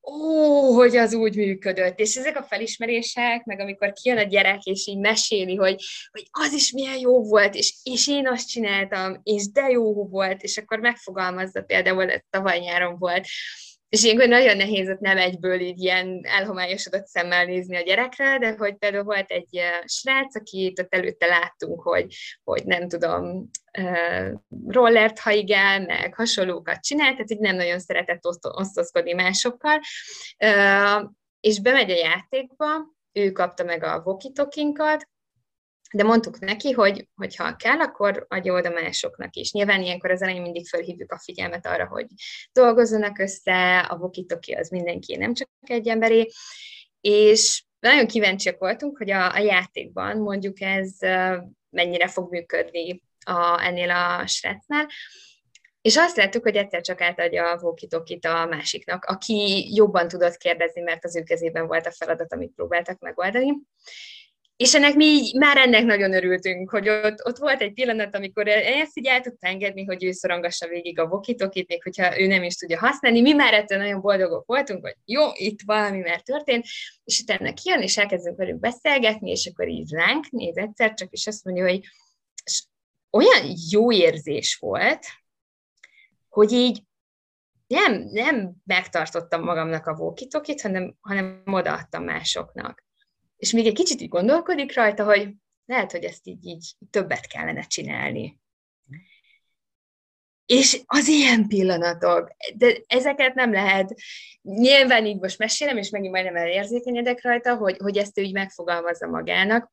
ó, 0.03 0.75
hogy 0.75 0.97
az 0.97 1.15
úgy 1.15 1.37
működött. 1.37 1.99
És 1.99 2.17
ezek 2.17 2.37
a 2.37 2.43
felismerések, 2.43 3.45
meg 3.45 3.61
amikor 3.61 3.93
kijön 3.93 4.19
a 4.19 4.23
gyerek, 4.23 4.63
és 4.63 4.87
így 4.87 4.99
meséli, 4.99 5.55
hogy, 5.55 5.85
hogy 6.11 6.27
az 6.31 6.53
is 6.53 6.73
milyen 6.73 6.99
jó 6.99 7.23
volt, 7.23 7.55
és, 7.55 7.75
és 7.83 8.09
én 8.09 8.29
azt 8.29 8.49
csináltam, 8.49 9.21
és 9.23 9.51
de 9.51 9.69
jó 9.69 10.09
volt, 10.09 10.43
és 10.43 10.57
akkor 10.57 10.79
megfogalmazza 10.79 11.63
például, 11.63 12.11
ez 12.11 12.21
tavaly 12.31 12.59
nyáron 12.59 12.99
volt, 12.99 13.27
és 13.93 14.03
ilyenkor 14.03 14.29
nagyon 14.29 14.57
nehéz 14.57 14.89
ott 14.89 14.99
nem 14.99 15.19
egyből 15.19 15.61
így 15.61 15.81
ilyen 15.81 16.21
elhomályosodott 16.23 17.07
szemmel 17.07 17.45
nézni 17.45 17.77
a 17.77 17.83
gyerekre, 17.83 18.39
de 18.39 18.55
hogy 18.59 18.77
például 18.77 19.05
volt 19.05 19.31
egy 19.31 19.61
srác, 19.85 20.37
akit 20.37 20.79
ott 20.79 20.95
előtte 20.95 21.27
láttunk, 21.27 21.83
hogy, 21.83 22.15
hogy 22.45 22.65
nem 22.65 22.89
tudom, 22.89 23.51
rollert 24.67 25.19
haigál, 25.19 25.81
meg 25.81 26.15
hasonlókat 26.15 26.81
csinál, 26.81 27.11
tehát 27.11 27.31
így 27.31 27.39
nem 27.39 27.57
nagyon 27.57 27.79
szeretett 27.79 28.27
osztozkodni 28.43 29.13
másokkal, 29.13 29.81
és 31.41 31.61
bemegy 31.61 31.91
a 31.91 31.97
játékba, 31.97 32.67
ő 33.13 33.31
kapta 33.31 33.65
meg 33.65 33.83
a 33.85 34.03
vokitokinkat, 34.03 35.09
de 35.93 36.03
mondtuk 36.03 36.39
neki, 36.39 36.71
hogy, 36.71 37.09
hogy 37.15 37.37
ha 37.37 37.57
kell, 37.57 37.81
akkor 37.81 38.27
adja 38.29 38.55
oda 38.55 38.71
másoknak 38.71 39.35
is. 39.35 39.53
Nyilván 39.53 39.83
ilyenkor 39.83 40.11
az 40.11 40.23
elején 40.23 40.43
mindig 40.43 40.69
felhívjuk 40.69 41.13
a 41.13 41.19
figyelmet 41.19 41.67
arra, 41.67 41.87
hogy 41.87 42.07
dolgozzanak 42.53 43.19
össze, 43.19 43.79
a 43.79 43.97
vokitoki 43.97 44.53
az 44.53 44.69
mindenki, 44.69 45.17
nem 45.17 45.35
csak 45.35 45.49
egy 45.61 45.89
emberé, 45.89 46.29
és 47.01 47.65
nagyon 47.79 48.07
kíváncsiak 48.07 48.59
voltunk, 48.59 48.97
hogy 48.97 49.11
a, 49.11 49.35
a 49.35 49.39
játékban 49.39 50.17
mondjuk 50.17 50.61
ez 50.61 50.97
mennyire 51.71 52.09
fog 52.09 52.31
működni 52.31 53.03
a, 53.25 53.63
ennél 53.65 53.91
a 53.91 54.27
srácnál, 54.27 54.89
és 55.83 55.97
azt 55.97 56.17
láttuk, 56.17 56.43
hogy 56.43 56.57
egyszer 56.57 56.81
csak 56.81 57.01
átadja 57.01 57.51
a 57.51 57.59
vókitokit 57.59 58.25
a 58.25 58.47
másiknak, 58.47 59.05
aki 59.05 59.69
jobban 59.75 60.09
tudott 60.09 60.37
kérdezni, 60.37 60.81
mert 60.81 61.05
az 61.05 61.17
ő 61.17 61.23
kezében 61.23 61.67
volt 61.67 61.87
a 61.87 61.93
feladat, 61.93 62.33
amit 62.33 62.53
próbáltak 62.55 62.99
megoldani. 62.99 63.53
És 64.63 64.75
ennek 64.75 64.95
mi 64.95 65.21
már 65.39 65.57
ennek 65.57 65.85
nagyon 65.85 66.13
örültünk, 66.13 66.71
hogy 66.71 66.89
ott, 66.89 67.27
ott 67.27 67.39
volt 67.39 67.61
egy 67.61 67.73
pillanat, 67.73 68.15
amikor 68.15 68.49
ezt 68.49 68.99
így 68.99 69.07
el 69.07 69.21
tudta 69.21 69.47
engedni, 69.47 69.85
hogy 69.85 70.05
ő 70.05 70.13
szorongassa 70.13 70.69
végig 70.69 70.99
a 70.99 71.09
vokitokit, 71.09 71.69
még 71.69 71.83
hogyha 71.83 72.21
ő 72.21 72.27
nem 72.27 72.43
is 72.43 72.57
tudja 72.57 72.79
használni. 72.79 73.21
Mi 73.21 73.33
már 73.33 73.55
ettől 73.55 73.79
nagyon 73.79 74.01
boldogok 74.01 74.47
voltunk, 74.47 74.83
hogy 74.83 74.97
jó, 75.05 75.23
itt 75.35 75.59
valami 75.65 75.99
már 75.99 76.21
történt, 76.21 76.67
és 77.05 77.21
utána 77.21 77.53
kijön, 77.53 77.83
és 77.83 77.99
elkezdünk 77.99 78.37
velünk 78.37 78.61
beszélgetni, 78.61 79.31
és 79.31 79.47
akkor 79.47 79.69
így 79.69 79.93
ránk 79.93 80.31
néz 80.31 80.57
egyszer 80.57 80.95
csak, 80.95 81.13
és 81.13 81.27
azt 81.27 81.45
mondja, 81.45 81.69
hogy 81.69 81.81
olyan 83.11 83.55
jó 83.71 83.93
érzés 83.93 84.57
volt, 84.57 85.07
hogy 86.29 86.53
így 86.53 86.83
nem, 87.67 88.09
nem 88.13 88.53
megtartottam 88.65 89.43
magamnak 89.43 89.87
a 89.87 89.95
vókitokit, 89.95 90.61
hanem, 90.61 90.97
hanem 91.01 91.43
odaadtam 91.47 92.05
másoknak 92.05 92.91
és 93.43 93.53
még 93.53 93.67
egy 93.67 93.75
kicsit 93.75 94.01
így 94.01 94.09
gondolkodik 94.09 94.75
rajta, 94.75 95.05
hogy 95.05 95.29
lehet, 95.65 95.91
hogy 95.91 96.05
ezt 96.05 96.27
így, 96.27 96.47
így 96.47 96.73
többet 96.91 97.27
kellene 97.27 97.63
csinálni. 97.63 98.41
És 100.47 100.81
az 100.87 101.09
ilyen 101.09 101.49
pillanatok, 101.49 102.31
de 102.55 102.77
ezeket 102.87 103.35
nem 103.35 103.53
lehet, 103.53 103.95
nyilván 104.43 105.07
így 105.07 105.21
most 105.21 105.39
mesélem, 105.39 105.77
és 105.77 105.91
megint 105.91 106.13
majdnem 106.13 106.37
elérzékenyedek 106.37 107.23
rajta, 107.23 107.57
hogy, 107.57 107.77
hogy 107.77 107.97
ezt 107.97 108.19
ő 108.19 108.23
így 108.23 108.33
megfogalmazza 108.33 109.07
magának. 109.07 109.73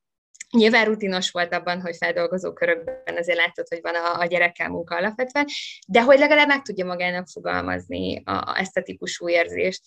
Nyilván 0.49 0.85
rutinos 0.85 1.31
volt 1.31 1.53
abban, 1.53 1.81
hogy 1.81 1.95
feldolgozó 1.95 2.53
körökben 2.53 3.17
azért 3.17 3.37
látod, 3.37 3.67
hogy 3.67 3.81
van 3.81 3.95
a, 3.95 4.19
a 4.19 4.25
gyerekkel 4.25 4.69
munka 4.69 4.95
alapvetően, 4.95 5.45
de 5.87 6.03
hogy 6.03 6.19
legalább 6.19 6.47
meg 6.47 6.61
tudja 6.61 6.85
magának 6.85 7.27
fogalmazni 7.27 8.21
a, 8.25 8.31
a, 8.31 8.59
ezt 8.59 8.77
a 8.77 8.81
típusú 8.81 9.29
érzést 9.29 9.81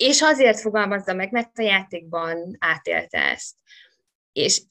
és 0.00 0.22
azért 0.22 0.60
fogalmazza 0.60 1.14
meg, 1.14 1.32
mert 1.32 1.58
a 1.58 1.62
játékban 1.62 2.56
átélte 2.58 3.18
ezt. 3.18 3.54
És 4.32 4.62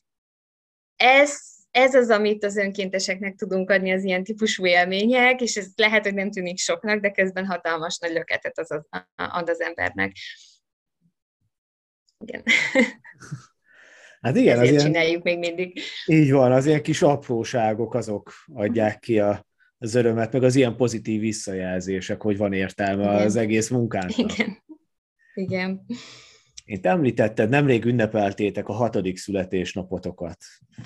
ez, 0.95 1.39
ez 1.71 1.95
az, 1.95 2.09
amit 2.09 2.43
az 2.43 2.57
önkénteseknek 2.57 3.35
tudunk 3.35 3.69
adni 3.69 3.91
az 3.91 4.03
ilyen 4.03 4.23
típusú 4.23 4.65
élmények, 4.65 5.41
és 5.41 5.55
ez 5.55 5.67
lehet, 5.75 6.03
hogy 6.03 6.13
nem 6.13 6.31
tűnik 6.31 6.57
soknak, 6.57 6.99
de 6.99 7.11
közben 7.11 7.45
hatalmas 7.45 7.97
nagy 7.97 8.11
löketet 8.11 8.59
az, 8.59 8.71
az, 8.71 8.81
ad 9.15 9.49
az 9.49 9.61
embernek. 9.61 10.11
Igen. 12.25 12.43
Hát 14.21 14.35
igen, 14.35 14.59
Ezért 14.59 14.75
az 14.75 14.81
ilyen, 14.81 14.93
csináljuk 14.93 15.23
még 15.23 15.37
mindig. 15.37 15.79
Így 16.05 16.31
van, 16.31 16.51
az 16.51 16.65
ilyen 16.65 16.81
kis 16.81 17.01
apróságok 17.01 17.93
azok 17.93 18.31
adják 18.53 18.99
ki 18.99 19.19
a, 19.19 19.45
az 19.77 19.95
örömet, 19.95 20.31
meg 20.31 20.43
az 20.43 20.55
ilyen 20.55 20.75
pozitív 20.75 21.19
visszajelzések, 21.19 22.21
hogy 22.21 22.37
van 22.37 22.53
értelme 22.53 23.03
igen. 23.03 23.15
az 23.25 23.35
egész 23.35 23.69
munkának. 23.69 24.17
Igen. 24.17 24.67
Igen. 25.39 25.85
Én 26.65 26.79
említetted, 26.81 27.49
nemrég 27.49 27.85
ünnepeltétek 27.85 28.67
a 28.67 28.73
hatodik 28.73 29.17
születésnapotokat. 29.17 30.37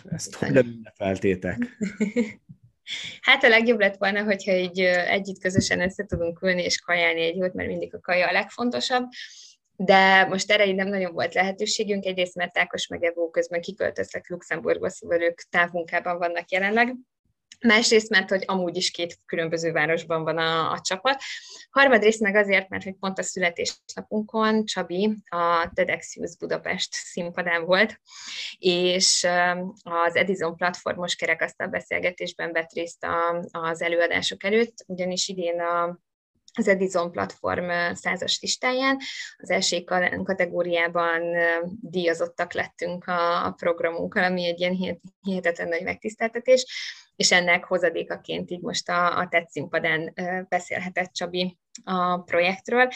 Ezt 0.10 0.36
hogyan 0.36 0.66
ünnepeltétek? 0.66 1.58
Hát 3.22 3.44
a 3.44 3.48
legjobb 3.48 3.80
lett 3.80 3.98
volna, 3.98 4.24
hogyha 4.24 4.52
így 4.52 4.80
együtt 4.80 5.40
közösen 5.40 5.82
össze 5.82 6.06
tudunk 6.06 6.42
ülni 6.42 6.64
és 6.64 6.80
kajálni 6.80 7.22
egy 7.22 7.36
jót, 7.36 7.54
mert 7.54 7.68
mindig 7.68 7.96
a 7.96 8.00
kaja 8.00 8.28
a 8.28 8.32
legfontosabb. 8.32 9.08
De 9.76 10.26
most 10.26 10.52
erre 10.52 10.66
így 10.66 10.76
nem 10.76 10.88
nagyon 10.88 11.14
volt 11.14 11.34
lehetőségünk, 11.34 12.06
egyrészt 12.06 12.36
mert 12.36 12.58
Ákos 12.58 12.88
meg 12.88 13.04
Evó 13.04 13.30
közben 13.30 13.62
kiköltöztek 13.62 14.30
Luxemburgba, 14.30 14.90
szóval 14.90 15.22
ők 15.22 15.42
távmunkában 15.42 16.18
vannak 16.18 16.52
jelenleg. 16.52 16.96
Másrészt, 17.68 18.10
mert 18.10 18.30
hogy 18.30 18.44
amúgy 18.46 18.78
is 18.78 18.92
két 18.92 19.20
különböző 19.26 19.72
városban 19.72 20.24
van 20.24 20.38
a, 20.38 20.72
a 20.72 20.80
csapat. 20.82 21.22
Harmadrészt 21.70 22.20
meg 22.20 22.36
azért, 22.36 22.70
mert 22.70 22.84
hogy 22.84 22.96
pont 23.00 23.20
a 23.20 23.24
születésnapunkon 23.24 24.66
Csabi 24.66 25.18
a 25.30 25.72
TEDx 25.74 26.16
Youth 26.16 26.38
Budapest 26.40 26.94
színpadán 26.94 27.66
volt, 27.66 28.02
és 28.58 29.28
az 29.84 30.16
Edison 30.16 30.56
platformos 30.56 31.16
kerekasztal 31.16 31.68
beszélgetésben 31.68 32.52
vett 32.52 32.72
részt 32.72 33.04
a, 33.04 33.46
az 33.52 33.82
előadások 33.82 34.44
előtt, 34.44 34.76
ugyanis 34.88 35.28
idén 35.28 35.60
a 35.60 36.00
az 36.58 36.68
Edison 36.68 37.12
platform 37.12 37.70
százas 37.94 38.40
listáján. 38.42 38.98
Az 39.38 39.50
első 39.50 39.84
kategóriában 40.24 41.22
díjazottak 41.82 42.54
lettünk 42.54 43.06
a, 43.06 43.52
programunkkal, 43.58 44.24
ami 44.24 44.46
egy 44.46 44.60
ilyen 44.60 45.02
hihetetlen 45.22 45.68
nagy 45.68 45.84
megtiszteltetés 45.84 46.66
és 47.16 47.32
ennek 47.32 47.64
hozadékaként 47.64 48.52
így 48.52 48.62
most 48.62 48.90
a, 48.90 49.18
a 49.18 49.28
TED 49.28 49.50
színpadán 49.50 50.14
beszélhetett 50.50 51.14
Csabi 51.14 51.58
a 51.84 52.18
projektről, 52.18 52.88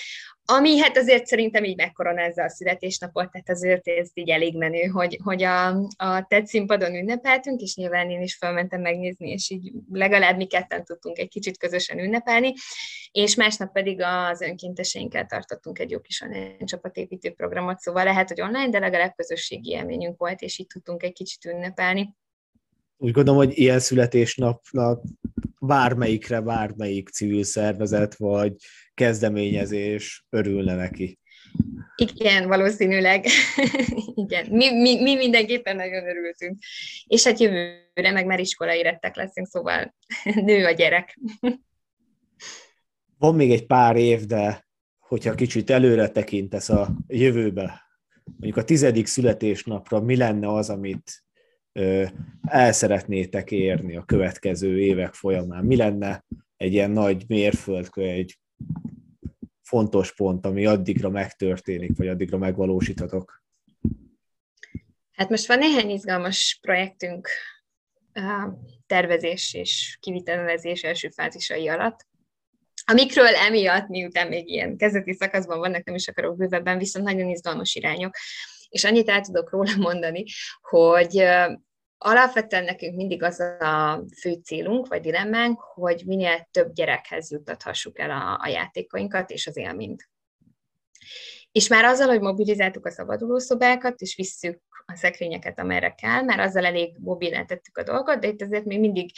ami 0.50 0.78
hát 0.78 0.98
azért 0.98 1.26
szerintem 1.26 1.64
így 1.64 1.76
megkoronázza 1.76 2.44
a 2.44 2.50
születésnapot, 2.50 3.32
tehát 3.32 3.50
azért 3.50 3.88
ez 3.88 4.10
így 4.14 4.30
elég 4.30 4.58
menő, 4.58 4.86
hogy, 4.86 5.20
hogy 5.24 5.44
a, 5.44 5.68
a 5.98 6.26
TED 6.28 6.46
színpadon 6.46 6.96
ünnepeltünk, 6.96 7.62
és 7.62 7.76
nyilván 7.76 8.10
én 8.10 8.22
is 8.22 8.36
felmentem 8.36 8.82
megnézni, 8.82 9.30
és 9.30 9.50
így 9.50 9.72
legalább 9.92 10.38
mi 10.38 10.46
ketten 10.46 10.84
tudtunk 10.84 11.18
egy 11.18 11.30
kicsit 11.30 11.58
közösen 11.58 12.00
ünnepelni, 12.00 12.54
és 13.12 13.36
másnap 13.36 13.72
pedig 13.72 14.02
az 14.02 14.42
önkénteseinkkel 14.42 15.26
tartottunk 15.26 15.80
egy 15.80 15.90
jó 15.90 16.00
kis 16.00 16.22
online 16.22 16.66
csapatépítő 16.66 17.32
programot, 17.32 17.80
szóval 17.80 18.04
lehet, 18.04 18.28
hogy 18.28 18.42
online, 18.42 18.70
de 18.70 18.80
legalább 18.80 19.14
közösségi 19.16 19.70
élményünk 19.70 20.18
volt, 20.18 20.42
és 20.42 20.60
így 20.60 20.68
tudtunk 20.68 21.04
egy 21.04 21.14
kicsit 21.14 21.46
ünnepelni 21.46 22.16
úgy 22.98 23.12
gondolom, 23.12 23.40
hogy 23.40 23.58
ilyen 23.58 23.80
születésnapnak 23.80 25.04
bármelyikre, 25.60 26.42
bármelyik 26.42 27.10
civil 27.10 27.44
szervezet 27.44 28.16
vagy 28.16 28.54
kezdeményezés 28.94 30.26
örülne 30.30 30.76
neki. 30.76 31.20
Igen, 31.96 32.48
valószínűleg. 32.48 33.26
Igen, 34.16 34.46
mi, 34.50 34.72
mi, 34.72 35.02
mi 35.02 35.16
mindenképpen 35.16 35.76
nagyon 35.76 36.08
örültünk. 36.08 36.58
És 37.06 37.24
hát 37.24 37.40
jövőre 37.40 38.12
meg 38.12 38.26
már 38.26 38.40
iskolai 38.40 38.82
rettek 38.82 39.16
leszünk, 39.16 39.48
szóval 39.48 39.96
nő 40.46 40.66
a 40.66 40.72
gyerek. 40.72 41.20
Van 43.18 43.36
még 43.36 43.52
egy 43.52 43.66
pár 43.66 43.96
év, 43.96 44.26
de 44.26 44.68
hogyha 45.00 45.36
kicsit 45.36 45.70
előre 45.70 46.10
tekintesz 46.10 46.70
a 46.70 46.90
jövőbe, 47.08 47.82
mondjuk 48.24 48.58
a 48.58 48.64
tizedik 48.64 49.08
születésnapra 49.08 50.02
mi 50.02 50.16
lenne 50.16 50.54
az, 50.54 50.70
amit 50.70 51.27
el 52.42 52.72
szeretnétek 52.72 53.52
érni 53.52 53.96
a 53.96 54.04
következő 54.04 54.80
évek 54.80 55.14
folyamán? 55.14 55.66
Mi 55.66 55.76
lenne 55.76 56.26
egy 56.58 56.74
ilyen 56.74 56.92
nagy 56.92 57.24
mérföldkő, 57.28 58.02
egy 58.02 58.38
fontos 59.64 60.16
pont, 60.16 60.46
ami 60.46 60.66
addigra 60.66 61.10
megtörténik, 61.10 61.98
vagy 61.98 62.08
addigra 62.08 62.38
megvalósítatok? 62.38 63.44
Hát 65.12 65.30
most 65.30 65.48
van 65.48 65.58
néhány 65.58 65.90
izgalmas 65.90 66.60
projektünk 66.62 67.30
tervezés 68.86 69.54
és 69.54 69.98
kivitelezés 70.00 70.84
első 70.84 71.10
fázisai 71.10 71.68
alatt, 71.68 72.06
amikről 72.86 73.36
emiatt, 73.36 73.88
miután 73.88 74.28
még 74.28 74.50
ilyen 74.50 74.78
kezdeti 74.78 75.14
szakaszban 75.14 75.60
vannak, 75.60 75.84
nem 75.84 75.96
is 75.96 76.08
akarok 76.08 76.38
bővebben, 76.38 76.78
viszont 76.78 77.06
nagyon 77.06 77.30
izgalmas 77.30 77.76
irányok. 77.76 78.16
És 78.70 78.84
annyit 78.84 79.10
el 79.10 79.22
tudok 79.22 79.52
róla 79.52 79.76
mondani, 79.78 80.24
hogy 80.62 81.24
alapvetően 81.98 82.64
nekünk 82.64 82.96
mindig 82.96 83.24
az 83.24 83.40
a 83.40 84.04
fő 84.20 84.34
célunk, 84.44 84.88
vagy 84.88 85.02
dilemmánk, 85.02 85.60
hogy 85.60 86.04
minél 86.06 86.48
több 86.52 86.74
gyerekhez 86.74 87.32
juttathassuk 87.32 88.00
el 88.00 88.12
a, 88.12 88.40
a 88.42 88.48
játékainkat 88.48 89.30
és 89.30 89.48
az 89.48 89.58
élményt. 89.58 90.10
És 91.52 91.68
már 91.68 91.84
azzal, 91.84 92.08
hogy 92.08 92.22
mobilizáltuk 92.22 92.86
a 92.86 92.92
szabadulószobákat, 92.92 94.02
és 94.02 94.16
visszük 94.16 94.62
a 94.86 94.96
szekrényeket, 94.96 95.60
amerre 95.60 95.94
kell, 95.94 96.22
már 96.22 96.40
azzal 96.40 96.66
elég 96.66 96.98
mobilán 97.00 97.48
tettük 97.48 97.78
a 97.78 97.84
dolgot, 97.84 98.20
de 98.20 98.28
itt 98.28 98.42
azért 98.42 98.66
még 98.66 98.80
mindig 98.80 99.12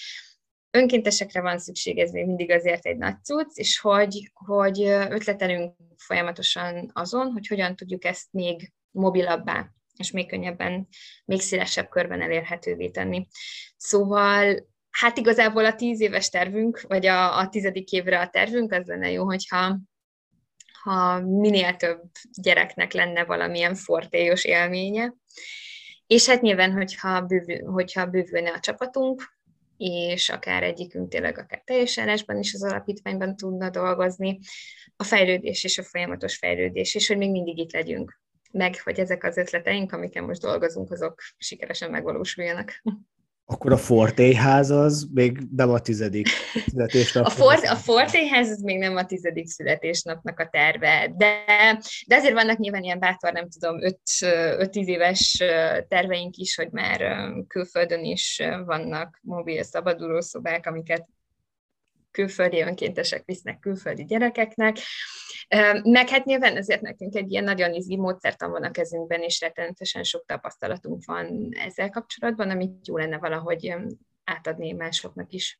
önkéntesekre 0.71 1.41
van 1.41 1.59
szükség, 1.59 1.97
ez 1.97 2.11
még 2.11 2.25
mindig 2.25 2.51
azért 2.51 2.86
egy 2.86 2.97
nagy 2.97 3.23
cucc, 3.23 3.57
és 3.57 3.80
hogy, 3.80 4.32
hogy 4.34 4.82
ötletelünk 5.09 5.75
folyamatosan 5.97 6.91
azon, 6.93 7.32
hogy 7.32 7.47
hogyan 7.47 7.75
tudjuk 7.75 8.05
ezt 8.05 8.27
még 8.32 8.73
mobilabbá 8.91 9.69
és 9.99 10.11
még 10.11 10.27
könnyebben, 10.27 10.87
még 11.25 11.41
szélesebb 11.41 11.89
körben 11.89 12.21
elérhetővé 12.21 12.89
tenni. 12.89 13.27
Szóval 13.77 14.67
hát 14.89 15.17
igazából 15.17 15.65
a 15.65 15.75
tíz 15.75 16.01
éves 16.01 16.29
tervünk, 16.29 16.81
vagy 16.81 17.05
a, 17.05 17.37
a 17.37 17.49
tizedik 17.49 17.91
évre 17.91 18.19
a 18.19 18.29
tervünk, 18.29 18.71
az 18.71 18.85
lenne 18.85 19.11
jó, 19.11 19.25
hogyha 19.25 19.77
ha 20.83 21.19
minél 21.21 21.75
több 21.75 22.01
gyereknek 22.41 22.93
lenne 22.93 23.23
valamilyen 23.23 23.75
fortélyos 23.75 24.43
élménye. 24.43 25.13
És 26.07 26.27
hát 26.27 26.41
nyilván, 26.41 26.71
hogyha, 26.71 27.21
bővül, 27.21 27.71
hogyha 27.71 28.05
bővülne 28.05 28.51
a 28.51 28.59
csapatunk, 28.59 29.37
és 29.77 30.29
akár 30.29 30.63
egyikünk 30.63 31.09
tényleg 31.09 31.37
akár 31.37 31.61
teljes 31.65 31.97
állásban 31.97 32.37
is 32.37 32.53
az 32.53 32.63
alapítványban 32.63 33.35
tudna 33.35 33.69
dolgozni, 33.69 34.39
a 34.95 35.03
fejlődés 35.03 35.63
és 35.63 35.77
a 35.77 35.83
folyamatos 35.83 36.37
fejlődés, 36.37 36.95
és 36.95 37.07
hogy 37.07 37.17
még 37.17 37.31
mindig 37.31 37.57
itt 37.57 37.73
legyünk 37.73 38.19
meg, 38.51 38.81
hogy 38.81 38.99
ezek 38.99 39.23
az 39.23 39.37
ötleteink, 39.37 39.91
amiken 39.91 40.23
most 40.23 40.41
dolgozunk, 40.41 40.91
azok 40.91 41.21
sikeresen 41.37 41.91
megvalósuljanak. 41.91 42.81
Akkor 43.51 43.71
a 43.71 43.77
Fortéház 43.77 44.69
az 44.69 45.07
még 45.13 45.37
nem 45.55 45.69
a 45.69 45.79
tizedik 45.79 46.27
születésnap. 46.67 47.25
A, 47.25 47.29
for, 47.29 47.59
a 47.63 47.75
Fortéház 47.75 48.49
az 48.49 48.61
még 48.61 48.77
nem 48.77 48.95
a 48.95 49.05
tizedik 49.05 49.47
születésnapnak 49.47 50.39
a 50.39 50.47
terve, 50.51 51.13
de, 51.17 51.45
de 52.07 52.15
azért 52.15 52.33
vannak 52.33 52.57
nyilván 52.57 52.83
ilyen 52.83 52.99
bátor, 52.99 53.31
nem 53.33 53.49
tudom, 53.49 53.77
5-10 53.79 54.69
éves 54.71 55.43
terveink 55.87 56.35
is, 56.35 56.55
hogy 56.55 56.69
már 56.71 57.29
külföldön 57.47 58.03
is 58.03 58.41
vannak 58.65 59.19
mobil 59.21 59.63
szabadulószobák, 59.63 60.65
amiket 60.65 61.07
külföldi 62.11 62.61
önkéntesek 62.61 63.25
visznek 63.25 63.59
külföldi 63.59 64.05
gyerekeknek. 64.05 64.77
Meg 65.83 66.09
hát 66.09 66.25
nyilván 66.25 66.57
ezért 66.57 66.81
nekünk 66.81 67.15
egy 67.15 67.31
ilyen 67.31 67.43
nagyon 67.43 67.73
izgi 67.73 67.97
módszertan 67.97 68.51
van 68.51 68.63
a 68.63 68.71
kezünkben, 68.71 69.21
és 69.21 69.39
rettenetesen 69.39 70.03
sok 70.03 70.25
tapasztalatunk 70.25 71.05
van 71.05 71.49
ezzel 71.51 71.89
kapcsolatban, 71.89 72.49
amit 72.49 72.87
jó 72.87 72.97
lenne 72.97 73.17
valahogy 73.17 73.75
átadni 74.23 74.71
másoknak 74.71 75.31
is. 75.31 75.59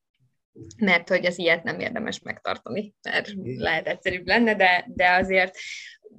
Mert 0.78 1.10
hogy 1.10 1.26
az 1.26 1.40
ilyet 1.40 1.64
nem 1.64 1.80
érdemes 1.80 2.20
megtartani, 2.20 2.94
mert 3.02 3.32
lehet 3.44 3.88
egyszerűbb 3.88 4.28
lenne, 4.28 4.56
de, 4.56 4.86
de 4.88 5.12
azért 5.12 5.58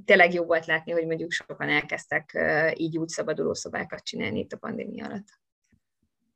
tényleg 0.04 0.32
jó 0.32 0.44
volt 0.44 0.66
látni, 0.66 0.92
hogy 0.92 1.06
mondjuk 1.06 1.30
sokan 1.30 1.68
elkezdtek 1.68 2.38
így 2.74 2.98
úgy 2.98 3.08
szabaduló 3.08 3.54
szobákat 3.54 4.04
csinálni 4.04 4.38
itt 4.38 4.52
a 4.52 4.56
pandémia 4.56 5.04
alatt 5.06 5.26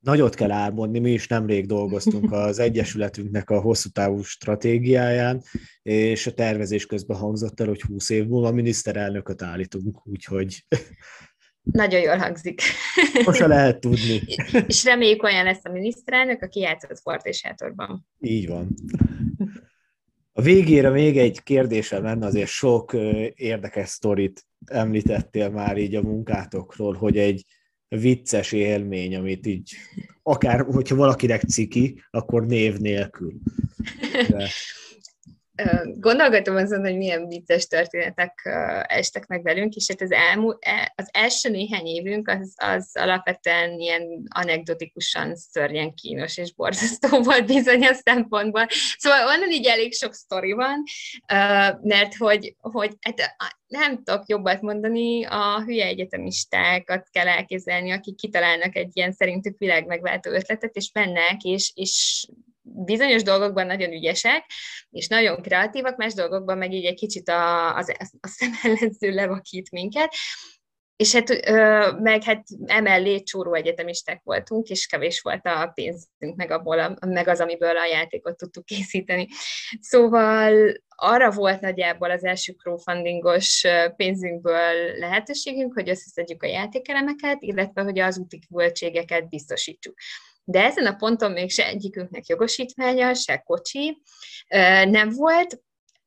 nagyot 0.05 0.35
kell 0.35 0.51
álmodni, 0.51 0.99
mi 0.99 1.13
is 1.13 1.27
nemrég 1.27 1.67
dolgoztunk 1.67 2.33
az 2.33 2.59
Egyesületünknek 2.59 3.51
a 3.51 3.61
hosszú 3.61 3.89
távú 3.89 4.23
stratégiáján, 4.23 5.43
és 5.83 6.27
a 6.27 6.33
tervezés 6.33 6.87
közben 6.87 7.17
hangzott 7.17 7.61
el, 7.61 7.67
hogy 7.67 7.83
20 7.83 8.11
év 8.11 8.27
múlva 8.27 8.51
miniszterelnököt 8.51 9.43
állítunk, 9.43 10.07
úgyhogy... 10.07 10.67
Nagyon 11.63 12.01
jól 12.01 12.17
hangzik. 12.17 12.61
Most 13.27 13.41
lehet 13.41 13.81
tudni. 13.81 14.21
és 14.67 14.85
reméljük 14.85 15.23
olyan 15.23 15.45
lesz 15.45 15.65
a 15.65 15.71
miniszterelnök, 15.71 16.43
aki 16.43 16.61
játszott 16.61 16.99
sport 16.99 17.27
és 17.27 17.43
hátorban. 17.43 18.07
Így 18.21 18.49
van. 18.49 18.75
A 20.33 20.43
végére 20.43 20.91
még 20.91 21.19
egy 21.19 21.43
kérdésem 21.43 22.03
lenne, 22.03 22.27
azért 22.27 22.49
sok 22.49 22.93
érdekes 23.35 23.89
sztorit 23.89 24.47
említettél 24.65 25.51
már 25.51 25.77
így 25.77 25.95
a 25.95 26.03
munkátokról, 26.03 26.95
hogy 26.95 27.19
egy 27.19 27.45
vicces 27.97 28.53
élmény, 28.53 29.17
amit 29.17 29.47
így 29.47 29.73
akár, 30.23 30.61
hogyha 30.61 30.97
valakinek 30.97 31.43
ciki, 31.43 32.03
akkor 32.11 32.47
név 32.47 32.77
nélkül. 32.77 33.33
De... 34.29 34.49
Gondolgatom 35.85 36.57
azon, 36.57 36.81
hogy 36.81 36.97
milyen 36.97 37.29
vicces 37.29 37.67
történetek 37.67 38.41
estek 38.89 39.27
meg 39.27 39.43
velünk, 39.43 39.75
és 39.75 39.87
hát 39.89 40.01
az, 40.01 40.11
elmú, 40.11 40.51
e, 40.61 40.93
az 40.97 41.09
első 41.13 41.51
néhány 41.51 41.87
évünk 41.87 42.29
az, 42.29 42.55
az 42.57 42.91
alapvetően 42.93 43.79
ilyen 43.79 44.03
anekdotikusan 44.29 45.37
szörnyen 45.37 45.95
kínos 45.95 46.37
és 46.37 46.55
borzasztó 46.55 47.23
volt 47.23 47.47
bizonyos 47.47 47.97
szempontból. 47.97 48.67
Szóval 48.99 49.27
onnan 49.27 49.51
így 49.51 49.67
elég 49.67 49.93
sok 49.95 50.15
sztori 50.15 50.53
van, 50.53 50.83
mert 51.81 52.17
hogy, 52.17 52.57
hogy 52.61 52.97
hát 53.01 53.37
nem 53.67 54.03
tudok 54.03 54.29
jobbat 54.29 54.61
mondani, 54.61 55.25
a 55.25 55.63
hülye 55.65 55.87
egyetemistákat 55.87 57.09
kell 57.11 57.29
elképzelni, 57.29 57.91
akik 57.91 58.17
kitalálnak 58.17 58.77
egy 58.77 58.91
ilyen 58.93 59.13
szerintük 59.13 59.59
világ 59.59 59.87
megváltó 59.87 60.31
ötletet, 60.31 60.77
és 60.77 60.91
mennek, 60.93 61.43
és, 61.43 61.73
és 61.75 62.27
bizonyos 62.75 63.23
dolgokban 63.23 63.67
nagyon 63.67 63.93
ügyesek, 63.93 64.45
és 64.91 65.09
nagyon 65.09 65.43
kreatívak, 65.43 65.97
más 65.97 66.15
dolgokban 66.15 66.59
meg 66.59 66.73
így 66.73 66.85
egy 66.85 66.95
kicsit 66.95 67.29
a, 67.29 67.77
az, 67.77 67.93
a 68.21 68.29
szemellenző 68.29 69.11
levakít 69.21 69.71
minket, 69.71 70.15
és 70.97 71.13
hát 71.13 71.29
meg 72.01 72.23
hát 72.23 72.45
emellé 72.67 73.23
csóró 73.23 73.55
egyetemisták 73.55 74.21
voltunk, 74.25 74.69
és 74.69 74.87
kevés 74.87 75.21
volt 75.21 75.47
a 75.47 75.71
pénzünk, 75.75 76.37
meg, 76.37 76.51
abból 76.51 76.79
a, 76.79 76.97
meg 77.07 77.29
az, 77.29 77.41
amiből 77.41 77.77
a 77.77 77.87
játékot 77.87 78.37
tudtuk 78.37 78.65
készíteni. 78.65 79.29
Szóval 79.81 80.73
arra 80.89 81.31
volt 81.31 81.61
nagyjából 81.61 82.11
az 82.11 82.25
első 82.25 82.53
crowdfundingos 82.53 83.65
pénzünkből 83.97 84.99
lehetőségünk, 84.99 85.73
hogy 85.75 85.89
összeszedjük 85.89 86.43
a 86.43 86.47
játékelemeket, 86.47 87.43
illetve 87.43 87.83
hogy 87.83 87.99
az 87.99 88.19
úti 88.19 88.39
költségeket 88.55 89.29
biztosítsuk. 89.29 89.95
De 90.45 90.65
ezen 90.65 90.87
a 90.87 90.95
ponton 90.95 91.33
még 91.33 91.51
se 91.51 91.67
egyikünknek 91.67 92.27
jogosítványa, 92.27 93.15
se 93.15 93.37
kocsi 93.37 94.03
nem 94.85 95.11
volt, 95.11 95.63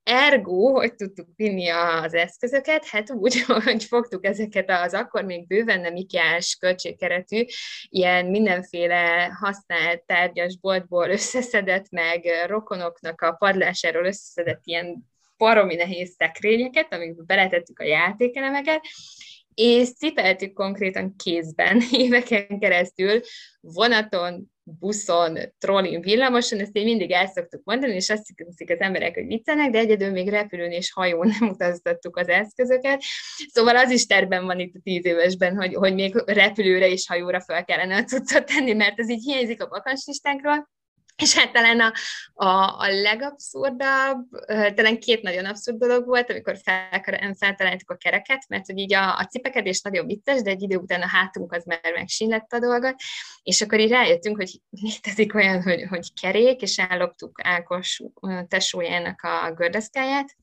Ergo, 0.09 0.71
hogy 0.71 0.95
tudtuk 0.95 1.27
vinni 1.35 1.69
az 1.69 2.13
eszközöket? 2.13 2.85
Hát 2.85 3.11
úgy, 3.11 3.41
hogy 3.63 3.83
fogtuk 3.83 4.25
ezeket 4.25 4.69
az 4.69 4.93
akkor 4.93 5.23
még 5.23 5.47
bőven 5.47 5.79
nem 5.79 5.95
ikás 5.95 6.57
költségkeretű, 6.59 7.43
ilyen 7.89 8.25
mindenféle 8.25 9.29
használt 9.39 10.03
tárgyas 10.05 10.57
boltból 10.59 11.09
összeszedett, 11.09 11.89
meg 11.89 12.25
rokonoknak 12.45 13.21
a 13.21 13.31
padlásáról 13.31 14.05
összeszedett 14.05 14.61
ilyen 14.63 15.07
baromi 15.37 15.75
nehéz 15.75 16.15
szekrényeket, 16.17 16.93
amikbe 16.93 17.23
beletettük 17.25 17.79
a 17.79 17.85
játékelemeket, 17.85 18.81
és 19.57 19.93
cipeltük 19.93 20.53
konkrétan 20.53 21.15
kézben 21.15 21.81
éveken 21.91 22.59
keresztül, 22.59 23.21
vonaton, 23.61 24.51
buszon, 24.63 25.37
trollin, 25.57 26.01
villamoson, 26.01 26.59
ezt 26.59 26.77
így 26.77 26.83
mindig 26.83 27.11
el 27.11 27.27
szoktuk 27.27 27.61
mondani, 27.63 27.93
és 27.93 28.09
azt 28.09 28.27
hiszik 28.35 28.71
az 28.71 28.79
emberek, 28.79 29.13
hogy 29.13 29.25
viccenek, 29.25 29.69
de 29.69 29.77
egyedül 29.77 30.11
még 30.11 30.29
repülőn 30.29 30.71
és 30.71 30.91
hajón 30.91 31.27
nem 31.39 31.49
utaztattuk 31.49 32.17
az 32.17 32.27
eszközöket. 32.27 33.01
Szóval 33.53 33.77
az 33.77 33.91
is 33.91 34.05
terben 34.05 34.45
van 34.45 34.59
itt 34.59 34.75
a 34.75 34.79
tíz 34.83 35.05
évesben, 35.05 35.55
hogy, 35.55 35.73
hogy 35.73 35.93
még 35.93 36.23
repülőre 36.25 36.89
és 36.89 37.07
hajóra 37.07 37.41
fel 37.41 37.65
kellene 37.65 38.03
cuccot 38.03 38.45
tenni, 38.45 38.73
mert 38.73 38.99
ez 38.99 39.09
így 39.09 39.23
hiányzik 39.23 39.61
a 39.61 39.67
bakancslistánkról. 39.67 40.69
És 41.23 41.37
hát 41.37 41.51
talán 41.51 41.79
a, 41.79 41.93
a, 42.33 42.79
a 42.79 42.87
legabszurdabb, 42.87 44.25
talán 44.75 44.99
két 44.99 45.21
nagyon 45.21 45.45
abszurd 45.45 45.77
dolog 45.77 46.05
volt, 46.05 46.29
amikor 46.29 46.57
fel, 46.63 47.03
feltaláltuk 47.39 47.91
a 47.91 47.95
kereket, 47.95 48.45
mert 48.47 48.65
hogy 48.65 48.77
így 48.77 48.93
a, 48.93 49.17
a 49.17 49.25
cipekedés 49.25 49.81
nagyon 49.81 50.05
vicces, 50.05 50.41
de 50.41 50.49
egy 50.49 50.61
idő 50.61 50.75
után 50.75 51.01
a 51.01 51.07
hátunk 51.07 51.53
az 51.53 51.65
már 51.65 51.91
megsínlett 51.93 52.53
a 52.53 52.59
dolgot, 52.59 52.95
és 53.43 53.61
akkor 53.61 53.79
így 53.79 53.89
rájöttünk, 53.89 54.37
hogy 54.37 54.61
létezik 54.69 55.35
olyan, 55.35 55.61
hogy, 55.63 55.85
hogy 55.89 56.13
kerék, 56.21 56.61
és 56.61 56.77
elloptuk 56.77 57.39
Ákos 57.43 58.01
tesójának 58.47 59.21
a 59.21 59.51
gördeszkáját, 59.55 60.35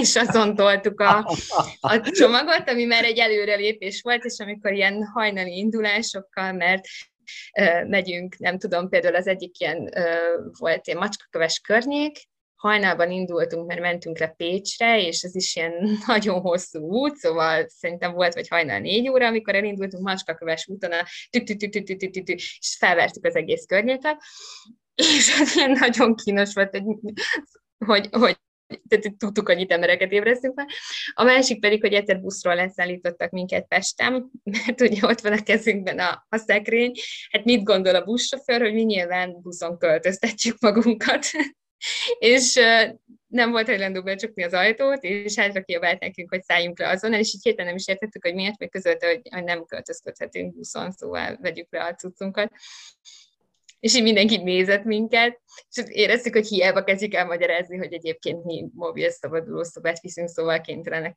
és 0.00 0.16
azon 0.16 0.54
toltuk 0.54 1.00
a, 1.00 1.36
a 1.80 2.00
csomagot, 2.00 2.68
ami 2.68 2.84
már 2.84 3.04
egy 3.04 3.18
előrelépés 3.18 4.00
volt, 4.02 4.24
és 4.24 4.38
amikor 4.38 4.72
ilyen 4.72 5.04
hajnali 5.04 5.56
indulásokkal, 5.56 6.52
mert 6.52 6.84
megyünk, 7.86 8.38
nem 8.38 8.58
tudom, 8.58 8.88
például 8.88 9.14
az 9.14 9.26
egyik 9.26 9.60
ilyen 9.60 9.90
volt 10.58 10.86
ilyen 10.86 10.98
macskaköves 10.98 11.58
környék, 11.58 12.28
hajnalban 12.58 13.10
indultunk, 13.10 13.66
mert 13.66 13.80
mentünk 13.80 14.18
le 14.18 14.26
Pécsre, 14.28 15.00
és 15.02 15.22
ez 15.22 15.34
is 15.34 15.56
ilyen 15.56 15.72
nagyon 16.06 16.40
hosszú 16.40 16.80
út, 16.80 17.16
szóval 17.16 17.68
szerintem 17.68 18.12
volt 18.12 18.34
vagy 18.34 18.48
hajnal 18.48 18.78
négy 18.78 19.08
óra, 19.08 19.26
amikor 19.26 19.54
elindultunk 19.54 20.02
macskaköves 20.02 20.68
úton, 20.68 20.92
a 20.92 21.06
tü 21.30 21.42
tü 21.42 21.56
tü 21.56 21.68
tü 21.68 21.96
tü 21.96 22.10
tü 22.10 22.22
tü 22.22 22.32
és 22.32 22.76
felvertük 22.78 23.24
az 23.24 23.36
egész 23.36 23.64
környéket, 23.66 24.16
és 24.94 25.40
az 25.40 25.56
ilyen 25.56 25.70
nagyon 25.70 26.14
kínos 26.14 26.54
volt, 26.54 26.76
hogy, 26.76 26.84
hogy, 27.86 28.08
hogy 28.10 28.38
tehát 28.88 29.16
tudtuk, 29.18 29.48
annyit 29.48 29.72
embereket 29.72 30.12
ébresztünk 30.12 30.54
fel. 30.54 30.66
A 31.14 31.24
másik 31.24 31.60
pedig, 31.60 31.80
hogy 31.80 31.92
egyszer 31.92 32.20
buszról 32.20 32.54
leszállítottak 32.54 33.30
minket 33.30 33.66
Pestem, 33.68 34.30
mert 34.42 34.80
ugye 34.80 35.06
ott 35.06 35.20
van 35.20 35.32
a 35.32 35.42
kezünkben 35.42 35.98
a, 35.98 36.26
a 36.28 36.36
szekrény. 36.36 36.92
Hát 37.30 37.44
mit 37.44 37.64
gondol 37.64 37.94
a 37.94 38.04
buszsofőr, 38.04 38.60
hogy 38.60 38.72
mi 38.72 38.82
nyilván 38.82 39.40
buszon 39.42 39.78
költöztetjük 39.78 40.60
magunkat. 40.60 41.26
és 42.18 42.60
nem 43.26 43.50
volt 43.50 43.66
hajlandó 43.66 44.02
becsukni 44.02 44.42
az 44.42 44.52
ajtót, 44.52 45.04
és 45.04 45.34
hátra 45.34 45.62
kiabált 45.62 46.00
nekünk, 46.00 46.30
hogy 46.30 46.42
szálljunk 46.42 46.78
le 46.78 46.88
azon, 46.88 47.12
és 47.12 47.34
így 47.34 47.42
héten 47.42 47.66
nem 47.66 47.74
is 47.74 47.88
értettük, 47.88 48.24
hogy 48.24 48.34
miért, 48.34 48.58
még 48.58 48.70
közölte, 48.70 49.06
hogy 49.06 49.44
nem 49.44 49.64
költözködhetünk 49.64 50.54
buszon, 50.54 50.90
szóval 50.90 51.38
vegyük 51.40 51.66
le 51.70 51.84
a 51.84 51.94
cuccunkat 51.94 52.52
és 53.80 53.94
így 53.94 54.02
mindenki 54.02 54.36
nézett 54.36 54.84
minket, 54.84 55.40
és 55.70 55.82
éreztük, 55.86 56.32
hogy 56.32 56.46
hiába 56.46 56.84
kezdjük 56.84 57.14
el 57.14 57.26
magyarázni, 57.26 57.76
hogy 57.76 57.92
egyébként 57.92 58.44
mi 58.44 58.66
mobil 58.74 59.10
szabaduló 59.10 59.62
szobát 59.62 60.00
viszünk, 60.00 60.28
szóval 60.28 60.60
kénytelenek 60.60 61.16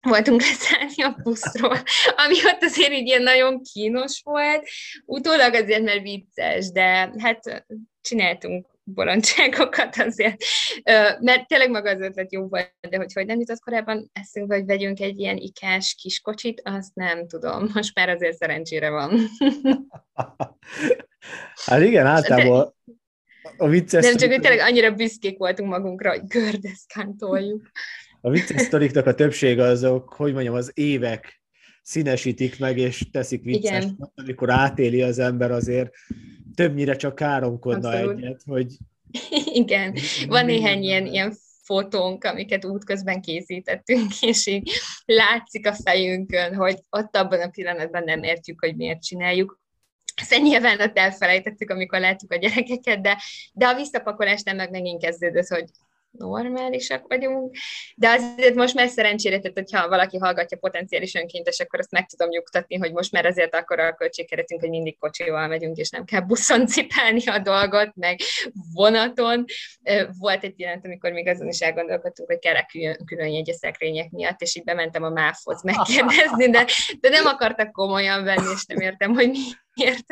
voltunk 0.00 0.40
leszállni 0.40 1.02
a 1.02 1.20
buszról, 1.22 1.76
ami 2.26 2.34
ott 2.44 2.62
azért 2.62 2.92
így 2.92 3.06
ilyen 3.06 3.22
nagyon 3.22 3.62
kínos 3.72 4.20
volt, 4.24 4.68
utólag 5.04 5.54
azért, 5.54 5.82
mert 5.82 6.02
vicces, 6.02 6.70
de 6.70 7.12
hát 7.18 7.64
csináltunk 8.00 8.66
bolondságokat 8.84 9.96
azért, 9.96 10.42
mert 11.20 11.46
tényleg 11.46 11.70
maga 11.70 11.90
az 11.90 12.00
ötlet 12.00 12.32
jó 12.32 12.48
volt, 12.48 12.74
de 12.90 12.96
hogy 12.96 13.12
hogy 13.12 13.26
nem 13.26 13.38
jutott 13.38 13.60
korábban 13.60 14.10
eszünk, 14.12 14.52
hogy 14.52 14.64
vegyünk 14.64 15.00
egy 15.00 15.18
ilyen 15.18 15.36
ikás 15.36 15.94
kis 15.94 16.20
kocsit, 16.20 16.60
azt 16.64 16.94
nem 16.94 17.26
tudom, 17.26 17.70
most 17.74 17.94
már 17.94 18.08
azért 18.08 18.36
szerencsére 18.36 18.90
van. 18.90 19.18
Hát 21.64 21.82
igen, 21.82 22.06
általában 22.06 22.74
a 23.56 23.68
vicces... 23.68 24.04
Nem 24.04 24.16
csak, 24.16 24.30
hogy 24.30 24.40
tényleg 24.40 24.60
annyira 24.60 24.90
büszkék 24.90 25.38
voltunk 25.38 25.70
magunkra, 25.70 26.10
hogy 26.10 26.26
gördeszkán 26.26 27.16
toljuk. 27.16 27.70
A 28.20 28.30
vicces 28.30 28.60
sztoriknak 28.60 29.06
a 29.06 29.14
többsége 29.14 29.62
azok, 29.62 30.12
hogy 30.12 30.32
mondjam, 30.32 30.54
az 30.54 30.70
évek 30.74 31.42
színesítik 31.82 32.58
meg, 32.58 32.78
és 32.78 33.10
teszik 33.10 33.42
vicces, 33.42 33.84
Igen. 33.84 34.12
amikor 34.14 34.50
átéli 34.50 35.02
az 35.02 35.18
ember 35.18 35.50
azért 35.50 35.90
többnyire 36.60 36.96
csak 36.96 37.14
káromkodna 37.14 37.88
Abszolút. 37.88 38.16
egyet, 38.16 38.42
hogy... 38.46 38.76
Igen, 39.62 39.94
van 40.26 40.44
néhány 40.44 40.82
ilyen, 40.82 41.06
ilyen 41.06 41.34
fotónk, 41.62 42.24
amiket 42.24 42.64
útközben 42.64 43.20
készítettünk, 43.20 44.20
és 44.30 44.46
így 44.46 44.70
látszik 45.04 45.66
a 45.66 45.74
fejünkön, 45.74 46.54
hogy 46.54 46.78
ott 46.90 47.16
abban 47.16 47.40
a 47.40 47.48
pillanatban 47.48 48.04
nem 48.04 48.22
értjük, 48.22 48.60
hogy 48.60 48.76
miért 48.76 49.02
csináljuk, 49.02 49.60
aztán 50.14 50.42
nyilván 50.42 50.80
ott 50.80 50.98
elfelejtettük, 50.98 51.70
amikor 51.70 52.00
láttuk 52.00 52.32
a 52.32 52.36
gyerekeket, 52.36 53.00
de, 53.00 53.22
de 53.52 53.66
a 53.66 53.74
visszapakolás 53.74 54.42
meg 54.42 54.70
megint 54.70 55.02
kezdődött, 55.02 55.46
hogy 55.46 55.64
normálisak 56.10 57.04
vagyunk, 57.08 57.56
de 57.96 58.08
azért 58.08 58.54
most 58.54 58.74
már 58.74 58.88
szerencsére, 58.88 59.38
tehát 59.38 59.58
hogyha 59.58 59.88
valaki 59.88 60.18
hallgatja 60.18 60.56
potenciális 60.58 61.14
önkéntes, 61.14 61.60
akkor 61.60 61.78
azt 61.78 61.90
meg 61.90 62.06
tudom 62.06 62.28
nyugtatni, 62.28 62.76
hogy 62.76 62.92
most 62.92 63.12
már 63.12 63.26
azért 63.26 63.54
akkor 63.54 63.80
a 63.80 63.94
költségkeretünk, 63.94 64.60
hogy 64.60 64.70
mindig 64.70 64.98
kocsival 64.98 65.48
megyünk, 65.48 65.76
és 65.76 65.90
nem 65.90 66.04
kell 66.04 66.20
buszon 66.20 66.66
cipelni 66.66 67.26
a 67.26 67.38
dolgot, 67.38 67.94
meg 67.94 68.20
vonaton. 68.74 69.44
Volt 70.18 70.44
egy 70.44 70.54
pillanat, 70.54 70.84
amikor 70.84 71.12
még 71.12 71.28
azon 71.28 71.48
is 71.48 71.60
elgondolkodtunk, 71.60 72.28
hogy 72.28 72.38
kell 72.38 72.64
külön, 72.64 73.04
külön 73.04 73.28
jegy 73.28 73.50
a 73.50 73.54
szekrények 73.54 74.10
miatt, 74.10 74.40
és 74.40 74.56
így 74.56 74.64
bementem 74.64 75.02
a 75.02 75.10
máfhoz 75.10 75.62
megkérdezni, 75.62 76.50
de, 76.50 76.66
de 77.00 77.08
nem 77.08 77.26
akartak 77.26 77.72
komolyan 77.72 78.24
venni, 78.24 78.50
és 78.54 78.64
nem 78.66 78.80
értem, 78.80 79.14
hogy 79.14 79.30
miért. 79.74 80.04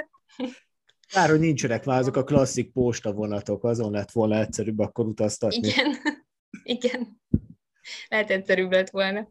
Kár, 1.12 1.28
hogy 1.28 1.40
nincsenek 1.40 1.84
már 1.84 1.98
azok 1.98 2.16
a 2.16 2.24
klasszik 2.24 2.72
posta 2.72 3.12
vonatok, 3.12 3.64
azon 3.64 3.92
lett 3.92 4.11
volna 4.11 4.38
egyszerűbb 4.38 4.78
akkor 4.78 5.06
utaztatni. 5.06 5.68
Igen, 5.68 5.96
igen. 6.76 7.20
Lehet 8.09 8.30
egyszerűbb 8.30 8.72
lett 8.72 8.90
volna. 8.90 9.28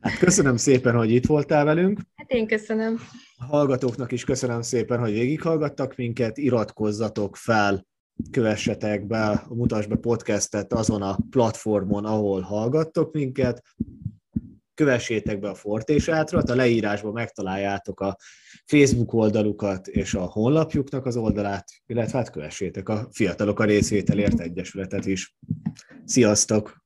Hát 0.00 0.18
köszönöm 0.18 0.56
szépen, 0.56 0.94
hogy 0.96 1.10
itt 1.10 1.26
voltál 1.26 1.64
velünk. 1.64 2.00
Hát 2.14 2.30
én 2.30 2.46
köszönöm. 2.46 2.98
A 3.36 3.44
hallgatóknak 3.44 4.12
is 4.12 4.24
köszönöm 4.24 4.62
szépen, 4.62 4.98
hogy 4.98 5.12
végighallgattak 5.12 5.96
minket, 5.96 6.38
iratkozzatok 6.38 7.36
fel, 7.36 7.86
kövessetek 8.30 9.06
be 9.06 9.28
a 9.28 9.54
Mutas 9.54 9.86
be 9.86 9.96
podcastet 9.96 10.72
azon 10.72 11.02
a 11.02 11.18
platformon, 11.30 12.04
ahol 12.04 12.40
hallgattok 12.40 13.12
minket, 13.12 13.62
kövessétek 14.78 15.38
be 15.38 15.48
a 15.48 15.54
Fortés 15.54 16.08
átrat, 16.08 16.50
a 16.50 16.54
leírásban 16.54 17.12
megtaláljátok 17.12 18.00
a 18.00 18.16
Facebook 18.66 19.12
oldalukat 19.12 19.86
és 19.86 20.14
a 20.14 20.20
honlapjuknak 20.20 21.06
az 21.06 21.16
oldalát, 21.16 21.68
illetve 21.86 22.18
hát 22.18 22.30
kövessétek 22.30 22.88
a 22.88 23.08
Fiatalok 23.12 23.60
a 23.60 23.64
részvételért 23.64 24.40
egyesületet 24.40 25.06
is. 25.06 25.34
Sziasztok! 26.04 26.77